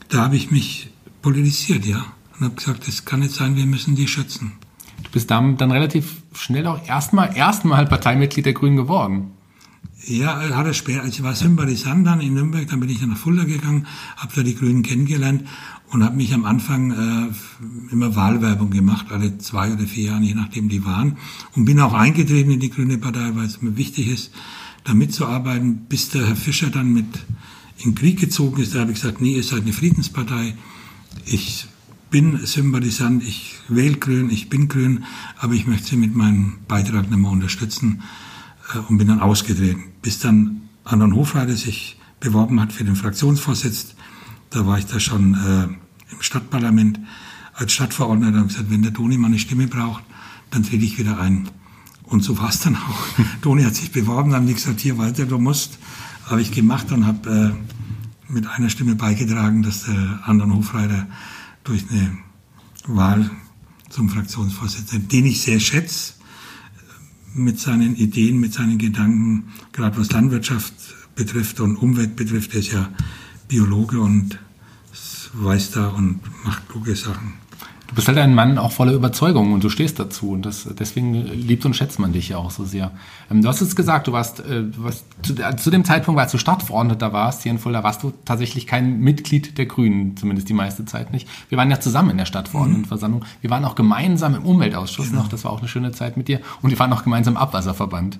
da 0.09 0.23
habe 0.23 0.35
ich 0.35 0.51
mich 0.51 0.89
politisiert, 1.21 1.85
ja, 1.85 2.05
und 2.33 2.45
habe 2.45 2.55
gesagt, 2.55 2.87
das 2.87 3.05
kann 3.05 3.21
nicht 3.21 3.33
sein, 3.33 3.55
wir 3.55 3.65
müssen 3.65 3.95
die 3.95 4.07
schützen. 4.07 4.53
Du 5.03 5.11
bist 5.11 5.31
dann, 5.31 5.57
dann 5.57 5.71
relativ 5.71 6.21
schnell 6.33 6.67
auch 6.67 6.85
erstmal 6.87 7.35
erstmal 7.35 7.85
Parteimitglied 7.85 8.45
der 8.45 8.53
Grünen 8.53 8.75
geworden. 8.75 9.31
Ja, 10.07 10.55
hat 10.55 10.65
er 10.65 10.73
später. 10.73 11.05
Ich 11.05 11.21
war 11.21 11.35
Sympathisant 11.35 12.07
dann 12.07 12.21
in 12.21 12.33
Nürnberg, 12.33 12.67
dann 12.67 12.79
bin 12.79 12.89
ich 12.89 12.99
dann 12.99 13.09
nach 13.09 13.17
Fulda 13.17 13.43
gegangen, 13.43 13.85
habe 14.17 14.33
da 14.35 14.41
die 14.41 14.55
Grünen 14.55 14.81
kennengelernt 14.81 15.43
und 15.91 16.03
habe 16.03 16.15
mich 16.15 16.33
am 16.33 16.45
Anfang 16.45 16.91
äh, 16.91 17.91
immer 17.91 18.15
Wahlwerbung 18.15 18.71
gemacht, 18.71 19.07
alle 19.11 19.37
zwei 19.37 19.71
oder 19.73 19.85
vier 19.85 20.05
Jahre, 20.05 20.23
je 20.23 20.33
nachdem 20.33 20.69
die 20.69 20.85
waren. 20.85 21.17
Und 21.55 21.65
bin 21.65 21.79
auch 21.79 21.93
eingetreten 21.93 22.51
in 22.51 22.59
die 22.59 22.71
Grüne 22.71 22.97
Partei, 22.97 23.31
weil 23.35 23.45
es 23.45 23.61
mir 23.61 23.77
wichtig 23.77 24.07
ist, 24.07 24.31
da 24.85 24.95
mitzuarbeiten, 24.95 25.85
bis 25.87 26.09
der 26.09 26.25
Herr 26.27 26.35
Fischer 26.35 26.71
dann 26.71 26.93
mit 26.93 27.05
in 27.77 27.91
den 27.91 27.95
Krieg 27.95 28.19
gezogen 28.19 28.61
ist. 28.61 28.73
Da 28.73 28.79
habe 28.79 28.91
ich 28.91 29.01
gesagt, 29.01 29.21
nee, 29.21 29.35
ihr 29.35 29.43
seid 29.43 29.61
eine 29.61 29.73
Friedenspartei. 29.73 30.55
Ich 31.25 31.67
bin 32.09 32.39
Sympathisant, 32.43 33.23
ich 33.23 33.55
wähle 33.67 33.97
Grün, 33.97 34.31
ich 34.31 34.49
bin 34.49 34.67
Grün, 34.67 35.03
aber 35.37 35.53
ich 35.53 35.67
möchte 35.67 35.89
Sie 35.89 35.97
mit 35.97 36.15
meinem 36.15 36.57
Beitrag 36.67 37.09
nicht 37.09 37.19
mehr 37.19 37.31
unterstützen. 37.31 38.01
äh, 38.73 38.79
und 38.79 38.97
bin 38.97 39.07
dann 39.07 39.19
ausgetreten. 39.19 39.90
Bis 40.01 40.19
dann 40.19 40.69
Anton 40.83 41.15
Hofreiter 41.15 41.55
sich 41.55 41.97
beworben 42.19 42.59
hat 42.59 42.73
für 42.73 42.83
den 42.83 42.95
Fraktionsvorsitz. 42.95 43.95
Da 44.49 44.65
war 44.65 44.77
ich 44.77 44.85
da 44.85 44.99
schon 44.99 45.33
äh, 45.33 46.13
im 46.13 46.21
Stadtparlament 46.21 46.99
als 47.53 47.73
Stadtverordneter 47.73 48.41
und 48.41 48.47
gesagt, 48.47 48.69
wenn 48.69 48.81
der 48.81 48.93
Toni 48.93 49.17
mal 49.17 49.27
eine 49.27 49.39
Stimme 49.39 49.67
braucht, 49.67 50.03
dann 50.49 50.63
trete 50.63 50.83
ich 50.83 50.97
wieder 50.97 51.19
ein. 51.19 51.49
Und 52.03 52.23
so 52.23 52.37
war 52.37 52.49
es 52.49 52.59
dann 52.59 52.75
auch. 52.75 53.05
Toni 53.41 53.63
hat 53.63 53.75
sich 53.75 53.91
beworben, 53.91 54.31
dann 54.31 54.41
haben 54.41 54.47
die 54.47 54.53
gesagt, 54.53 54.79
hier 54.79 54.97
weiter, 54.97 55.25
du 55.25 55.37
musst. 55.37 55.79
Habe 56.25 56.41
ich 56.41 56.51
gemacht 56.51 56.91
und 56.91 57.05
habe 57.05 57.55
äh, 58.29 58.31
mit 58.31 58.47
einer 58.47 58.69
Stimme 58.69 58.95
beigetragen, 58.95 59.63
dass 59.63 59.83
der 59.83 60.21
Anton 60.23 60.55
Hofreiter 60.55 61.07
durch 61.63 61.89
eine 61.89 62.17
Wahl 62.85 63.29
zum 63.89 64.09
Fraktionsvorsitzenden, 64.09 65.07
den 65.09 65.25
ich 65.25 65.41
sehr 65.41 65.59
schätze, 65.59 66.13
mit 67.33 67.59
seinen 67.59 67.95
Ideen, 67.95 68.39
mit 68.39 68.53
seinen 68.53 68.77
Gedanken, 68.77 69.49
gerade 69.71 69.97
was 69.97 70.11
Landwirtschaft 70.11 70.73
betrifft 71.15 71.59
und 71.59 71.75
Umwelt 71.75 72.15
betrifft. 72.15 72.53
Er 72.53 72.59
ist 72.59 72.71
ja 72.71 72.89
Biologe 73.47 73.99
und 73.99 74.39
weiß 75.33 75.71
da 75.71 75.87
und 75.89 76.19
macht 76.43 76.67
kluge 76.69 76.95
Sachen. 76.95 77.40
Du 77.91 77.95
bist 77.95 78.07
halt 78.07 78.17
ein 78.19 78.33
Mann 78.33 78.57
auch 78.57 78.71
voller 78.71 78.93
Überzeugung 78.93 79.51
und 79.51 79.65
du 79.65 79.69
stehst 79.69 79.99
dazu 79.99 80.31
und 80.31 80.45
das, 80.45 80.65
deswegen 80.79 81.13
liebt 81.13 81.65
und 81.65 81.75
schätzt 81.75 81.99
man 81.99 82.13
dich 82.13 82.29
ja 82.29 82.37
auch 82.37 82.49
so 82.49 82.63
sehr. 82.63 82.91
Ähm, 83.29 83.41
du 83.41 83.49
hast 83.49 83.59
es 83.59 83.75
gesagt, 83.75 84.07
du 84.07 84.13
warst, 84.13 84.39
äh, 84.39 84.63
warst 84.77 85.03
zu, 85.23 85.33
äh, 85.33 85.57
zu, 85.57 85.69
dem 85.71 85.83
Zeitpunkt, 85.83 86.17
als 86.21 86.31
du 86.31 86.37
Stadtverordneter 86.37 87.11
warst 87.11 87.43
hier 87.43 87.51
in 87.51 87.59
Fulda, 87.59 87.83
warst 87.83 88.01
du 88.01 88.13
tatsächlich 88.23 88.65
kein 88.65 89.01
Mitglied 89.01 89.57
der 89.57 89.65
Grünen, 89.65 90.15
zumindest 90.15 90.47
die 90.47 90.53
meiste 90.53 90.85
Zeit 90.85 91.11
nicht. 91.11 91.27
Wir 91.49 91.57
waren 91.57 91.69
ja 91.69 91.81
zusammen 91.81 92.11
in 92.11 92.17
der 92.17 92.25
Stadtverordnetenversammlung. 92.25 93.25
Wir 93.41 93.49
waren 93.49 93.65
auch 93.65 93.75
gemeinsam 93.75 94.35
im 94.35 94.45
Umweltausschuss 94.45 95.09
genau. 95.09 95.23
noch, 95.23 95.27
das 95.27 95.43
war 95.43 95.51
auch 95.51 95.59
eine 95.59 95.67
schöne 95.67 95.91
Zeit 95.91 96.15
mit 96.15 96.29
dir 96.29 96.39
und 96.61 96.69
wir 96.69 96.79
waren 96.79 96.93
auch 96.93 97.03
gemeinsam 97.03 97.33
im 97.33 97.41
Abwasserverband. 97.41 98.19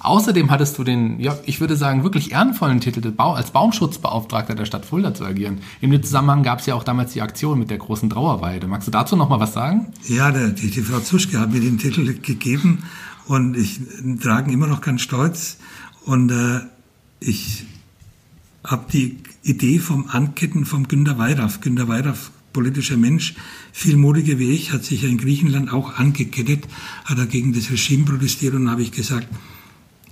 Außerdem 0.00 0.50
hattest 0.50 0.78
du 0.78 0.84
den, 0.84 1.18
ja, 1.18 1.36
ich 1.44 1.60
würde 1.60 1.76
sagen, 1.76 2.04
wirklich 2.04 2.32
ehrenvollen 2.32 2.80
Titel, 2.80 3.12
als 3.16 3.50
Baumschutzbeauftragter 3.50 4.54
der 4.54 4.64
Stadt 4.64 4.84
Fulda 4.84 5.14
zu 5.14 5.24
agieren. 5.24 5.58
In 5.80 5.90
dem 5.90 6.02
Zusammenhang 6.02 6.42
gab 6.42 6.60
es 6.60 6.66
ja 6.66 6.74
auch 6.74 6.84
damals 6.84 7.12
die 7.12 7.22
Aktion 7.22 7.58
mit 7.58 7.70
der 7.70 7.78
großen 7.78 8.08
Trauerweide. 8.08 8.68
Magst 8.68 8.86
du 8.86 8.92
dazu 8.92 9.16
noch 9.16 9.28
mal 9.28 9.40
was 9.40 9.54
sagen? 9.54 9.92
Ja, 10.06 10.30
der, 10.30 10.48
die, 10.50 10.70
die 10.70 10.82
Frau 10.82 11.00
Zuschke 11.00 11.40
hat 11.40 11.52
mir 11.52 11.60
den 11.60 11.78
Titel 11.78 12.04
gegeben 12.14 12.84
und 13.26 13.56
ich 13.56 13.80
trage 14.22 14.50
ihn 14.50 14.54
immer 14.54 14.68
noch 14.68 14.80
ganz 14.80 15.02
stolz. 15.02 15.58
Und 16.04 16.30
äh, 16.30 16.60
ich 17.20 17.64
habe 18.64 18.84
die 18.92 19.18
Idee 19.42 19.78
vom 19.78 20.08
Anketten 20.08 20.64
vom 20.64 20.88
Günter 20.88 21.18
Weiraff. 21.18 21.60
Günter 21.60 21.88
Weiraff, 21.88 22.30
politischer 22.52 22.96
Mensch, 22.96 23.34
viel 23.72 23.96
mutiger 23.96 24.38
wie 24.38 24.52
ich, 24.52 24.72
hat 24.72 24.84
sich 24.84 25.02
ja 25.02 25.08
in 25.08 25.18
Griechenland 25.18 25.72
auch 25.72 25.98
angekettet, 25.98 26.66
hat 27.04 27.18
er 27.18 27.26
gegen 27.26 27.52
das 27.52 27.70
Regime 27.70 28.04
protestiert 28.04 28.54
und 28.54 28.70
habe 28.70 28.82
ich 28.82 28.92
gesagt, 28.92 29.28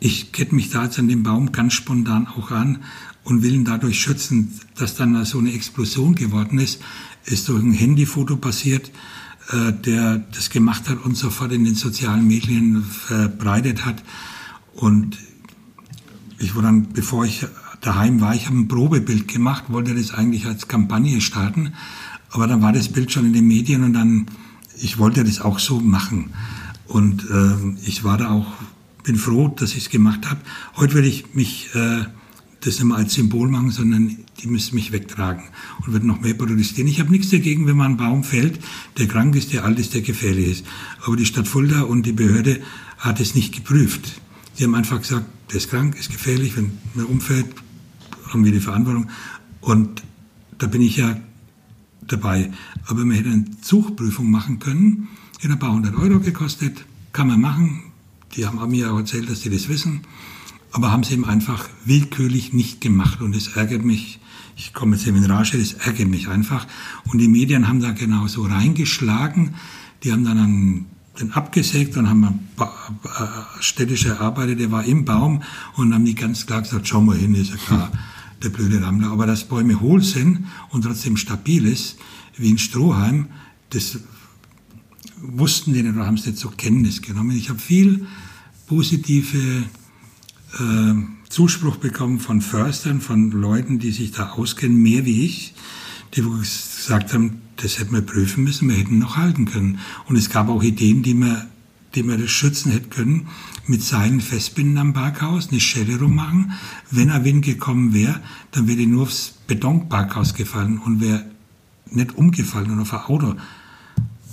ich 0.01 0.33
kette 0.33 0.55
mich 0.55 0.71
da 0.71 0.85
jetzt 0.85 0.99
an 0.99 1.09
den 1.09 1.23
Baum 1.23 1.53
ganz 1.53 1.73
spontan 1.73 2.27
auch 2.27 2.51
an 2.51 2.83
und 3.25 3.43
will 3.43 3.55
ihn 3.55 3.65
dadurch 3.65 4.01
schützen, 4.01 4.53
dass 4.77 4.95
dann 4.95 5.25
so 5.25 5.39
eine 5.39 5.53
Explosion 5.53 6.15
geworden 6.15 6.59
ist, 6.59 6.81
ist 7.25 7.49
durch 7.49 7.63
ein 7.63 7.73
Handyfoto 7.73 8.37
passiert, 8.37 8.91
äh, 9.51 9.73
der 9.73 10.19
das 10.19 10.51
gemacht 10.51 10.89
hat 10.89 11.05
und 11.05 11.17
sofort 11.17 11.53
in 11.53 11.65
den 11.65 11.75
sozialen 11.75 12.27
Medien 12.27 12.83
verbreitet 12.85 13.85
hat. 13.85 14.03
Und 14.75 15.19
ich 16.39 16.55
war 16.55 16.63
dann, 16.63 16.93
bevor 16.93 17.25
ich 17.25 17.47
daheim 17.81 18.21
war, 18.21 18.35
ich 18.35 18.47
habe 18.47 18.59
ein 18.59 18.69
Probebild 18.69 19.29
gemacht, 19.29 19.65
wollte 19.69 19.95
das 19.95 20.13
eigentlich 20.13 20.47
als 20.47 20.69
Kampagne 20.69 21.21
starten, 21.21 21.73
aber 22.31 22.47
dann 22.47 22.63
war 22.63 22.73
das 22.73 22.89
Bild 22.89 23.13
schon 23.13 23.27
in 23.27 23.33
den 23.33 23.47
Medien 23.47 23.85
und 23.85 23.93
dann, 23.93 24.27
ich 24.79 24.99
wollte 24.99 25.25
das 25.25 25.41
auch 25.41 25.59
so 25.59 25.81
machen. 25.81 26.31
Und 26.87 27.29
äh, 27.31 27.87
ich 27.87 28.05
war 28.05 28.19
da 28.19 28.31
auch 28.31 28.47
bin 29.07 29.17
froh, 29.17 29.49
dass 29.49 29.71
ich 29.71 29.85
es 29.85 29.91
gemacht 29.91 30.29
habe. 30.29 30.41
Heute 30.75 30.97
werde 30.97 31.07
ich 31.07 31.33
mich 31.33 31.71
äh, 31.75 32.05
das 32.61 32.75
nicht 32.81 32.85
mehr 32.85 32.97
als 32.97 33.15
Symbol 33.15 33.49
machen, 33.49 33.71
sondern 33.71 34.19
die 34.43 34.49
müssen 34.49 34.75
mich 34.75 34.91
wegtragen 34.91 35.45
und 35.87 35.93
werden 35.93 36.09
noch 36.09 36.21
mehr 36.21 36.35
protestieren. 36.35 36.91
Ich 36.91 36.99
habe 36.99 37.13
nichts 37.13 37.31
dagegen, 37.31 37.67
wenn 37.67 37.77
man 37.77 37.87
einen 37.87 37.97
Baum 37.97 38.25
fällt, 38.25 38.59
der 38.99 39.07
krank 39.07 39.37
ist, 39.37 39.53
der 39.53 39.65
alt 39.65 39.79
ist, 39.79 39.95
der 39.95 40.01
gefährlich 40.01 40.49
ist. 40.49 40.67
Aber 41.05 41.15
die 41.15 41.25
Stadt 41.25 41.47
Fulda 41.47 41.83
und 41.83 42.05
die 42.05 42.13
Behörde 42.13 42.61
hat 42.99 43.21
es 43.21 43.37
nicht 43.37 43.55
geprüft. 43.55 44.21
Sie 44.55 44.65
haben 44.65 44.75
einfach 44.75 45.01
gesagt, 45.01 45.27
der 45.51 45.59
ist 45.59 45.71
krank, 45.71 45.97
ist 45.97 46.11
gefährlich, 46.11 46.57
wenn 46.57 46.73
er 46.97 47.09
umfällt, 47.09 47.47
haben 48.29 48.45
wir 48.45 48.51
die 48.51 48.61
Verantwortung. 48.61 49.09
Und 49.61 50.03
da 50.59 50.67
bin 50.67 50.83
ich 50.83 50.97
ja 50.97 51.17
dabei. 52.09 52.51
Aber 52.87 53.05
man 53.05 53.17
hätte 53.17 53.31
eine 53.31 53.45
Suchprüfung 53.63 54.29
machen 54.29 54.59
können, 54.59 55.07
hätte 55.39 55.53
ein 55.53 55.59
paar 55.61 55.73
hundert 55.73 55.95
Euro 55.95 56.19
gekostet, 56.19 56.85
kann 57.13 57.29
man 57.29 57.41
machen, 57.41 57.86
die 58.35 58.47
haben 58.47 58.71
mir 58.71 58.93
auch 58.93 58.99
erzählt, 58.99 59.31
dass 59.31 59.41
sie 59.41 59.51
das 59.51 59.69
wissen, 59.69 60.03
aber 60.73 60.93
haben 60.93 61.03
es 61.03 61.11
eben 61.11 61.25
einfach 61.25 61.69
willkürlich 61.85 62.53
nicht 62.53 62.81
gemacht. 62.81 63.21
Und 63.21 63.35
es 63.35 63.49
ärgert 63.57 63.85
mich, 63.85 64.21
ich 64.57 64.73
komme 64.75 64.97
jetzt 64.97 65.07
eben 65.07 65.17
in 65.17 65.31
Rage, 65.31 65.59
das 65.59 65.73
ärgert 65.73 66.09
mich 66.09 66.29
einfach. 66.29 66.67
Und 67.11 67.19
die 67.19 67.29
Medien 67.29 67.69
haben 67.69 67.81
da 67.81 67.93
genauso 67.93 68.43
reingeschlagen. 68.43 69.55
Die 70.03 70.13
haben 70.13 70.25
dann 70.25 70.39
einen, 70.39 70.87
den 71.19 71.33
abgesägt 71.33 71.97
und 71.97 72.09
haben 72.09 72.25
einen 72.25 72.49
äh, 72.59 73.63
städtischer 73.63 74.21
Arbeiter, 74.21 74.55
der 74.55 74.71
war 74.71 74.85
im 74.85 75.05
Baum 75.05 75.43
und 75.77 75.95
haben 75.95 76.05
die 76.05 76.15
ganz 76.15 76.47
klar 76.47 76.63
gesagt, 76.63 76.89
schau 76.89 77.01
mal 77.01 77.17
hin, 77.17 77.35
ist 77.35 77.51
ja 77.51 77.57
klar, 77.57 77.93
der 78.43 78.51
blöde 78.51 78.83
Rammler. 78.83 79.11
Aber 79.11 79.27
dass 79.27 79.45
Bäume 79.45 79.81
hohl 79.81 80.03
sind 80.03 80.47
und 80.71 80.83
trotzdem 80.83 81.17
stabil 81.17 81.67
ist, 81.67 81.97
wie 82.37 82.51
ein 82.51 82.59
Strohhalm, 82.59 83.29
das 83.71 83.99
wussten 85.33 85.73
nicht 85.73 85.87
oder 85.87 86.07
haben 86.07 86.17
es 86.17 86.27
nicht 86.27 86.39
zur 86.39 86.57
Kenntnis 86.57 87.03
genommen. 87.03 87.37
Ich 87.37 87.49
habe 87.49 87.59
viel 87.59 88.07
positive 88.67 89.65
äh, 90.59 90.95
Zuspruch 91.29 91.77
bekommen 91.77 92.21
von 92.21 92.41
Förstern, 92.41 93.01
von 93.01 93.31
Leuten, 93.31 93.79
die 93.79 93.91
sich 93.91 94.13
da 94.13 94.31
auskennen, 94.31 94.81
mehr 94.81 95.05
wie 95.05 95.25
ich, 95.25 95.55
die 96.15 96.23
gesagt 96.23 97.13
haben, 97.13 97.43
das 97.57 97.79
hätten 97.79 97.95
wir 97.95 98.03
prüfen 98.03 98.45
müssen, 98.45 98.69
wir 98.69 98.77
hätten 98.77 98.99
noch 98.99 99.17
halten 99.17 99.47
können. 99.47 99.79
Und 100.07 100.17
es 100.17 100.31
gab 100.31 100.49
auch 100.49 100.63
Ideen, 100.63 101.03
die 101.03 101.15
wir, 101.15 101.47
die 101.95 102.07
wir 102.07 102.17
das 102.17 102.31
schützen 102.31 102.71
hätten 102.71 102.91
können, 102.91 103.29
mit 103.67 103.83
Seilen 103.83 104.21
festbinden 104.21 104.79
am 104.79 104.93
Parkhaus, 104.93 105.49
eine 105.51 105.61
Schelle 105.61 105.99
rummachen. 105.99 106.53
Wenn 106.91 107.11
ein 107.11 107.25
Wind 107.25 107.45
gekommen 107.45 107.93
wäre, 107.93 108.21
dann 108.53 108.69
wäre 108.69 108.79
die 108.79 108.87
nur 108.87 109.03
aufs 109.03 109.35
Betonparkhaus 109.47 110.35
gefallen 110.35 110.79
und 110.79 111.01
wäre 111.01 111.25
nicht 111.91 112.17
umgefallen 112.17 112.71
oder 112.73 112.83
auf 112.83 112.93
ein 112.93 113.01
Auto. 113.01 113.37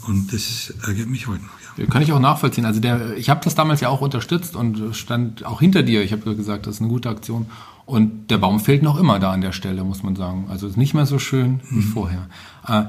Und 0.08 0.34
das 0.34 0.74
ärgert 0.86 1.08
mich 1.08 1.28
heute 1.28 1.43
noch. 1.43 1.89
Kann 1.89 2.01
ich 2.01 2.12
auch 2.12 2.20
nachvollziehen. 2.20 2.66
Also 2.66 2.80
der, 2.80 3.18
ich 3.18 3.30
habe 3.30 3.41
das 3.43 3.56
damals 3.56 3.82
ja 3.82 3.89
auch 3.89 4.01
unterstützt 4.01 4.56
und 4.56 4.95
stand 4.95 5.45
auch 5.45 5.60
hinter 5.60 5.84
dir. 5.84 6.04
Ich 6.04 6.12
habe 6.12 6.36
gesagt, 6.36 6.68
das 6.68 6.76
ist 6.76 6.82
eine 6.82 6.89
gute 6.89 7.10
Aktion. 7.10 7.47
Und 7.86 8.32
der 8.32 8.38
Baum 8.38 8.60
fehlt 8.60 8.82
noch 8.82 8.97
immer 8.97 9.20
da 9.20 9.32
an 9.32 9.41
der 9.41 9.51
Stelle, 9.51 9.84
muss 9.84 10.04
man 10.04 10.16
sagen. 10.16 10.47
Also 10.49 10.68
ist 10.68 10.78
nicht 10.78 10.93
mehr 10.93 11.06
so 11.06 11.20
schön 11.20 11.60
wie 11.70 11.76
mhm. 11.78 11.84
vorher. 11.84 12.30
Äh, 12.68 12.84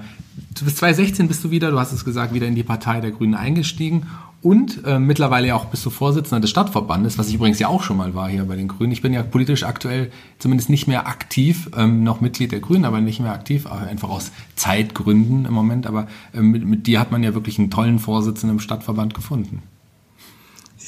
bis 0.63 0.77
2016 0.77 1.27
bist 1.27 1.43
du 1.43 1.51
wieder, 1.51 1.71
du 1.71 1.81
hast 1.81 1.93
es 1.93 2.05
gesagt, 2.05 2.33
wieder 2.33 2.47
in 2.47 2.55
die 2.55 2.63
Partei 2.63 3.01
der 3.01 3.11
Grünen 3.11 3.35
eingestiegen 3.35 4.07
und 4.45 4.85
äh, 4.85 4.99
mittlerweile 4.99 5.49
ja 5.49 5.55
auch 5.55 5.65
bist 5.65 5.87
du 5.87 5.91
Vorsitzender 5.91 6.39
des 6.39 6.51
Stadtverbandes, 6.51 7.17
was 7.17 7.29
ich 7.29 7.37
übrigens 7.37 7.59
ja 7.59 7.69
auch 7.69 7.83
schon 7.83 7.97
mal 7.97 8.15
war 8.15 8.29
hier 8.29 8.45
bei 8.45 8.57
den 8.57 8.69
Grünen. 8.69 8.93
Ich 8.93 9.01
bin 9.01 9.15
ja 9.15 9.23
politisch 9.23 9.63
aktuell 9.63 10.13
zumindest 10.39 10.69
nicht 10.69 10.87
mehr 10.87 11.07
aktiv, 11.07 11.71
ähm, 11.75 12.05
noch 12.05 12.21
Mitglied 12.21 12.53
der 12.53 12.61
Grünen, 12.61 12.85
aber 12.85 13.01
nicht 13.01 13.21
mehr 13.21 13.33
aktiv, 13.33 13.67
einfach 13.67 14.11
aus 14.11 14.33
Zeitgründen 14.55 15.47
im 15.47 15.55
Moment. 15.55 15.87
Aber 15.87 16.09
äh, 16.35 16.43
mit, 16.43 16.67
mit 16.67 16.87
dir 16.87 17.01
hat 17.01 17.11
man 17.11 17.23
ja 17.23 17.33
wirklich 17.33 17.59
einen 17.59 17.71
tollen 17.71 17.99
Vorsitzenden 17.99 18.59
im 18.59 18.61
Stadtverband 18.61 19.15
gefunden. 19.15 19.63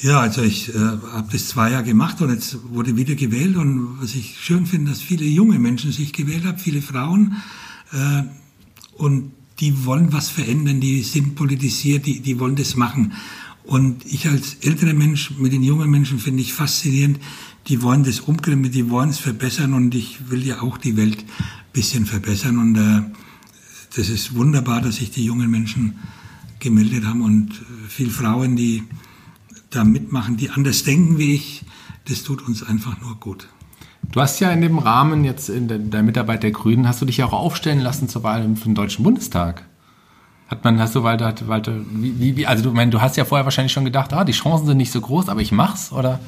Ja, 0.03 0.19
also 0.19 0.43
ich 0.43 0.69
äh, 0.75 0.77
habe 0.77 1.29
das 1.31 1.47
zwei 1.47 1.71
Jahre 1.71 1.83
gemacht 1.83 2.21
und 2.21 2.29
jetzt 2.29 2.59
wurde 2.69 2.95
wieder 2.95 3.15
gewählt. 3.15 3.57
Und 3.57 3.97
was 3.99 4.13
ich 4.13 4.37
schön 4.39 4.67
finde, 4.67 4.91
dass 4.91 5.01
viele 5.01 5.25
junge 5.25 5.57
Menschen 5.57 5.91
sich 5.91 6.13
gewählt 6.13 6.45
haben, 6.45 6.59
viele 6.59 6.83
Frauen. 6.83 7.37
Äh, 7.91 8.21
und 8.97 9.31
die 9.59 9.85
wollen 9.85 10.13
was 10.13 10.29
verändern, 10.29 10.79
die 10.79 11.01
sind 11.01 11.35
politisiert, 11.35 12.05
die, 12.05 12.19
die 12.19 12.39
wollen 12.39 12.55
das 12.55 12.75
machen. 12.75 13.13
Und 13.67 14.05
ich 14.05 14.29
als 14.29 14.55
älterer 14.61 14.93
Mensch 14.93 15.31
mit 15.37 15.51
den 15.51 15.61
jungen 15.61 15.89
Menschen 15.89 16.19
finde 16.19 16.41
ich 16.41 16.53
faszinierend. 16.53 17.19
Die 17.67 17.81
wollen 17.81 18.03
das 18.03 18.21
umkrempeln, 18.21 18.71
die 18.71 18.89
wollen 18.89 19.09
es 19.09 19.19
verbessern 19.19 19.73
und 19.73 19.93
ich 19.93 20.29
will 20.29 20.45
ja 20.45 20.61
auch 20.61 20.77
die 20.77 20.95
Welt 20.95 21.25
bisschen 21.73 22.05
verbessern. 22.05 22.59
Und 22.59 22.77
äh, 22.77 23.01
das 23.93 24.07
ist 24.07 24.35
wunderbar, 24.35 24.81
dass 24.81 24.95
sich 24.95 25.11
die 25.11 25.25
jungen 25.25 25.51
Menschen 25.51 25.99
gemeldet 26.59 27.05
haben 27.05 27.21
und 27.21 27.51
äh, 27.51 27.89
viele 27.89 28.09
Frauen, 28.09 28.55
die 28.55 28.83
da 29.69 29.83
mitmachen, 29.83 30.37
die 30.37 30.49
anders 30.49 30.83
denken 30.83 31.17
wie 31.17 31.35
ich. 31.35 31.65
Das 32.05 32.23
tut 32.23 32.47
uns 32.47 32.63
einfach 32.63 33.01
nur 33.01 33.19
gut. 33.19 33.49
Du 34.13 34.21
hast 34.21 34.39
ja 34.39 34.49
in 34.51 34.61
dem 34.61 34.77
Rahmen 34.77 35.25
jetzt 35.25 35.49
in 35.49 35.67
der, 35.67 35.79
der 35.79 36.03
Mitarbeit 36.03 36.41
der 36.41 36.51
Grünen, 36.51 36.87
hast 36.87 37.01
du 37.01 37.05
dich 37.05 37.17
ja 37.17 37.25
auch 37.25 37.33
aufstellen 37.33 37.81
lassen 37.81 38.07
zur 38.07 38.23
Wahl 38.23 38.43
für 38.55 38.63
den 38.63 38.75
Deutschen 38.75 39.03
Bundestag. 39.03 39.65
Hat 40.47 40.63
man, 40.63 40.79
hast 40.79 40.95
du 40.95 41.03
Walter, 41.03 41.33
Walter, 41.47 41.73
wie, 41.91 42.37
wie, 42.37 42.47
also 42.47 42.63
du 42.63 42.71
meinst, 42.71 42.93
du 42.93 43.01
hast 43.01 43.17
ja 43.17 43.25
vorher 43.25 43.45
wahrscheinlich 43.45 43.73
schon 43.73 43.83
gedacht, 43.83 44.13
ah, 44.13 44.23
die 44.23 44.31
Chancen 44.31 44.65
sind 44.65 44.77
nicht 44.77 44.91
so 44.91 45.01
groß, 45.01 45.27
aber 45.27 45.41
ich 45.41 45.51
mach's, 45.51 45.91
oder? 45.91 46.19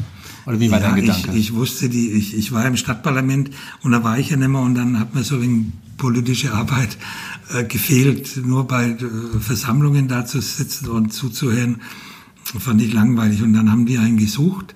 Oder 0.46 0.60
wie 0.60 0.72
war 0.72 0.82
ja, 0.82 0.88
dein 0.88 0.96
Gedanke? 0.96 1.32
Ich, 1.32 1.38
ich 1.38 1.56
wusste 1.56 1.90
die, 1.90 2.12
ich, 2.12 2.36
ich 2.36 2.52
war 2.52 2.66
im 2.66 2.76
Stadtparlament 2.76 3.52
und 3.84 3.92
da 3.92 4.04
war 4.04 4.18
ich 4.18 4.30
ja 4.30 4.38
nicht 4.38 4.50
mehr 4.50 4.62
und 4.62 4.76
dann 4.76 5.00
hat 5.00 5.16
mir 5.16 5.24
so 5.24 5.36
eine 5.36 5.66
politische 5.98 6.54
Arbeit 6.54 6.98
äh, 7.54 7.64
gefehlt, 7.64 8.38
nur 8.46 8.68
bei 8.68 8.90
äh, 8.90 9.40
Versammlungen 9.40 10.08
da 10.08 10.26
zu 10.26 10.42
sitzen 10.42 10.90
und 10.90 11.14
zuzuhören, 11.14 11.82
fand 12.44 12.82
ich 12.82 12.92
langweilig 12.94 13.42
und 13.42 13.54
dann 13.54 13.72
haben 13.72 13.86
die 13.86 14.00
einen 14.00 14.18
gesucht 14.18 14.76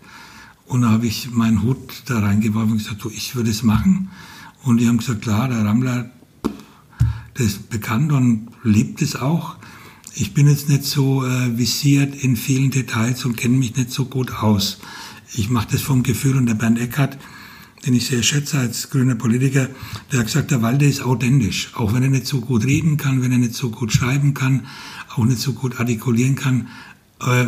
Und 0.66 0.82
da 0.84 0.90
habe 0.90 1.06
ich 1.06 1.32
meinen 1.32 1.62
Hut 1.64 2.04
da 2.06 2.20
reingeworfen 2.20 2.72
und 2.72 2.78
gesagt, 2.78 3.04
du, 3.04 3.10
ich 3.10 3.36
würde 3.36 3.50
es 3.50 3.64
machen. 3.64 4.10
Und 4.64 4.78
die 4.80 4.88
haben 4.88 4.98
gesagt, 4.98 5.22
klar, 5.22 5.50
der 5.50 5.66
Rammler, 5.66 6.10
der 7.38 7.46
ist 7.46 7.70
bekannt 7.70 8.12
und 8.12 8.48
lebt 8.64 9.02
es 9.02 9.16
auch. 9.16 9.56
Ich 10.16 10.34
bin 10.34 10.48
jetzt 10.48 10.70
nicht 10.70 10.84
so 10.84 11.26
äh, 11.26 11.58
visiert 11.58 12.16
in 12.24 12.36
vielen 12.36 12.72
Details 12.72 13.26
und 13.26 13.36
kenne 13.36 13.58
mich 13.58 13.76
nicht 13.76 13.92
so 13.92 14.06
gut 14.06 14.32
aus. 14.32 14.80
Ich 15.34 15.50
mache 15.50 15.70
das 15.72 15.82
vom 15.82 16.04
Gefühl 16.04 16.38
und 16.38 16.46
der 16.46 16.54
Bernd 16.54 16.80
Eckert, 16.80 17.18
den 17.86 17.96
ich 17.96 18.06
sehr 18.06 18.24
schätze 18.24 18.60
als 18.60 18.90
grüner 18.90 19.16
Politiker, 19.16 19.68
der 20.12 20.20
hat 20.20 20.28
gesagt, 20.28 20.52
der 20.52 20.62
Walde 20.62 20.86
ist 20.86 21.04
authentisch. 21.04 21.72
Auch 21.74 21.94
wenn 21.94 22.04
er 22.04 22.10
nicht 22.10 22.28
so 22.28 22.42
gut 22.42 22.66
reden 22.66 22.98
kann, 22.98 23.22
wenn 23.22 23.32
er 23.32 23.40
nicht 23.40 23.56
so 23.56 23.72
gut 23.72 23.92
schreiben 23.92 24.34
kann, 24.34 24.68
auch 25.16 25.26
nicht 25.26 25.40
so 25.40 25.54
gut 25.54 25.80
artikulieren 25.80 26.36
kann, 26.36 26.68
äh, 27.22 27.48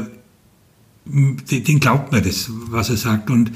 den 1.06 1.80
glaubt 1.80 2.12
mir 2.12 2.22
das, 2.22 2.50
was 2.50 2.90
er 2.90 2.98
sagt. 2.98 3.30
Und 3.30 3.52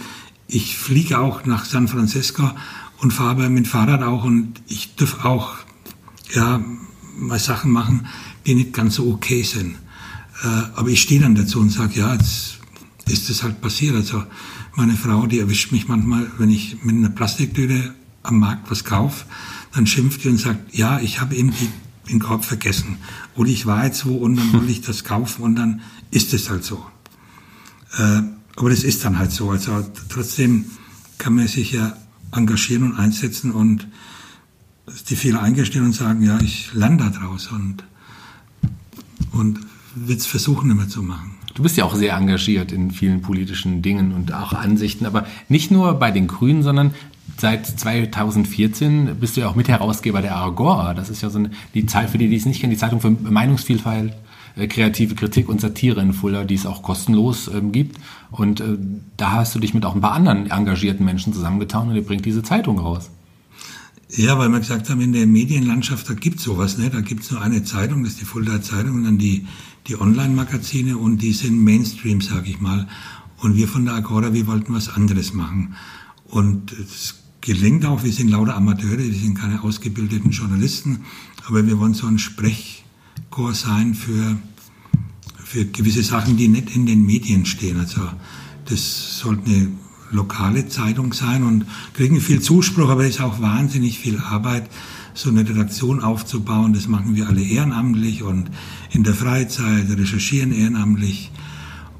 ich 0.47 0.77
fliege 0.77 1.19
auch 1.19 1.45
nach 1.45 1.65
San 1.65 1.87
Francisco 1.87 2.51
und 2.99 3.11
fahre 3.11 3.49
mit 3.49 3.65
dem 3.65 3.69
Fahrrad 3.69 4.03
auch 4.03 4.23
und 4.23 4.61
ich 4.67 4.95
darf 4.95 5.25
auch 5.25 5.55
ja, 6.33 6.63
mal 7.19 7.39
Sachen 7.39 7.71
machen, 7.71 8.07
die 8.45 8.55
nicht 8.55 8.73
ganz 8.73 8.95
so 8.95 9.11
okay 9.11 9.43
sind. 9.43 9.75
Äh, 10.43 10.47
aber 10.75 10.89
ich 10.89 11.01
stehe 11.01 11.21
dann 11.21 11.35
dazu 11.35 11.59
und 11.59 11.71
sage, 11.71 11.99
ja, 11.99 12.13
jetzt 12.13 12.59
ist 13.07 13.29
das 13.29 13.43
halt 13.43 13.61
passiert. 13.61 13.95
Also 13.95 14.23
meine 14.75 14.95
Frau, 14.95 15.27
die 15.27 15.39
erwischt 15.39 15.71
mich 15.71 15.87
manchmal, 15.87 16.31
wenn 16.37 16.49
ich 16.49 16.83
mit 16.83 16.95
einer 16.95 17.09
Plastiktüte 17.09 17.93
am 18.23 18.39
Markt 18.39 18.69
was 18.69 18.83
kaufe, 18.83 19.25
dann 19.73 19.87
schimpft 19.87 20.23
die 20.23 20.29
und 20.29 20.37
sagt, 20.37 20.75
ja, 20.75 20.99
ich 20.99 21.19
habe 21.19 21.35
eben 21.35 21.51
die, 21.51 21.69
den 22.09 22.19
Korb 22.19 22.45
vergessen. 22.45 22.97
Oder 23.35 23.49
ich 23.49 23.65
war 23.65 23.85
jetzt 23.85 24.05
wo 24.05 24.15
und 24.15 24.35
dann 24.35 24.53
wollte 24.53 24.71
ich 24.71 24.81
das 24.81 25.03
kaufen 25.03 25.43
und 25.43 25.55
dann 25.55 25.81
ist 26.11 26.33
es 26.33 26.49
halt 26.49 26.63
so. 26.63 26.85
Äh, 27.97 28.21
aber 28.55 28.69
das 28.69 28.83
ist 28.83 29.05
dann 29.05 29.19
halt 29.19 29.31
so. 29.31 29.51
Also 29.51 29.85
trotzdem 30.09 30.65
kann 31.17 31.35
man 31.35 31.47
sich 31.47 31.71
ja 31.71 31.95
engagieren 32.31 32.83
und 32.83 32.97
einsetzen 32.97 33.51
und 33.51 33.87
die 35.09 35.15
Fehler 35.15 35.41
eingestehen 35.41 35.85
und 35.85 35.93
sagen, 35.93 36.23
ja, 36.23 36.39
ich 36.39 36.73
lerne 36.73 36.97
da 36.97 37.09
draus 37.09 37.47
und, 37.47 37.83
und 39.31 39.59
will 39.95 40.17
es 40.17 40.25
versuchen, 40.25 40.75
mehr 40.75 40.87
zu 40.87 41.01
machen. 41.01 41.35
Du 41.55 41.63
bist 41.63 41.77
ja 41.77 41.83
auch 41.83 41.95
sehr 41.95 42.15
engagiert 42.15 42.71
in 42.71 42.91
vielen 42.91 43.21
politischen 43.21 43.81
Dingen 43.81 44.13
und 44.13 44.33
auch 44.33 44.53
Ansichten, 44.53 45.05
aber 45.05 45.25
nicht 45.49 45.71
nur 45.71 45.93
bei 45.95 46.11
den 46.11 46.27
Grünen, 46.27 46.63
sondern 46.63 46.93
seit 47.37 47.65
2014 47.65 49.17
bist 49.19 49.35
du 49.35 49.41
ja 49.41 49.49
auch 49.49 49.55
Mitherausgeber 49.55 50.21
der 50.21 50.35
Agora. 50.35 50.93
Das 50.93 51.09
ist 51.09 51.21
ja 51.21 51.29
so 51.29 51.39
eine, 51.39 51.51
die 51.73 51.85
Zeit, 51.85 52.09
für 52.09 52.17
die, 52.17 52.29
die 52.29 52.35
es 52.35 52.45
nicht 52.45 52.61
kennen, 52.61 52.71
die 52.71 52.77
Zeitung 52.77 53.01
für 53.01 53.09
Meinungsvielfalt, 53.09 54.13
äh, 54.55 54.67
kreative 54.67 55.15
Kritik 55.15 55.49
und 55.49 55.61
Satire 55.61 56.01
in 56.01 56.13
Fulda, 56.13 56.43
die 56.43 56.55
es 56.55 56.65
auch 56.65 56.83
kostenlos 56.83 57.49
ähm, 57.53 57.71
gibt. 57.71 57.99
Und 58.31 58.61
äh, 58.61 58.77
da 59.17 59.33
hast 59.33 59.55
du 59.55 59.59
dich 59.59 59.73
mit 59.73 59.85
auch 59.85 59.95
ein 59.95 60.01
paar 60.01 60.13
anderen 60.13 60.49
engagierten 60.49 61.05
Menschen 61.05 61.33
zusammengetan 61.33 61.89
und 61.89 61.95
ihr 61.95 62.05
bringt 62.05 62.25
diese 62.25 62.43
Zeitung 62.43 62.79
raus. 62.79 63.09
Ja, 64.11 64.39
weil 64.39 64.49
wir 64.49 64.59
gesagt 64.59 64.89
haben, 64.89 65.01
in 65.01 65.13
der 65.13 65.27
Medienlandschaft, 65.27 66.09
da 66.09 66.15
gibt's 66.15 66.43
sowas 66.43 66.79
nicht. 66.79 66.95
Da 66.95 67.01
gibt's 67.01 67.29
nur 67.29 67.41
eine 67.41 67.63
Zeitung, 67.63 68.03
das 68.03 68.13
ist 68.13 68.21
die 68.21 68.25
Fulda 68.25 68.59
Zeitung 68.61 68.95
und 68.95 69.03
dann 69.03 69.19
die, 69.19 69.45
die 69.87 70.01
Online-Magazine 70.01 70.97
und 70.97 71.21
die 71.21 71.31
sind 71.31 71.63
Mainstream, 71.63 72.19
sag 72.19 72.47
ich 72.47 72.59
mal. 72.59 72.87
Und 73.37 73.55
wir 73.55 73.67
von 73.67 73.85
der 73.85 73.93
Agora, 73.93 74.33
wir 74.33 74.47
wollten 74.47 74.73
was 74.73 74.89
anderes 74.89 75.33
machen. 75.33 75.75
Und 76.25 76.73
es 76.73 77.19
gelingt 77.41 77.85
auch, 77.85 78.03
wir 78.03 78.11
sind 78.11 78.29
lauter 78.29 78.55
Amateure, 78.55 78.97
wir 78.97 79.13
sind 79.13 79.35
keine 79.37 79.61
ausgebildeten 79.61 80.31
Journalisten, 80.31 81.05
aber 81.47 81.67
wir 81.67 81.79
wollen 81.79 81.93
so 81.93 82.07
ein 82.07 82.17
Sprechchor 82.17 83.53
sein 83.53 83.93
für, 83.93 84.37
für 85.37 85.65
gewisse 85.65 86.01
Sachen, 86.01 86.35
die 86.35 86.47
nicht 86.47 86.75
in 86.75 86.87
den 86.87 87.05
Medien 87.05 87.45
stehen. 87.45 87.79
Also 87.79 88.01
das 88.65 89.19
sollte 89.19 89.49
eine 89.51 89.67
lokale 90.11 90.67
Zeitung 90.67 91.13
sein 91.13 91.43
und 91.43 91.65
kriegen 91.93 92.19
viel 92.21 92.41
Zuspruch, 92.41 92.89
aber 92.89 93.03
es 93.03 93.15
ist 93.15 93.21
auch 93.21 93.41
wahnsinnig 93.41 93.99
viel 93.99 94.19
Arbeit, 94.19 94.69
so 95.13 95.29
eine 95.29 95.47
Redaktion 95.47 96.01
aufzubauen. 96.01 96.73
Das 96.73 96.87
machen 96.87 97.15
wir 97.15 97.27
alle 97.27 97.41
ehrenamtlich 97.41 98.23
und 98.23 98.49
in 98.91 99.03
der 99.03 99.13
Freizeit 99.13 99.89
recherchieren 99.89 100.51
ehrenamtlich 100.51 101.31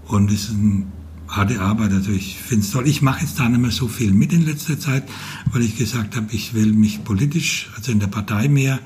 und 0.07 0.31
es 0.31 0.45
ist 0.45 0.55
eine 0.55 0.85
harte 1.27 1.61
Arbeit. 1.61 1.91
Also 1.91 2.11
ich 2.11 2.37
finde 2.37 2.65
es 2.65 2.71
toll. 2.71 2.87
Ich 2.87 3.01
mache 3.01 3.21
jetzt 3.21 3.39
da 3.39 3.47
nicht 3.47 3.61
mehr 3.61 3.71
so 3.71 3.87
viel 3.87 4.13
mit 4.13 4.33
in 4.33 4.45
letzter 4.45 4.79
Zeit, 4.79 5.03
weil 5.51 5.61
ich 5.61 5.77
gesagt 5.77 6.15
habe, 6.15 6.27
ich 6.31 6.53
will 6.53 6.73
mich 6.73 7.03
politisch, 7.03 7.69
also 7.75 7.91
in 7.91 7.99
der 7.99 8.07
Partei 8.07 8.47
mehr 8.47 8.79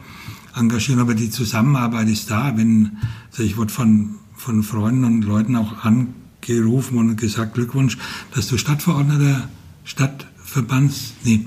engagieren, 0.56 1.00
aber 1.00 1.16
die 1.16 1.30
Zusammenarbeit 1.30 2.10
ist 2.10 2.30
da. 2.30 2.58
Wenn, 2.58 2.98
also 3.32 3.44
ich 3.44 3.58
wurde 3.58 3.72
von, 3.72 4.16
von 4.36 4.64
Freunden 4.64 5.06
und 5.06 5.22
Leuten 5.24 5.56
auch 5.56 5.84
an 5.84 6.14
gerufen 6.46 6.98
und 6.98 7.16
gesagt, 7.18 7.54
Glückwunsch, 7.54 7.98
dass 8.34 8.48
du 8.48 8.58
Stadtverordneter, 8.58 9.50
Stadtverbands, 9.84 11.14
nee, 11.24 11.46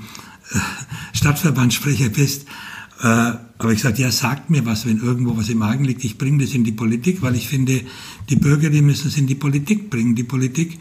Stadtverbandssprecher 1.12 2.08
bist. 2.10 2.46
Äh, 3.02 3.32
aber 3.58 3.72
ich 3.72 3.82
sagte, 3.82 4.02
ja, 4.02 4.10
sagt 4.10 4.50
mir 4.50 4.64
was, 4.66 4.86
wenn 4.86 5.00
irgendwo 5.00 5.36
was 5.36 5.48
im 5.48 5.62
Argen 5.62 5.84
liegt. 5.84 6.04
Ich 6.04 6.18
bringe 6.18 6.44
das 6.44 6.54
in 6.54 6.64
die 6.64 6.72
Politik, 6.72 7.22
weil 7.22 7.34
ich 7.34 7.48
finde, 7.48 7.82
die 8.28 8.36
Bürger, 8.36 8.70
die 8.70 8.82
müssen 8.82 9.08
es 9.08 9.16
in 9.16 9.26
die 9.26 9.34
Politik 9.34 9.90
bringen. 9.90 10.14
Die 10.14 10.24
Politik 10.24 10.78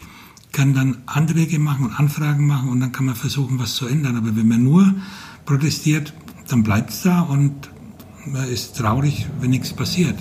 kann 0.52 0.74
dann 0.74 0.98
Anträge 1.06 1.58
machen 1.58 1.86
und 1.86 1.92
Anfragen 1.92 2.46
machen 2.46 2.70
und 2.70 2.80
dann 2.80 2.92
kann 2.92 3.06
man 3.06 3.14
versuchen, 3.14 3.58
was 3.58 3.74
zu 3.74 3.86
ändern. 3.86 4.16
Aber 4.16 4.36
wenn 4.36 4.48
man 4.48 4.62
nur 4.62 4.94
protestiert, 5.44 6.14
dann 6.48 6.62
bleibt 6.62 6.90
es 6.90 7.02
da 7.02 7.20
und 7.20 7.70
man 8.26 8.48
ist 8.48 8.76
traurig, 8.76 9.26
wenn 9.40 9.50
nichts 9.50 9.72
passiert. 9.72 10.18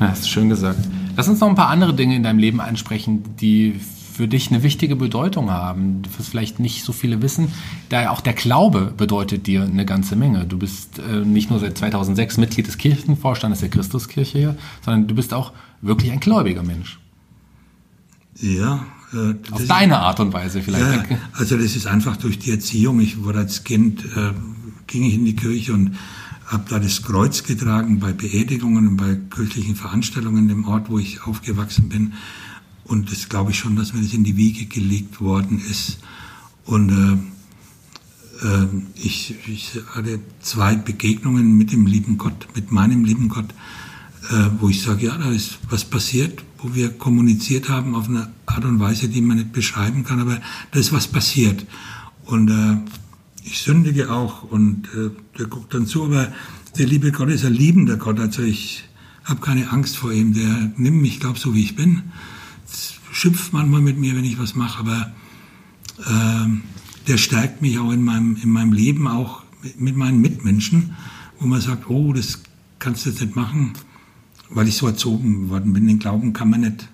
Ja, 0.00 0.10
hast 0.10 0.28
schön 0.28 0.48
gesagt. 0.48 0.80
Lass 1.16 1.28
uns 1.28 1.40
noch 1.40 1.48
ein 1.48 1.54
paar 1.54 1.68
andere 1.68 1.94
Dinge 1.94 2.16
in 2.16 2.22
deinem 2.22 2.38
Leben 2.38 2.60
ansprechen, 2.60 3.22
die 3.40 3.80
für 4.14 4.28
dich 4.28 4.50
eine 4.50 4.62
wichtige 4.62 4.94
Bedeutung 4.94 5.50
haben, 5.50 6.02
was 6.16 6.28
vielleicht 6.28 6.60
nicht 6.60 6.84
so 6.84 6.92
viele 6.92 7.20
wissen. 7.20 7.48
Da 7.88 8.10
auch 8.10 8.20
der 8.20 8.32
Glaube 8.32 8.92
bedeutet 8.96 9.48
dir 9.48 9.64
eine 9.64 9.84
ganze 9.84 10.14
Menge. 10.14 10.46
Du 10.46 10.56
bist 10.56 11.00
äh, 11.00 11.24
nicht 11.24 11.50
nur 11.50 11.58
seit 11.58 11.76
2006 11.76 12.36
Mitglied 12.36 12.68
des 12.68 12.78
Kirchenvorstandes 12.78 13.60
der 13.60 13.70
Christuskirche 13.70 14.38
hier, 14.38 14.56
sondern 14.84 15.08
du 15.08 15.16
bist 15.16 15.34
auch 15.34 15.52
wirklich 15.82 16.12
ein 16.12 16.20
gläubiger 16.20 16.62
Mensch. 16.62 17.00
Ja. 18.40 18.86
Äh, 19.12 19.34
Auf 19.50 19.66
deine 19.66 19.98
Art 19.98 20.20
und 20.20 20.32
Weise 20.32 20.62
vielleicht. 20.62 21.10
Ja, 21.10 21.18
also 21.32 21.56
das 21.56 21.74
ist 21.74 21.88
einfach 21.88 22.16
durch 22.16 22.38
die 22.38 22.52
Erziehung. 22.52 23.00
Ich 23.00 23.22
wurde 23.24 23.40
als 23.40 23.64
Kind, 23.64 24.04
äh, 24.16 24.30
ging 24.86 25.04
ich 25.04 25.14
in 25.14 25.24
die 25.24 25.36
Kirche 25.36 25.72
und 25.72 25.96
habe 26.46 26.64
da 26.68 26.78
das 26.78 27.02
Kreuz 27.02 27.42
getragen 27.42 28.00
bei 28.00 28.12
Beerdigungen 28.12 28.88
und 28.88 28.96
bei 28.96 29.18
kirchlichen 29.34 29.76
Veranstaltungen 29.76 30.48
im 30.50 30.66
Ort, 30.66 30.90
wo 30.90 30.98
ich 30.98 31.22
aufgewachsen 31.22 31.88
bin. 31.88 32.14
Und 32.84 33.10
das 33.10 33.28
glaube 33.28 33.52
ich 33.52 33.58
schon, 33.58 33.76
dass 33.76 33.94
mir 33.94 34.02
das 34.02 34.12
in 34.12 34.24
die 34.24 34.36
Wiege 34.36 34.66
gelegt 34.66 35.20
worden 35.20 35.60
ist. 35.70 35.98
Und 36.66 36.90
äh, 36.90 38.46
äh, 38.46 38.66
ich, 38.96 39.34
ich 39.46 39.72
hatte 39.94 40.20
zwei 40.40 40.74
Begegnungen 40.76 41.56
mit 41.56 41.72
dem 41.72 41.86
lieben 41.86 42.18
Gott, 42.18 42.48
mit 42.54 42.70
meinem 42.70 43.04
lieben 43.04 43.28
Gott, 43.28 43.48
äh, 44.30 44.50
wo 44.60 44.68
ich 44.68 44.82
sage, 44.82 45.06
ja, 45.06 45.16
da 45.16 45.30
ist 45.30 45.58
was 45.70 45.84
passiert, 45.84 46.44
wo 46.58 46.74
wir 46.74 46.90
kommuniziert 46.90 47.68
haben 47.68 47.94
auf 47.94 48.08
eine 48.08 48.32
Art 48.46 48.64
und 48.64 48.80
Weise, 48.80 49.08
die 49.08 49.20
man 49.22 49.38
nicht 49.38 49.52
beschreiben 49.52 50.04
kann, 50.04 50.20
aber 50.20 50.40
da 50.70 50.78
ist 50.78 50.92
was 50.92 51.06
passiert. 51.08 51.64
Und 52.24 52.50
äh, 52.50 52.76
ich 53.44 53.60
sündige 53.60 54.10
auch 54.10 54.42
und 54.42 54.88
äh, 54.94 55.10
der 55.38 55.46
guckt 55.46 55.74
dann 55.74 55.86
zu, 55.86 56.04
aber 56.04 56.32
der 56.78 56.86
liebe 56.86 57.12
Gott 57.12 57.30
ist 57.30 57.44
ein 57.44 57.54
liebender 57.54 57.96
Gott, 57.96 58.18
also 58.20 58.42
ich 58.42 58.84
habe 59.24 59.40
keine 59.40 59.70
Angst 59.70 59.96
vor 59.96 60.12
ihm, 60.12 60.34
der 60.34 60.72
nimmt 60.76 61.00
mich, 61.00 61.20
glaube 61.20 61.38
so 61.38 61.54
wie 61.54 61.62
ich 61.62 61.76
bin, 61.76 62.02
schimpft 63.12 63.52
manchmal 63.52 63.80
mit 63.80 63.98
mir, 63.98 64.14
wenn 64.16 64.24
ich 64.24 64.38
was 64.38 64.54
mache, 64.54 64.80
aber 64.80 65.12
äh, 65.98 66.48
der 67.08 67.16
stärkt 67.16 67.62
mich 67.62 67.78
auch 67.78 67.92
in 67.92 68.02
meinem, 68.02 68.36
in 68.42 68.50
meinem 68.50 68.72
Leben, 68.72 69.06
auch 69.08 69.42
mit, 69.62 69.80
mit 69.80 69.96
meinen 69.96 70.20
Mitmenschen, 70.20 70.96
wo 71.38 71.46
man 71.46 71.60
sagt, 71.60 71.88
oh, 71.88 72.12
das 72.12 72.42
kannst 72.78 73.06
du 73.06 73.10
jetzt 73.10 73.20
nicht 73.20 73.36
machen, 73.36 73.72
weil 74.50 74.68
ich 74.68 74.76
so 74.76 74.86
erzogen 74.86 75.48
worden 75.48 75.72
bin. 75.72 75.86
Den 75.86 75.98
Glauben 75.98 76.32
kann 76.32 76.50
man 76.50 76.60
nicht 76.60 76.88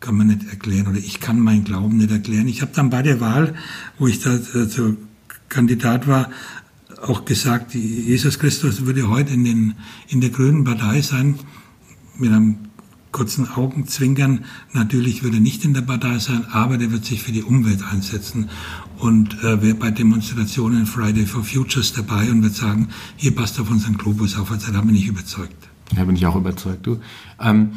kann 0.00 0.16
man 0.16 0.26
nicht 0.26 0.48
erklären 0.50 0.88
oder 0.88 0.98
ich 0.98 1.20
kann 1.20 1.38
meinen 1.38 1.62
Glauben 1.62 1.96
nicht 1.96 2.10
erklären. 2.10 2.48
Ich 2.48 2.60
habe 2.60 2.72
dann 2.74 2.90
bei 2.90 3.02
der 3.02 3.20
Wahl, 3.20 3.54
wo 4.00 4.08
ich 4.08 4.18
da 4.18 4.34
äh, 4.34 4.66
so 4.66 4.96
Kandidat 5.48 6.08
war, 6.08 6.28
auch 7.02 7.24
gesagt, 7.24 7.74
Jesus 7.74 8.38
Christus 8.38 8.86
würde 8.86 9.08
heute 9.08 9.32
in, 9.32 9.44
den, 9.44 9.74
in 10.08 10.20
der 10.20 10.30
Grünen 10.30 10.64
Partei 10.64 11.02
sein, 11.02 11.38
mit 12.16 12.30
einem 12.30 12.56
kurzen 13.10 13.48
Augenzwinkern. 13.48 14.44
Natürlich 14.72 15.22
würde 15.22 15.36
er 15.36 15.40
nicht 15.40 15.64
in 15.64 15.74
der 15.74 15.82
Partei 15.82 16.18
sein, 16.18 16.46
aber 16.50 16.78
der 16.78 16.90
wird 16.90 17.04
sich 17.04 17.22
für 17.22 17.32
die 17.32 17.42
Umwelt 17.42 17.82
einsetzen 17.82 18.48
und 18.98 19.34
äh, 19.42 19.62
wäre 19.62 19.74
bei 19.74 19.90
Demonstrationen 19.90 20.86
Friday 20.86 21.26
for 21.26 21.44
Futures 21.44 21.92
dabei 21.92 22.30
und 22.30 22.42
wird 22.42 22.54
sagen, 22.54 22.88
hier 23.16 23.34
passt 23.34 23.60
auf 23.60 23.70
unseren 23.70 23.98
Globus 23.98 24.36
auf. 24.38 24.50
Also 24.50 24.72
da 24.72 24.80
bin 24.80 24.94
ich 24.94 25.06
überzeugt. 25.06 25.68
Da 25.94 26.04
bin 26.04 26.16
ich 26.16 26.24
auch 26.26 26.36
überzeugt. 26.36 26.86
Du, 26.86 27.00
ähm, 27.38 27.72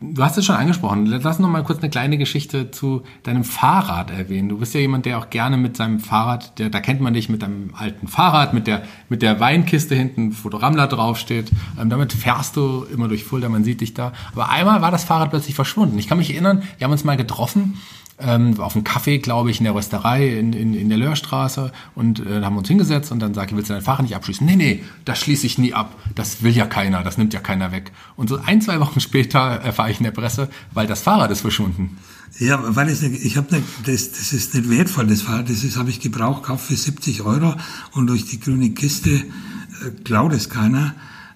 Du 0.00 0.22
hast 0.22 0.36
es 0.36 0.44
schon 0.44 0.56
angesprochen. 0.56 1.06
Lass 1.06 1.38
noch 1.38 1.48
mal 1.48 1.64
kurz 1.64 1.78
eine 1.78 1.90
kleine 1.90 2.18
Geschichte 2.18 2.70
zu 2.70 3.02
deinem 3.22 3.44
Fahrrad 3.44 4.10
erwähnen. 4.10 4.48
Du 4.48 4.58
bist 4.58 4.74
ja 4.74 4.80
jemand, 4.80 5.06
der 5.06 5.18
auch 5.18 5.30
gerne 5.30 5.56
mit 5.56 5.76
seinem 5.76 6.00
Fahrrad, 6.00 6.58
der, 6.58 6.70
da 6.70 6.80
kennt 6.80 7.00
man 7.00 7.14
dich 7.14 7.28
mit 7.28 7.42
deinem 7.42 7.74
alten 7.74 8.08
Fahrrad, 8.08 8.52
mit 8.52 8.66
der, 8.66 8.82
mit 9.08 9.22
der 9.22 9.40
Weinkiste 9.40 9.94
hinten, 9.94 10.36
wo 10.42 10.48
der 10.48 10.60
Rammler 10.60 10.86
draufsteht. 10.88 11.50
Ähm, 11.80 11.88
damit 11.88 12.12
fährst 12.12 12.56
du 12.56 12.84
immer 12.92 13.08
durch 13.08 13.24
Fulda, 13.24 13.48
man 13.48 13.64
sieht 13.64 13.80
dich 13.80 13.94
da. 13.94 14.12
Aber 14.32 14.50
einmal 14.50 14.82
war 14.82 14.90
das 14.90 15.04
Fahrrad 15.04 15.30
plötzlich 15.30 15.54
verschwunden. 15.54 15.98
Ich 15.98 16.08
kann 16.08 16.18
mich 16.18 16.30
erinnern, 16.30 16.62
wir 16.78 16.84
haben 16.84 16.92
uns 16.92 17.04
mal 17.04 17.16
getroffen 17.16 17.78
ähm, 18.24 18.58
auf 18.60 18.74
einen 18.74 18.84
Kaffee, 18.84 19.18
glaube 19.18 19.50
ich, 19.50 19.58
in 19.58 19.64
der 19.64 19.74
Rösterei 19.74 20.38
in, 20.38 20.52
in, 20.52 20.74
in 20.74 20.88
der 20.88 20.98
Löhrstraße 20.98 21.72
und 21.94 22.20
äh, 22.20 22.42
haben 22.42 22.56
uns 22.56 22.68
hingesetzt 22.68 23.12
und 23.12 23.20
dann 23.20 23.34
sage 23.34 23.50
ich, 23.50 23.56
willst 23.56 23.70
du 23.70 23.74
dein 23.74 23.82
Fahrrad 23.82 24.02
nicht 24.02 24.16
abschließen? 24.16 24.46
Nee, 24.46 24.56
nee, 24.56 24.84
das 25.04 25.20
schließe 25.20 25.46
ich 25.46 25.58
nie 25.58 25.74
ab. 25.74 25.96
Das 26.14 26.42
will 26.42 26.56
ja 26.56 26.66
keiner, 26.66 27.02
das 27.02 27.18
nimmt 27.18 27.34
ja 27.34 27.40
keiner 27.40 27.72
weg. 27.72 27.92
Und 28.16 28.28
so 28.28 28.38
ein, 28.38 28.60
zwei 28.60 28.80
Wochen 28.80 29.00
später 29.00 29.38
erfahre 29.38 29.90
ich 29.90 29.98
in 29.98 30.04
der 30.04 30.12
Presse, 30.12 30.48
weil 30.72 30.86
das 30.86 31.02
Fahrrad 31.02 31.30
ist 31.30 31.40
verschwunden. 31.40 31.98
Ja, 32.38 32.60
weil 32.74 32.88
es 32.88 33.02
nicht, 33.02 33.24
ich 33.24 33.36
habe 33.36 33.62
das, 33.84 34.12
das 34.12 34.32
ist 34.32 34.54
nicht 34.54 34.70
wertvoll, 34.70 35.06
das 35.06 35.22
Fahrrad, 35.22 35.50
das 35.50 35.76
habe 35.76 35.90
ich 35.90 36.00
gebraucht, 36.00 36.42
gekauft 36.42 36.66
für 36.66 36.76
70 36.76 37.22
Euro 37.22 37.54
und 37.92 38.06
durch 38.06 38.24
die 38.24 38.40
grüne 38.40 38.70
Kiste 38.70 39.10
äh, 39.10 39.22
klaut 40.04 40.32
es 40.32 40.48
keiner, 40.48 40.94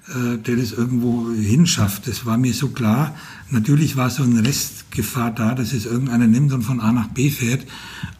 der 0.09 0.57
das 0.57 0.73
irgendwo 0.73 1.31
hinschafft. 1.33 2.07
Das 2.07 2.25
war 2.27 2.39
mir 2.39 2.55
so 2.55 2.69
klar. 2.69 3.17
Natürlich 3.51 3.97
war 3.97 4.09
so 4.09 4.23
ein 4.23 4.39
Restgefahr 4.39 5.33
da, 5.33 5.55
dass 5.55 5.73
es 5.73 5.85
irgendeiner 5.85 6.27
nimmt 6.27 6.53
und 6.53 6.63
von 6.63 6.81
A 6.81 6.93
nach 6.93 7.09
B 7.09 7.31
fährt. 7.31 7.67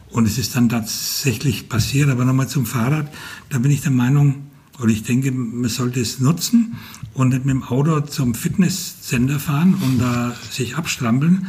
Und 0.09 0.25
es 0.25 0.37
ist 0.37 0.55
dann 0.55 0.69
tatsächlich 0.69 1.69
passiert. 1.69 2.09
Aber 2.09 2.25
nochmal 2.25 2.49
zum 2.49 2.65
Fahrrad, 2.65 3.11
da 3.49 3.59
bin 3.59 3.71
ich 3.71 3.81
der 3.81 3.91
Meinung, 3.91 4.47
oder 4.79 4.91
ich 4.91 5.03
denke, 5.03 5.31
man 5.31 5.69
sollte 5.69 5.99
es 5.99 6.19
nutzen 6.19 6.75
und 7.13 7.29
nicht 7.29 7.45
mit 7.45 7.55
dem 7.55 7.63
Auto 7.63 8.01
zum 8.01 8.35
Fitnesscenter 8.35 9.39
fahren 9.39 9.73
und 9.73 9.99
da 9.99 10.35
sich 10.51 10.77
abstrampeln, 10.77 11.47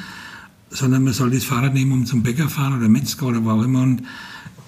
sondern 0.71 1.05
man 1.05 1.13
soll 1.13 1.31
das 1.31 1.45
Fahrrad 1.45 1.75
nehmen, 1.75 1.93
um 1.93 2.07
zum 2.07 2.23
Bäcker 2.23 2.49
fahren 2.49 2.79
oder 2.79 2.89
Metzger 2.89 3.27
oder 3.27 3.45
wo 3.45 3.51
auch 3.51 3.63
immer. 3.63 3.83
Und 3.83 4.03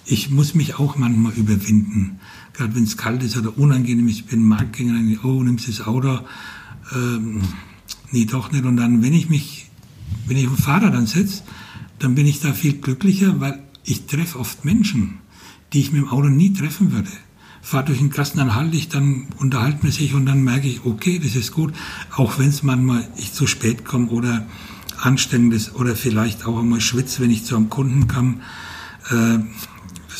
ich 0.04 0.30
muss 0.30 0.54
mich 0.54 0.78
auch 0.78 0.96
manchmal 0.96 1.32
überwinden. 1.32 2.19
Gerade 2.54 2.74
wenn 2.74 2.84
es 2.84 2.96
kalt 2.96 3.22
ist 3.22 3.36
oder 3.36 3.56
unangenehm 3.56 4.08
ist, 4.08 4.18
ich 4.18 4.26
bin 4.26 4.44
Marktgänger, 4.44 4.94
dann 4.94 5.18
oh, 5.22 5.42
nimmst 5.42 5.68
das 5.68 5.86
Auto. 5.86 6.20
Ähm, 6.94 7.42
nee, 8.10 8.24
doch 8.24 8.52
nicht. 8.52 8.64
Und 8.64 8.76
dann, 8.76 9.02
wenn 9.02 9.14
ich 9.14 9.28
mich, 9.28 9.70
wenn 10.26 10.36
ich 10.36 10.46
auf 10.46 10.56
dem 10.56 10.62
Fahrrad 10.62 10.94
dann 10.94 11.06
sitze, 11.06 11.42
dann 11.98 12.14
bin 12.14 12.26
ich 12.26 12.40
da 12.40 12.52
viel 12.52 12.74
glücklicher, 12.74 13.40
weil 13.40 13.62
ich 13.84 14.06
treffe 14.06 14.38
oft 14.38 14.64
Menschen, 14.64 15.18
die 15.72 15.80
ich 15.80 15.92
mit 15.92 16.02
dem 16.02 16.08
Auto 16.08 16.28
nie 16.28 16.52
treffen 16.52 16.92
würde. 16.92 17.10
Fahre 17.62 17.86
durch 17.86 17.98
den 17.98 18.10
Kasten, 18.10 18.38
dann 18.38 18.54
halte 18.54 18.76
ich, 18.76 18.88
dann 18.88 19.26
unterhalten 19.36 19.82
wir 19.82 19.92
sich 19.92 20.14
und 20.14 20.26
dann 20.26 20.42
merke 20.42 20.66
ich, 20.66 20.84
okay, 20.84 21.18
das 21.22 21.36
ist 21.36 21.52
gut, 21.52 21.74
auch 22.16 22.38
wenn 22.38 22.48
es 22.48 22.62
manchmal 22.62 23.06
ich 23.16 23.32
zu 23.32 23.46
spät 23.46 23.84
komme 23.84 24.08
oder 24.08 24.46
anstrengend 24.98 25.54
ist 25.54 25.74
oder 25.74 25.94
vielleicht 25.94 26.46
auch 26.46 26.58
einmal 26.58 26.80
schwitze, 26.80 27.22
wenn 27.22 27.30
ich 27.30 27.44
zu 27.44 27.56
einem 27.56 27.68
Kunden 27.68 28.08
komme, 28.08 28.36
äh, 29.10 29.38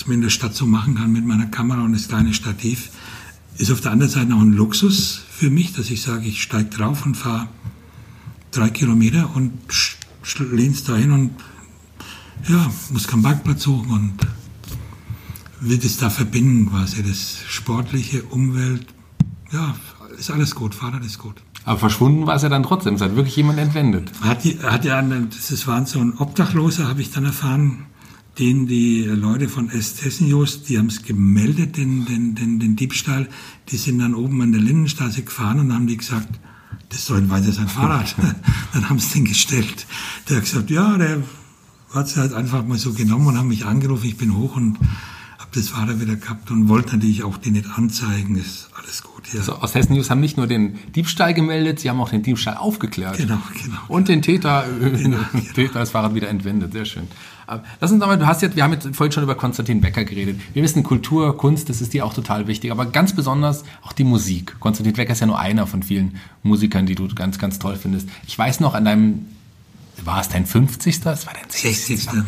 das 0.00 0.06
man 0.06 0.14
in 0.14 0.22
der 0.22 0.30
Stadt 0.30 0.54
so 0.54 0.64
machen 0.64 0.94
kann 0.94 1.12
mit 1.12 1.26
meiner 1.26 1.44
Kamera 1.44 1.82
und 1.82 1.92
das 1.92 2.08
kleine 2.08 2.32
Stativ, 2.32 2.88
ist 3.58 3.70
auf 3.70 3.82
der 3.82 3.92
anderen 3.92 4.10
Seite 4.10 4.34
auch 4.34 4.40
ein 4.40 4.54
Luxus 4.54 5.20
für 5.30 5.50
mich, 5.50 5.74
dass 5.74 5.90
ich 5.90 6.00
sage, 6.00 6.26
ich 6.26 6.42
steige 6.42 6.70
drauf 6.70 7.04
und 7.04 7.16
fahre 7.16 7.48
drei 8.50 8.70
Kilometer 8.70 9.36
und 9.36 9.52
lehn's 10.38 10.84
da 10.84 10.96
hin 10.96 11.12
und 11.12 11.32
ja, 12.48 12.70
muss 12.90 13.08
keinen 13.08 13.22
Parkplatz 13.22 13.64
suchen 13.64 13.90
und 13.90 14.14
will 15.60 15.76
das 15.76 15.98
da 15.98 16.08
verbinden 16.08 16.70
quasi, 16.70 17.02
das 17.02 17.36
sportliche, 17.46 18.22
Umwelt, 18.22 18.86
ja, 19.52 19.74
ist 20.18 20.30
alles 20.30 20.54
gut, 20.54 20.74
Fahrrad 20.74 21.04
ist 21.04 21.18
gut. 21.18 21.42
Aber 21.66 21.78
verschwunden 21.78 22.26
war 22.26 22.36
es 22.36 22.42
ja 22.42 22.48
dann 22.48 22.62
trotzdem. 22.62 22.94
Es 22.94 23.02
hat 23.02 23.16
wirklich 23.16 23.36
jemand 23.36 23.58
entwendet. 23.58 24.10
Hat, 24.22 24.44
die, 24.44 24.58
hat 24.60 24.86
ja, 24.86 25.02
das 25.02 25.66
war 25.66 25.84
so 25.84 26.00
ein 26.00 26.16
Obdachloser, 26.16 26.88
habe 26.88 27.02
ich 27.02 27.10
dann 27.10 27.26
erfahren, 27.26 27.84
den 28.38 28.66
die 28.66 29.04
Leute 29.04 29.48
von 29.48 29.70
Estesnius, 29.70 30.62
die 30.62 30.78
haben 30.78 30.86
es 30.86 31.02
gemeldet, 31.02 31.76
den, 31.76 32.06
den, 32.06 32.34
den, 32.34 32.58
den 32.58 32.76
Diebstahl, 32.76 33.28
die 33.68 33.76
sind 33.76 33.98
dann 33.98 34.14
oben 34.14 34.40
an 34.42 34.52
der 34.52 34.60
Lindenstraße 34.60 35.22
gefahren 35.22 35.60
und 35.60 35.74
haben 35.74 35.86
die 35.86 35.96
gesagt, 35.96 36.28
das 36.88 37.06
soll 37.06 37.28
weiter 37.30 37.52
sein 37.52 37.68
Fahrrad. 37.68 38.14
dann 38.72 38.88
haben 38.88 38.98
sie 38.98 39.14
den 39.14 39.24
gestellt. 39.24 39.86
Der 40.28 40.36
hat 40.36 40.44
gesagt, 40.44 40.70
ja, 40.70 40.96
der 40.96 41.22
hat 41.92 42.06
es 42.06 42.16
halt 42.16 42.32
einfach 42.32 42.64
mal 42.64 42.78
so 42.78 42.92
genommen 42.92 43.26
und 43.26 43.38
haben 43.38 43.48
mich 43.48 43.64
angerufen, 43.64 44.06
ich 44.06 44.16
bin 44.16 44.36
hoch 44.36 44.56
und 44.56 44.78
habe 45.38 45.50
das 45.52 45.68
Fahrrad 45.68 46.00
wieder 46.00 46.16
gehabt 46.16 46.50
und 46.50 46.68
wollte 46.68 46.96
natürlich 46.96 47.24
auch 47.24 47.36
die 47.36 47.50
nicht 47.50 47.66
anzeigen. 47.66 48.36
Ist 48.36 48.70
alles 48.76 49.02
gut. 49.02 49.32
Ja. 49.32 49.40
Also 49.40 49.56
aus 49.56 49.74
Hessen 49.74 49.94
News 49.94 50.10
haben 50.10 50.20
nicht 50.20 50.36
nur 50.36 50.46
den 50.46 50.78
Diebstahl 50.94 51.34
gemeldet, 51.34 51.80
sie 51.80 51.90
haben 51.90 52.00
auch 52.00 52.10
den 52.10 52.22
Diebstahl 52.22 52.56
aufgeklärt. 52.56 53.16
Genau, 53.18 53.38
genau. 53.62 53.78
Und 53.88 54.08
den 54.08 54.22
Täter, 54.22 54.66
genau, 54.80 55.18
genau. 55.32 55.44
Täter 55.54 55.80
das 55.80 55.90
Fahrrad 55.90 56.14
wieder 56.14 56.28
entwendet. 56.28 56.72
Sehr 56.72 56.84
schön. 56.84 57.08
Lass 57.80 57.90
uns 57.90 58.00
nochmal, 58.00 58.18
du 58.18 58.26
hast 58.26 58.42
jetzt, 58.42 58.56
wir 58.56 58.62
haben 58.62 58.72
jetzt 58.72 58.94
vorhin 58.94 59.12
schon 59.12 59.22
über 59.22 59.34
Konstantin 59.34 59.80
Becker 59.80 60.04
geredet. 60.04 60.40
Wir 60.52 60.62
wissen, 60.62 60.82
Kultur, 60.82 61.36
Kunst, 61.36 61.68
das 61.68 61.80
ist 61.80 61.92
dir 61.92 62.06
auch 62.06 62.14
total 62.14 62.46
wichtig, 62.46 62.70
aber 62.70 62.86
ganz 62.86 63.14
besonders 63.14 63.64
auch 63.82 63.92
die 63.92 64.04
Musik. 64.04 64.58
Konstantin 64.60 64.94
Becker 64.94 65.12
ist 65.12 65.20
ja 65.20 65.26
nur 65.26 65.38
einer 65.38 65.66
von 65.66 65.82
vielen 65.82 66.18
Musikern, 66.42 66.86
die 66.86 66.94
du 66.94 67.08
ganz, 67.14 67.38
ganz 67.38 67.58
toll 67.58 67.76
findest. 67.76 68.08
Ich 68.26 68.38
weiß 68.38 68.60
noch 68.60 68.74
an 68.74 68.84
deinem 68.84 69.26
war 70.04 70.20
es 70.20 70.28
dein 70.28 70.46
50. 70.46 71.00
Das 71.00 71.26
war 71.26 71.34
dein 71.34 71.48
60. 71.48 72.04
60. 72.04 72.22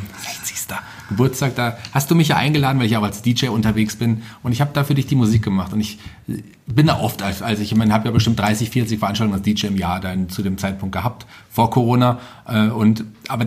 60. 0.45 0.77
Geburtstag. 1.09 1.55
Da 1.57 1.79
hast 1.93 2.11
du 2.11 2.15
mich 2.15 2.29
ja 2.29 2.37
eingeladen, 2.37 2.79
weil 2.79 2.87
ich 2.87 2.97
auch 2.97 3.03
als 3.03 3.23
DJ 3.23 3.49
unterwegs 3.49 3.97
bin. 3.97 4.23
Und 4.43 4.53
ich 4.53 4.61
habe 4.61 4.71
da 4.73 4.85
für 4.85 4.95
dich 4.95 5.07
die 5.07 5.15
Musik 5.15 5.43
gemacht. 5.43 5.73
Und 5.73 5.81
ich 5.81 5.99
bin 6.67 6.87
da 6.87 6.99
oft, 6.99 7.23
als, 7.23 7.43
als 7.43 7.61
ich, 7.61 7.73
ich 7.73 7.79
meine, 7.79 7.93
habe 7.93 8.07
ja 8.07 8.11
bestimmt 8.11 8.39
30, 8.39 8.71
40 8.71 8.99
Veranstaltungen 8.99 9.39
als 9.39 9.45
DJ 9.45 9.67
im 9.69 9.77
Jahr 9.77 10.01
dann 10.01 10.29
zu 10.29 10.43
dem 10.43 10.59
Zeitpunkt 10.59 10.95
gehabt, 10.95 11.27
vor 11.51 11.71
Corona. 11.71 12.21
Äh, 12.47 12.69
und, 12.69 13.05
aber 13.29 13.45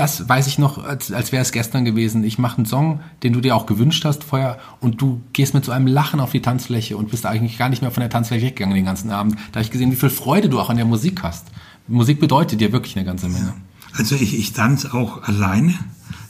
das 0.00 0.30
weiß 0.30 0.46
ich 0.46 0.58
noch, 0.58 0.82
als, 0.82 1.12
als 1.12 1.30
wäre 1.30 1.42
es 1.42 1.52
gestern 1.52 1.84
gewesen. 1.84 2.24
Ich 2.24 2.38
mache 2.38 2.56
einen 2.56 2.64
Song, 2.64 3.00
den 3.22 3.34
du 3.34 3.42
dir 3.42 3.54
auch 3.54 3.66
gewünscht 3.66 4.06
hast 4.06 4.24
vorher. 4.24 4.58
Und 4.80 5.02
du 5.02 5.20
gehst 5.34 5.52
mit 5.52 5.62
so 5.62 5.72
einem 5.72 5.86
Lachen 5.86 6.20
auf 6.20 6.30
die 6.30 6.40
Tanzfläche 6.40 6.96
und 6.96 7.10
bist 7.10 7.26
eigentlich 7.26 7.58
gar 7.58 7.68
nicht 7.68 7.82
mehr 7.82 7.90
von 7.90 8.00
der 8.00 8.08
Tanzfläche 8.08 8.46
weggegangen 8.46 8.74
den 8.74 8.86
ganzen 8.86 9.10
Abend. 9.10 9.34
Da 9.52 9.56
habe 9.56 9.62
ich 9.62 9.70
gesehen, 9.70 9.92
wie 9.92 9.96
viel 9.96 10.08
Freude 10.08 10.48
du 10.48 10.58
auch 10.58 10.70
an 10.70 10.78
der 10.78 10.86
Musik 10.86 11.22
hast. 11.22 11.48
Musik 11.86 12.18
bedeutet 12.18 12.62
dir 12.62 12.72
wirklich 12.72 12.96
eine 12.96 13.04
ganze 13.04 13.28
Menge. 13.28 13.52
Also 13.92 14.14
ich, 14.14 14.38
ich 14.38 14.54
tanze 14.54 14.94
auch 14.94 15.22
alleine 15.24 15.74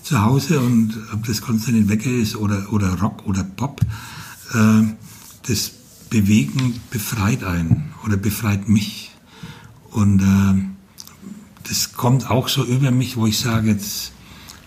zu 0.03 0.21
Hause 0.21 0.59
und 0.59 0.99
ob 1.15 1.25
das 1.27 1.41
Konstantin 1.41 1.89
Wecker 1.89 2.11
ist 2.11 2.35
oder, 2.35 2.73
oder 2.73 2.99
Rock 3.01 3.25
oder 3.27 3.45
Pop, 3.45 3.81
äh, 4.53 4.83
das 5.47 5.71
Bewegen 6.11 6.81
befreit 6.91 7.45
einen 7.45 7.93
oder 8.05 8.17
befreit 8.17 8.69
mich. 8.69 9.13
Und 9.93 10.23
äh, 10.23 10.80
das 11.71 11.93
kommt 11.93 12.29
auch 12.29 12.49
so 12.49 12.65
über 12.65 12.91
mich, 12.91 13.17
wo 13.17 13.27
ich 13.27 13.39
sage, 13.39 13.71
jetzt 13.71 14.11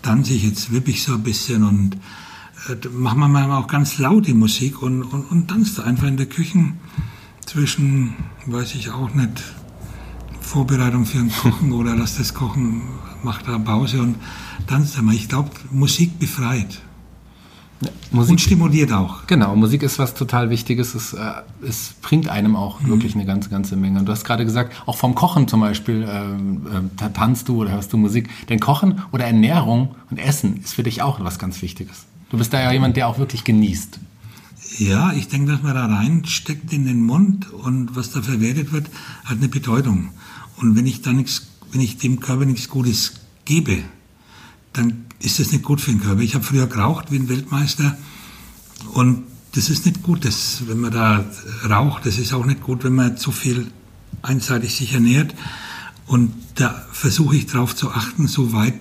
tanze 0.00 0.32
ich, 0.32 0.42
jetzt 0.42 0.72
wippe 0.72 0.90
ich 0.90 1.02
so 1.02 1.12
ein 1.12 1.22
bisschen 1.22 1.62
und 1.62 1.96
äh, 2.70 2.88
macht 2.88 3.18
man 3.18 3.30
manchmal 3.30 3.62
auch 3.62 3.66
ganz 3.66 3.98
laut 3.98 4.26
die 4.26 4.32
Musik 4.32 4.80
und, 4.80 5.02
und, 5.02 5.30
und 5.30 5.48
tanzt 5.48 5.78
einfach 5.80 6.06
in 6.06 6.16
der 6.16 6.26
Küche 6.26 6.72
zwischen, 7.44 8.14
weiß 8.46 8.74
ich 8.76 8.90
auch 8.90 9.12
nicht, 9.12 9.42
Vorbereitung 10.40 11.04
für 11.04 11.18
ein 11.18 11.30
Kochen 11.30 11.72
oder 11.72 11.94
lass 11.94 12.16
das 12.16 12.32
Kochen, 12.32 12.80
macht 13.22 13.48
da 13.48 13.58
Pause 13.58 14.00
und 14.00 14.16
tanzt 14.66 14.96
einmal. 14.96 15.14
Ich 15.14 15.28
glaube, 15.28 15.50
Musik 15.70 16.18
befreit. 16.18 16.80
Musik, 18.10 18.32
und 18.32 18.40
stimuliert 18.40 18.92
auch. 18.92 19.26
Genau, 19.26 19.54
Musik 19.56 19.82
ist 19.82 19.98
was 19.98 20.14
total 20.14 20.50
Wichtiges. 20.50 20.94
Es, 20.94 21.12
äh, 21.12 21.18
es 21.66 21.94
bringt 22.02 22.28
einem 22.28 22.56
auch 22.56 22.80
mhm. 22.80 22.88
wirklich 22.88 23.14
eine 23.14 23.24
ganze, 23.24 23.50
ganze 23.50 23.76
Menge. 23.76 23.98
Und 23.98 24.06
du 24.06 24.12
hast 24.12 24.24
gerade 24.24 24.44
gesagt, 24.44 24.74
auch 24.86 24.96
vom 24.96 25.14
Kochen 25.14 25.48
zum 25.48 25.60
Beispiel 25.60 26.02
äh, 26.02 27.04
äh, 27.04 27.10
tanzt 27.12 27.48
du 27.48 27.62
oder 27.62 27.72
hörst 27.72 27.92
du 27.92 27.96
Musik. 27.96 28.28
Denn 28.48 28.60
Kochen 28.60 29.02
oder 29.12 29.24
Ernährung 29.24 29.94
und 30.10 30.18
Essen 30.18 30.58
ist 30.58 30.74
für 30.74 30.82
dich 30.82 31.02
auch 31.02 31.22
was 31.22 31.38
ganz 31.38 31.60
Wichtiges. 31.62 32.04
Du 32.30 32.38
bist 32.38 32.52
da 32.52 32.60
ja 32.60 32.72
jemand, 32.72 32.96
der 32.96 33.08
auch 33.08 33.18
wirklich 33.18 33.44
genießt. 33.44 33.98
Ja, 34.78 35.12
ich 35.12 35.28
denke, 35.28 35.52
dass 35.52 35.62
man 35.62 35.74
da 35.74 35.86
reinsteckt 35.86 36.72
in 36.72 36.84
den 36.84 37.02
Mund 37.02 37.52
und 37.52 37.94
was 37.94 38.10
da 38.10 38.22
verwertet 38.22 38.72
wird, 38.72 38.88
hat 39.24 39.38
eine 39.38 39.48
Bedeutung. 39.48 40.10
Und 40.56 40.76
wenn 40.76 40.86
ich 40.86 41.02
da 41.02 41.12
nichts, 41.12 41.46
wenn 41.70 41.80
ich 41.80 41.98
dem 41.98 42.20
Körper 42.20 42.44
nichts 42.44 42.68
Gutes 42.68 43.14
gebe, 43.44 43.82
dann 44.72 45.04
ist 45.20 45.38
das 45.38 45.52
nicht 45.52 45.64
gut 45.64 45.80
für 45.80 45.90
den 45.90 46.00
Körper. 46.00 46.20
Ich 46.20 46.34
habe 46.34 46.44
früher 46.44 46.66
geraucht 46.66 47.10
wie 47.10 47.16
ein 47.16 47.28
Weltmeister 47.28 47.96
und 48.92 49.24
das 49.54 49.70
ist 49.70 49.86
nicht 49.86 50.02
gut, 50.02 50.24
das, 50.24 50.64
wenn 50.66 50.80
man 50.80 50.90
da 50.90 51.24
raucht. 51.68 52.06
Das 52.06 52.18
ist 52.18 52.32
auch 52.32 52.44
nicht 52.44 52.60
gut, 52.60 52.82
wenn 52.82 52.94
man 52.94 53.16
zu 53.16 53.30
viel 53.30 53.70
einseitig 54.22 54.74
sich 54.74 54.94
ernährt. 54.94 55.34
Und 56.06 56.32
da 56.56 56.84
versuche 56.92 57.36
ich 57.36 57.46
darauf 57.46 57.74
zu 57.76 57.90
achten, 57.90 58.26
soweit 58.26 58.74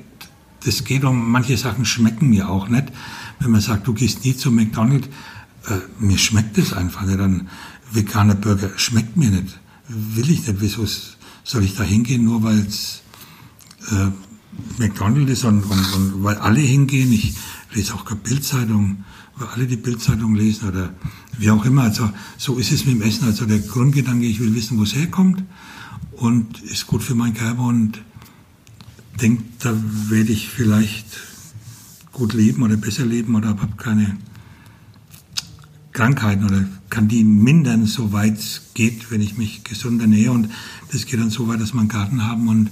das 0.66 0.84
geht. 0.84 1.04
Und 1.04 1.30
manche 1.30 1.58
Sachen 1.58 1.86
schmecken 1.86 2.30
mir 2.30 2.50
auch 2.50 2.70
nicht. 2.70 2.86
Wenn 3.40 3.52
man 3.52 3.62
sagt, 3.62 3.86
du 3.88 3.94
gehst 3.94 4.26
nie 4.26 4.36
zum 4.36 4.56
McDonald's, 4.56 5.10
äh, 5.68 5.78
mir 6.00 6.18
schmeckt 6.18 6.58
das 6.58 6.74
einfach 6.74 7.04
nicht. 7.04 7.20
Ein 7.20 7.50
veganer 7.92 8.36
Burger 8.36 8.72
schmeckt 8.76 9.16
mir 9.16 9.30
nicht. 9.30 9.60
Will 9.88 10.32
ich 10.32 10.48
nicht. 10.48 10.60
Wieso 10.60 10.88
soll 11.44 11.64
ich 11.64 11.76
da 11.76 11.84
hingehen, 11.84 12.24
nur 12.24 12.42
weil 12.42 12.60
es 12.60 13.04
äh, 13.92 14.08
McDonald's 14.78 15.32
ist 15.32 15.44
und, 15.46 15.64
und, 15.64 15.94
und, 15.94 16.24
weil 16.24 16.36
alle 16.38 16.60
hingehen? 16.60 17.12
Ich 17.12 17.36
lese 17.74 17.94
auch 17.94 18.06
keine 18.06 18.22
Bildzeitung, 18.22 19.04
weil 19.36 19.48
alle 19.50 19.68
die 19.68 19.78
Bildzeitung 19.78 20.36
lesen 20.36 20.70
oder 20.70 20.94
wie 21.38 21.50
auch 21.50 21.66
immer. 21.66 21.84
Also 21.84 22.10
so 22.38 22.58
ist 22.58 22.72
es 22.72 22.86
mit 22.86 22.96
dem 22.96 23.02
Essen. 23.02 23.26
Also 23.26 23.46
der 23.46 23.60
Grundgedanke, 23.60 24.26
ich 24.26 24.40
will 24.40 24.54
wissen, 24.56 24.78
wo 24.78 24.84
es 24.84 24.96
herkommt 24.96 25.44
und 26.14 26.62
ist 26.64 26.88
gut 26.88 27.04
für 27.04 27.16
meinen 27.16 27.34
Körper 27.34 27.64
und 27.64 28.02
denke, 29.22 29.44
da 29.60 29.76
werde 30.10 30.32
ich 30.32 30.50
vielleicht 30.50 31.06
gut 32.12 32.34
leben 32.34 32.64
oder 32.64 32.78
besser 32.78 33.06
leben 33.06 33.36
oder 33.36 33.50
habe 33.50 33.68
keine 33.78 34.18
Krankheiten 35.92 36.46
oder 36.46 36.66
kann 36.90 37.08
die 37.08 37.24
mindern, 37.24 37.86
soweit 37.86 38.38
es 38.38 38.62
geht, 38.74 39.12
wenn 39.12 39.22
ich 39.22 39.38
mich 39.38 39.64
gesund 39.64 40.02
ernähre. 40.02 40.32
Und 40.32 40.50
das 40.92 41.06
geht 41.06 41.20
dann 41.20 41.30
so 41.30 41.48
weit, 41.48 41.62
dass 41.62 41.74
wir 41.74 41.80
einen 41.80 41.90
Garten 41.90 42.26
haben 42.26 42.48
und 42.48 42.70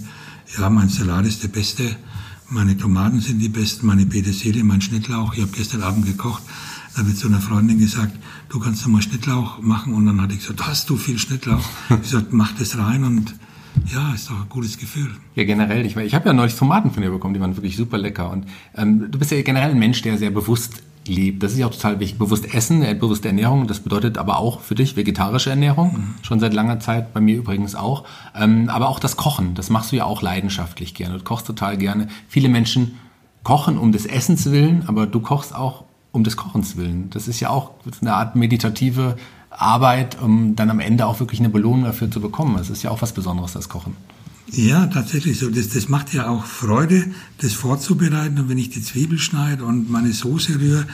ja, 0.57 0.69
mein 0.69 0.89
Salat 0.89 1.25
ist 1.25 1.43
der 1.43 1.49
beste, 1.49 1.95
Meine 2.53 2.75
Tomaten 2.75 3.21
sind 3.21 3.39
die 3.39 3.47
besten, 3.47 3.87
meine 3.87 4.05
Petersilie, 4.05 4.61
mein 4.65 4.81
Schnittlauch. 4.81 5.33
Ich 5.35 5.41
habe 5.41 5.53
gestern 5.53 5.83
Abend 5.83 6.05
gekocht. 6.05 6.43
Da 6.93 6.99
habe 6.99 7.09
ich 7.09 7.15
zu 7.15 7.27
einer 7.27 7.39
Freundin 7.39 7.79
gesagt, 7.79 8.13
du 8.49 8.59
kannst 8.59 8.83
doch 8.83 8.89
mal 8.89 9.01
Schnittlauch 9.01 9.61
machen. 9.61 9.93
Und 9.93 10.05
dann 10.05 10.19
hatte 10.21 10.33
ich 10.33 10.41
gesagt, 10.41 10.67
hast 10.67 10.89
du 10.89 10.97
viel 10.97 11.17
Schnittlauch? 11.17 11.63
Ich 11.89 12.01
gesagt, 12.01 12.33
mach 12.33 12.51
das 12.59 12.77
rein 12.77 13.05
und 13.05 13.35
ja, 13.93 14.13
ist 14.13 14.29
doch 14.29 14.41
ein 14.41 14.49
gutes 14.49 14.77
Gefühl. 14.77 15.11
Ja, 15.35 15.45
generell. 15.45 15.85
Ich, 15.85 15.95
ich 15.95 16.13
habe 16.13 16.27
ja 16.27 16.33
neulich 16.33 16.55
Tomaten 16.55 16.91
von 16.91 17.01
dir 17.01 17.09
bekommen, 17.09 17.33
die 17.33 17.39
waren 17.39 17.55
wirklich 17.55 17.77
super 17.77 17.97
lecker. 17.97 18.29
Und 18.29 18.47
ähm, 18.75 19.09
du 19.09 19.17
bist 19.17 19.31
ja 19.31 19.41
generell 19.43 19.71
ein 19.71 19.79
Mensch, 19.79 20.01
der 20.01 20.17
sehr 20.17 20.31
bewusst 20.31 20.83
lebt. 21.07 21.41
Das 21.43 21.53
ist 21.53 21.57
ja 21.57 21.67
auch 21.67 21.71
total 21.71 21.99
wichtig. 21.99 22.19
Bewusst 22.19 22.53
essen, 22.53 22.83
äh, 22.83 22.93
bewusste 22.93 23.27
Ernährung, 23.27 23.67
das 23.67 23.79
bedeutet 23.79 24.17
aber 24.17 24.39
auch 24.39 24.61
für 24.61 24.75
dich 24.75 24.95
vegetarische 24.95 25.49
Ernährung, 25.49 25.93
mhm. 25.93 26.13
schon 26.21 26.39
seit 26.39 26.53
langer 26.53 26.79
Zeit, 26.79 27.13
bei 27.13 27.21
mir 27.21 27.37
übrigens 27.37 27.75
auch. 27.75 28.03
Ähm, 28.35 28.69
aber 28.69 28.89
auch 28.89 28.99
das 28.99 29.17
Kochen, 29.17 29.55
das 29.55 29.69
machst 29.69 29.91
du 29.91 29.95
ja 29.95 30.05
auch 30.05 30.21
leidenschaftlich 30.21 30.93
gerne. 30.93 31.17
Du 31.17 31.23
kochst 31.23 31.47
total 31.47 31.77
gerne. 31.77 32.07
Viele 32.27 32.49
Menschen 32.49 32.99
kochen 33.43 33.77
um 33.77 33.91
des 33.91 34.05
Essens 34.05 34.51
willen, 34.51 34.83
aber 34.87 35.07
du 35.07 35.19
kochst 35.19 35.55
auch 35.55 35.83
um 36.11 36.23
des 36.23 36.37
Kochens 36.37 36.77
willen. 36.77 37.09
Das 37.09 37.27
ist 37.27 37.39
ja 37.39 37.49
auch 37.49 37.71
eine 38.01 38.13
Art 38.13 38.35
meditative 38.35 39.15
Arbeit, 39.49 40.21
um 40.21 40.55
dann 40.55 40.69
am 40.69 40.79
Ende 40.79 41.05
auch 41.05 41.19
wirklich 41.19 41.39
eine 41.39 41.49
Belohnung 41.49 41.83
dafür 41.83 42.11
zu 42.11 42.21
bekommen. 42.21 42.55
Das 42.57 42.69
ist 42.69 42.83
ja 42.83 42.91
auch 42.91 43.01
was 43.01 43.13
Besonderes, 43.13 43.53
das 43.53 43.69
Kochen. 43.69 43.95
Ja, 44.51 44.87
tatsächlich 44.87 45.39
so. 45.39 45.49
Das, 45.49 45.69
das 45.69 45.87
macht 45.87 46.13
ja 46.13 46.27
auch 46.27 46.45
Freude, 46.45 47.05
das 47.37 47.53
vorzubereiten. 47.53 48.39
Und 48.39 48.49
wenn 48.49 48.57
ich 48.57 48.69
die 48.69 48.81
Zwiebel 48.81 49.17
schneide 49.17 49.63
und 49.63 49.89
meine 49.89 50.11
Soße 50.11 50.59
rühre, 50.59 50.87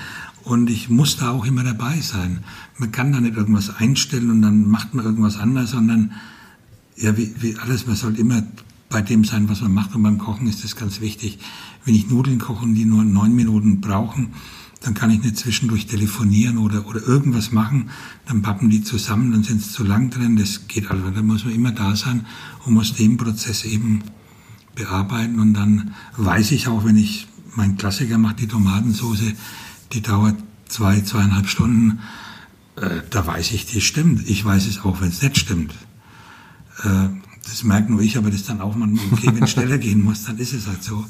und 0.47 0.69
ich 0.69 0.87
muss 0.87 1.17
da 1.17 1.31
auch 1.31 1.45
immer 1.45 1.63
dabei 1.63 1.99
sein. 1.99 2.39
Man 2.77 2.93
kann 2.93 3.11
da 3.11 3.19
nicht 3.19 3.35
irgendwas 3.35 3.69
einstellen 3.69 4.31
und 4.31 4.41
dann 4.41 4.65
macht 4.69 4.93
man 4.93 5.03
irgendwas 5.03 5.35
anders, 5.35 5.71
sondern 5.71 6.13
ja, 6.95 7.17
wie, 7.17 7.33
wie 7.41 7.57
alles, 7.57 7.85
man 7.85 7.97
soll 7.97 8.17
immer 8.17 8.43
bei 8.89 9.01
dem 9.01 9.25
sein, 9.25 9.49
was 9.49 9.61
man 9.61 9.73
macht. 9.73 9.93
Und 9.93 10.03
beim 10.03 10.17
Kochen 10.17 10.47
ist 10.47 10.63
das 10.63 10.77
ganz 10.77 11.01
wichtig. 11.01 11.39
Wenn 11.83 11.95
ich 11.95 12.09
Nudeln 12.09 12.39
koche 12.39 12.63
und 12.63 12.75
die 12.75 12.85
nur 12.85 13.03
neun 13.03 13.35
Minuten 13.35 13.81
brauchen, 13.81 14.35
dann 14.81 14.93
kann 14.93 15.11
ich 15.11 15.23
nicht 15.23 15.37
zwischendurch 15.37 15.87
telefonieren 15.87 16.57
oder, 16.57 16.87
oder 16.87 17.01
irgendwas 17.01 17.51
machen, 17.51 17.89
dann 18.25 18.41
pappen 18.41 18.69
die 18.69 18.83
zusammen, 18.83 19.31
dann 19.31 19.43
sind 19.43 19.61
sie 19.61 19.71
zu 19.71 19.83
lang 19.83 20.09
drin, 20.09 20.35
das 20.35 20.67
geht 20.67 20.91
also, 20.91 21.09
da 21.09 21.21
muss 21.21 21.45
man 21.45 21.53
immer 21.53 21.71
da 21.71 21.95
sein 21.95 22.25
und 22.65 22.73
muss 22.73 22.93
den 22.93 23.17
Prozess 23.17 23.65
eben 23.65 24.03
bearbeiten 24.75 25.39
und 25.39 25.53
dann 25.53 25.95
weiß 26.17 26.51
ich 26.51 26.67
auch, 26.67 26.85
wenn 26.85 26.97
ich, 26.97 27.27
mein 27.55 27.77
Klassiker 27.77 28.17
macht 28.17 28.39
die 28.39 28.47
Tomatensauce, 28.47 29.33
die 29.93 30.01
dauert 30.01 30.35
zwei, 30.67 31.01
zweieinhalb 31.01 31.47
Stunden, 31.47 31.99
äh, 32.75 33.01
da 33.09 33.25
weiß 33.25 33.51
ich, 33.51 33.65
die 33.65 33.81
stimmt. 33.81 34.29
Ich 34.29 34.45
weiß 34.45 34.67
es 34.67 34.83
auch, 34.83 35.01
wenn 35.01 35.09
es 35.09 35.21
nicht 35.21 35.37
stimmt. 35.37 35.73
Äh, 36.83 37.09
das 37.43 37.63
merkt 37.63 37.89
nur 37.89 38.01
ich, 38.01 38.17
aber 38.17 38.29
das 38.29 38.43
dann 38.43 38.61
auch 38.61 38.75
mal, 38.75 38.89
okay, 39.11 39.31
wenn 39.33 39.43
es 39.43 39.51
schneller 39.51 39.77
gehen 39.77 40.03
muss, 40.03 40.25
dann 40.25 40.37
ist 40.37 40.53
es 40.53 40.67
halt 40.67 40.83
so. 40.83 41.05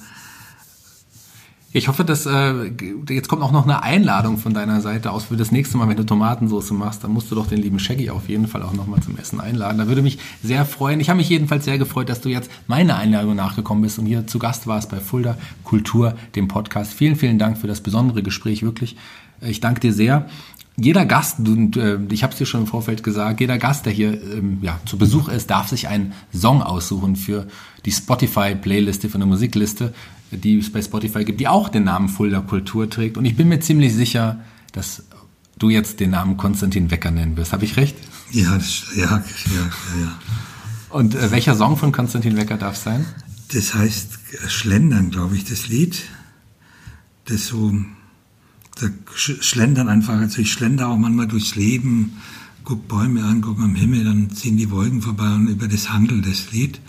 Ich 1.77 1.87
hoffe, 1.87 2.03
dass 2.03 2.25
äh, 2.25 2.71
jetzt 3.07 3.27
kommt 3.27 3.43
auch 3.43 3.51
noch 3.51 3.65
eine 3.65 3.83
Einladung 3.83 4.39
von 4.39 4.55
deiner 4.55 4.81
Seite 4.81 5.11
aus 5.11 5.25
für 5.25 5.37
das 5.37 5.51
nächste 5.51 5.77
Mal, 5.77 5.87
wenn 5.87 5.95
du 5.95 6.03
Tomatensauce 6.03 6.71
machst. 6.71 7.03
Dann 7.03 7.11
musst 7.11 7.29
du 7.29 7.35
doch 7.35 7.45
den 7.45 7.59
lieben 7.59 7.77
Shaggy 7.77 8.09
auf 8.09 8.27
jeden 8.27 8.47
Fall 8.47 8.63
auch 8.63 8.73
nochmal 8.73 8.99
zum 9.01 9.15
Essen 9.15 9.39
einladen. 9.39 9.77
Da 9.77 9.87
würde 9.87 10.01
mich 10.01 10.17
sehr 10.41 10.65
freuen. 10.65 10.99
Ich 10.99 11.09
habe 11.09 11.17
mich 11.17 11.29
jedenfalls 11.29 11.65
sehr 11.65 11.77
gefreut, 11.77 12.09
dass 12.09 12.19
du 12.19 12.29
jetzt 12.29 12.49
meine 12.65 12.95
Einladung 12.95 13.35
nachgekommen 13.35 13.83
bist 13.83 13.99
und 13.99 14.07
hier 14.07 14.25
zu 14.25 14.39
Gast 14.39 14.65
warst 14.65 14.89
bei 14.89 14.99
Fulda 14.99 15.37
Kultur, 15.63 16.15
dem 16.35 16.47
Podcast. 16.47 16.93
Vielen, 16.93 17.15
vielen 17.15 17.37
Dank 17.37 17.59
für 17.59 17.67
das 17.67 17.81
besondere 17.81 18.23
Gespräch, 18.23 18.63
wirklich. 18.63 18.97
Ich 19.41 19.59
danke 19.59 19.79
dir 19.79 19.93
sehr 19.93 20.27
jeder 20.79 21.05
Gast, 21.05 21.39
und 21.39 21.75
äh, 21.75 21.97
ich 22.11 22.23
habe 22.23 22.33
es 22.33 22.37
dir 22.37 22.45
schon 22.45 22.61
im 22.61 22.67
Vorfeld 22.67 23.01
gesagt, 23.01 23.39
jeder 23.39 23.57
Gast, 23.57 23.85
der 23.87 23.93
hier 23.93 24.13
ähm, 24.13 24.59
ja, 24.61 24.79
zu 24.85 24.97
Besuch 24.97 25.27
ist, 25.27 25.49
darf 25.49 25.69
sich 25.69 25.87
einen 25.87 26.13
Song 26.33 26.61
aussuchen 26.61 27.15
für 27.15 27.47
die 27.85 27.91
Spotify-Playliste, 27.91 29.09
für 29.09 29.15
eine 29.15 29.25
Musikliste, 29.25 29.93
die 30.29 30.59
es 30.59 30.71
bei 30.71 30.81
Spotify 30.81 31.25
gibt, 31.25 31.39
die 31.39 31.47
auch 31.47 31.69
den 31.69 31.85
Namen 31.85 32.09
Fulda 32.09 32.41
Kultur 32.41 32.89
trägt. 32.89 33.17
Und 33.17 33.25
ich 33.25 33.35
bin 33.35 33.47
mir 33.47 33.59
ziemlich 33.59 33.95
sicher, 33.95 34.39
dass 34.71 35.03
du 35.57 35.69
jetzt 35.69 35.99
den 35.99 36.11
Namen 36.11 36.37
Konstantin 36.37 36.91
Wecker 36.91 37.09
nennen 37.09 37.37
wirst. 37.37 37.53
Habe 37.53 37.65
ich 37.65 37.75
recht? 37.77 37.97
Ja, 38.31 38.55
das, 38.55 38.83
ja, 38.95 39.03
ja, 39.03 39.71
ja. 39.99 40.19
Und 40.89 41.15
äh, 41.15 41.31
welcher 41.31 41.55
Song 41.55 41.77
von 41.77 41.91
Konstantin 41.91 42.37
Wecker 42.37 42.57
darf 42.57 42.75
es 42.75 42.83
sein? 42.83 43.05
Das 43.51 43.73
heißt 43.73 44.19
Schlendern, 44.47 45.09
glaube 45.09 45.35
ich, 45.35 45.45
das 45.45 45.69
Lied. 45.69 46.03
Das 47.25 47.47
so 47.47 47.73
da 48.79 48.87
schlendern 49.15 49.89
einfach. 49.89 50.15
Also 50.15 50.41
ich 50.41 50.51
schlender 50.51 50.87
auch 50.87 50.97
manchmal 50.97 51.27
durchs 51.27 51.55
Leben, 51.55 52.17
guck 52.63 52.87
Bäume 52.87 53.23
an, 53.23 53.41
guck 53.41 53.59
am 53.59 53.75
Himmel, 53.75 54.03
dann 54.03 54.29
ziehen 54.31 54.57
die 54.57 54.69
Wolken 54.71 55.01
vorbei 55.01 55.33
und 55.33 55.47
über 55.47 55.67
das 55.67 55.91
handelt 55.91 56.27
das 56.27 56.51
Lied. 56.51 56.79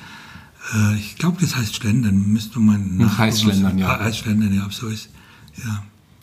Äh, 0.74 0.96
ich 0.96 1.16
glaube, 1.16 1.38
das 1.40 1.56
heißt 1.56 1.76
Schlendern. 1.76 2.32
Müsste 2.32 2.60
man 2.60 2.96
nach 2.96 3.18
heißt 3.18 3.42
Schlendern, 3.42 3.78
ja. 3.78 3.88
Ah, 3.88 4.00
heißt 4.00 4.18
Schlendern, 4.18 4.54
ja, 4.54 4.64
ob 4.64 4.74
so 4.74 4.88
ist. 4.88 5.08
Ja. 5.64 5.82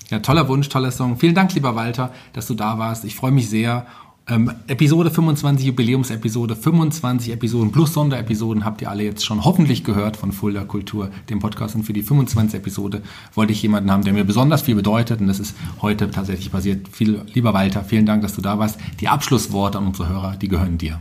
Ja, 0.09 0.19
toller 0.19 0.47
Wunsch, 0.47 0.69
toller 0.69 0.91
Song. 0.91 1.17
Vielen 1.17 1.33
Dank, 1.33 1.53
lieber 1.55 1.75
Walter, 1.75 2.13
dass 2.33 2.45
du 2.45 2.53
da 2.53 2.77
warst. 2.77 3.05
Ich 3.05 3.15
freue 3.15 3.31
mich 3.31 3.49
sehr 3.49 3.87
ähm, 4.27 4.51
Episode 4.67 5.11
25, 5.11 5.67
Jubiläumsepisode, 5.67 6.55
25 6.55 7.31
Episoden 7.31 7.71
plus 7.71 7.93
Sonderepisoden 7.93 8.65
habt 8.65 8.81
ihr 8.81 8.89
alle 8.89 9.03
jetzt 9.03 9.23
schon 9.23 9.45
hoffentlich 9.45 9.83
gehört 9.83 10.17
von 10.17 10.31
Fulda 10.31 10.63
Kultur, 10.63 11.11
dem 11.29 11.39
Podcast. 11.39 11.75
Und 11.75 11.83
für 11.83 11.93
die 11.93 12.01
25 12.01 12.59
Episode 12.59 13.03
wollte 13.35 13.53
ich 13.53 13.61
jemanden 13.61 13.91
haben, 13.91 14.03
der 14.03 14.13
mir 14.13 14.23
besonders 14.23 14.63
viel 14.63 14.73
bedeutet. 14.73 15.21
Und 15.21 15.27
das 15.27 15.39
ist 15.39 15.55
heute 15.81 16.09
tatsächlich 16.09 16.51
passiert. 16.51 16.87
Viel, 16.87 17.21
lieber 17.35 17.53
Walter, 17.53 17.83
vielen 17.83 18.07
Dank, 18.07 18.23
dass 18.23 18.33
du 18.33 18.41
da 18.41 18.57
warst. 18.57 18.79
Die 18.99 19.07
Abschlussworte 19.07 19.77
an 19.77 19.85
unsere 19.87 20.09
Hörer, 20.09 20.37
die 20.37 20.47
gehören 20.47 20.79
dir. 20.79 20.99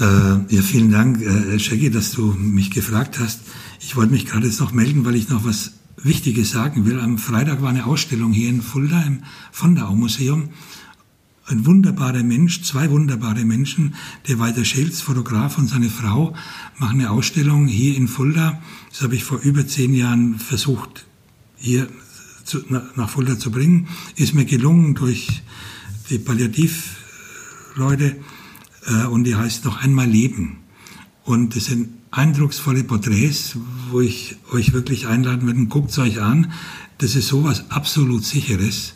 Äh, 0.00 0.02
ja, 0.02 0.62
vielen 0.62 0.90
Dank, 0.90 1.22
äh, 1.22 1.58
Shaggy, 1.58 1.90
dass 1.90 2.10
du 2.10 2.32
mich 2.32 2.72
gefragt 2.72 3.20
hast. 3.20 3.42
Ich 3.78 3.94
wollte 3.94 4.12
mich 4.12 4.26
gerade 4.26 4.46
jetzt 4.46 4.58
noch 4.58 4.72
melden, 4.72 5.04
weil 5.04 5.14
ich 5.14 5.28
noch 5.28 5.44
was 5.44 5.74
Wichtiges 6.02 6.50
sagen 6.50 6.84
will. 6.84 6.98
Am 6.98 7.18
Freitag 7.18 7.62
war 7.62 7.68
eine 7.68 7.86
Ausstellung 7.86 8.32
hier 8.32 8.48
in 8.48 8.60
Fulda 8.60 9.02
im 9.02 9.22
Fondau 9.52 9.94
Museum 9.94 10.48
ein 11.46 11.66
wunderbarer 11.66 12.22
Mensch, 12.22 12.62
zwei 12.62 12.90
wunderbare 12.90 13.44
Menschen, 13.44 13.94
der 14.28 14.38
Walter 14.38 14.64
Schelz, 14.64 15.00
Fotograf 15.00 15.58
und 15.58 15.68
seine 15.68 15.90
Frau, 15.90 16.34
machen 16.78 17.00
eine 17.00 17.10
Ausstellung 17.10 17.66
hier 17.66 17.96
in 17.96 18.08
Fulda. 18.08 18.60
Das 18.90 19.02
habe 19.02 19.16
ich 19.16 19.24
vor 19.24 19.40
über 19.40 19.66
zehn 19.66 19.94
Jahren 19.94 20.38
versucht, 20.38 21.04
hier 21.56 21.88
zu, 22.44 22.60
nach 22.68 23.10
Fulda 23.10 23.38
zu 23.38 23.50
bringen. 23.50 23.88
Ist 24.16 24.34
mir 24.34 24.44
gelungen 24.44 24.94
durch 24.94 25.42
die 26.10 26.18
Palliativleute 26.18 28.16
äh, 28.86 29.06
und 29.06 29.24
die 29.24 29.34
heißt 29.34 29.64
noch 29.64 29.82
einmal 29.82 30.08
Leben. 30.08 30.58
Und 31.24 31.56
das 31.56 31.66
sind 31.66 31.88
eindrucksvolle 32.10 32.84
Porträts, 32.84 33.56
wo 33.90 34.00
ich 34.00 34.36
euch 34.52 34.72
wirklich 34.72 35.06
einladen 35.06 35.46
würde, 35.46 35.66
guckt 35.66 35.90
es 35.90 35.98
euch 35.98 36.20
an. 36.20 36.52
Das 36.98 37.16
ist 37.16 37.28
sowas 37.28 37.64
absolut 37.70 38.24
Sicheres 38.24 38.94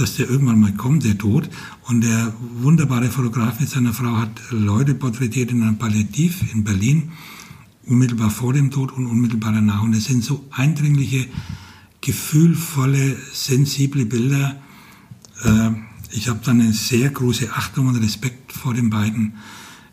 dass 0.00 0.16
der 0.16 0.28
irgendwann 0.28 0.60
mal 0.60 0.72
kommt, 0.72 1.04
der 1.04 1.18
Tod. 1.18 1.48
Und 1.84 2.02
der 2.02 2.32
wunderbare 2.60 3.10
Fotograf 3.10 3.60
mit 3.60 3.68
seiner 3.68 3.92
Frau 3.92 4.16
hat 4.16 4.30
Leute 4.50 4.94
porträtiert 4.94 5.50
in 5.50 5.62
einem 5.62 5.78
Palliativ 5.78 6.52
in 6.52 6.64
Berlin, 6.64 7.12
unmittelbar 7.86 8.30
vor 8.30 8.52
dem 8.52 8.70
Tod 8.70 8.92
und 8.92 9.06
unmittelbar 9.06 9.52
danach. 9.52 9.82
Und 9.82 9.94
es 9.94 10.06
sind 10.06 10.24
so 10.24 10.46
eindringliche, 10.50 11.26
gefühlvolle, 12.00 13.16
sensible 13.32 14.06
Bilder. 14.06 14.60
Äh, 15.44 15.70
ich 16.12 16.28
habe 16.28 16.40
dann 16.44 16.60
eine 16.60 16.72
sehr 16.72 17.10
große 17.10 17.52
Achtung 17.52 17.88
und 17.88 17.96
Respekt 17.96 18.52
vor 18.52 18.74
den 18.74 18.90
beiden. 18.90 19.34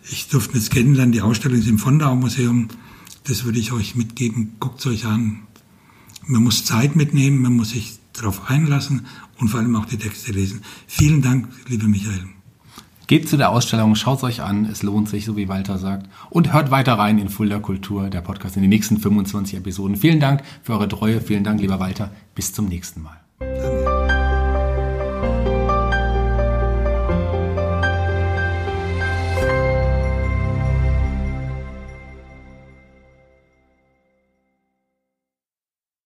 Ich 0.09 0.29
durfte 0.29 0.57
jetzt 0.57 0.71
kennenlernen, 0.71 1.11
die 1.11 1.21
Ausstellung 1.21 1.59
ist 1.59 1.67
im 1.67 1.79
Fondau 1.79 2.15
Museum. 2.15 2.69
Das 3.25 3.43
würde 3.43 3.59
ich 3.59 3.73
euch 3.73 3.95
mitgeben. 3.95 4.53
Guckt 4.59 4.79
es 4.79 4.87
euch 4.87 5.05
an. 5.05 5.41
Man 6.25 6.43
muss 6.43 6.65
Zeit 6.65 6.95
mitnehmen, 6.95 7.41
man 7.41 7.53
muss 7.53 7.71
sich 7.71 7.99
darauf 8.13 8.49
einlassen 8.49 9.05
und 9.39 9.49
vor 9.49 9.59
allem 9.59 9.75
auch 9.75 9.85
die 9.85 9.97
Texte 9.97 10.31
lesen. 10.31 10.61
Vielen 10.87 11.21
Dank, 11.21 11.47
lieber 11.67 11.87
Michael. 11.87 12.25
Geht 13.07 13.29
zu 13.29 13.37
der 13.37 13.51
Ausstellung, 13.51 13.95
schaut 13.95 14.17
es 14.17 14.23
euch 14.23 14.41
an, 14.41 14.65
es 14.65 14.83
lohnt 14.83 15.07
sich, 15.07 15.23
so 15.23 15.37
wie 15.37 15.47
Walter 15.47 15.77
sagt. 15.77 16.09
Und 16.29 16.51
hört 16.51 16.71
weiter 16.71 16.95
rein 16.95 17.19
in 17.19 17.29
Fulda 17.29 17.59
Kultur, 17.59 18.09
der 18.09 18.19
Podcast 18.19 18.57
in 18.57 18.63
den 18.63 18.69
nächsten 18.69 18.97
25 18.97 19.59
Episoden. 19.59 19.95
Vielen 19.95 20.19
Dank 20.19 20.43
für 20.61 20.73
eure 20.73 20.89
Treue, 20.89 21.21
vielen 21.21 21.45
Dank, 21.45 21.61
lieber 21.61 21.79
Walter. 21.79 22.11
Bis 22.35 22.51
zum 22.53 22.67
nächsten 22.67 23.03
Mal. 23.03 23.76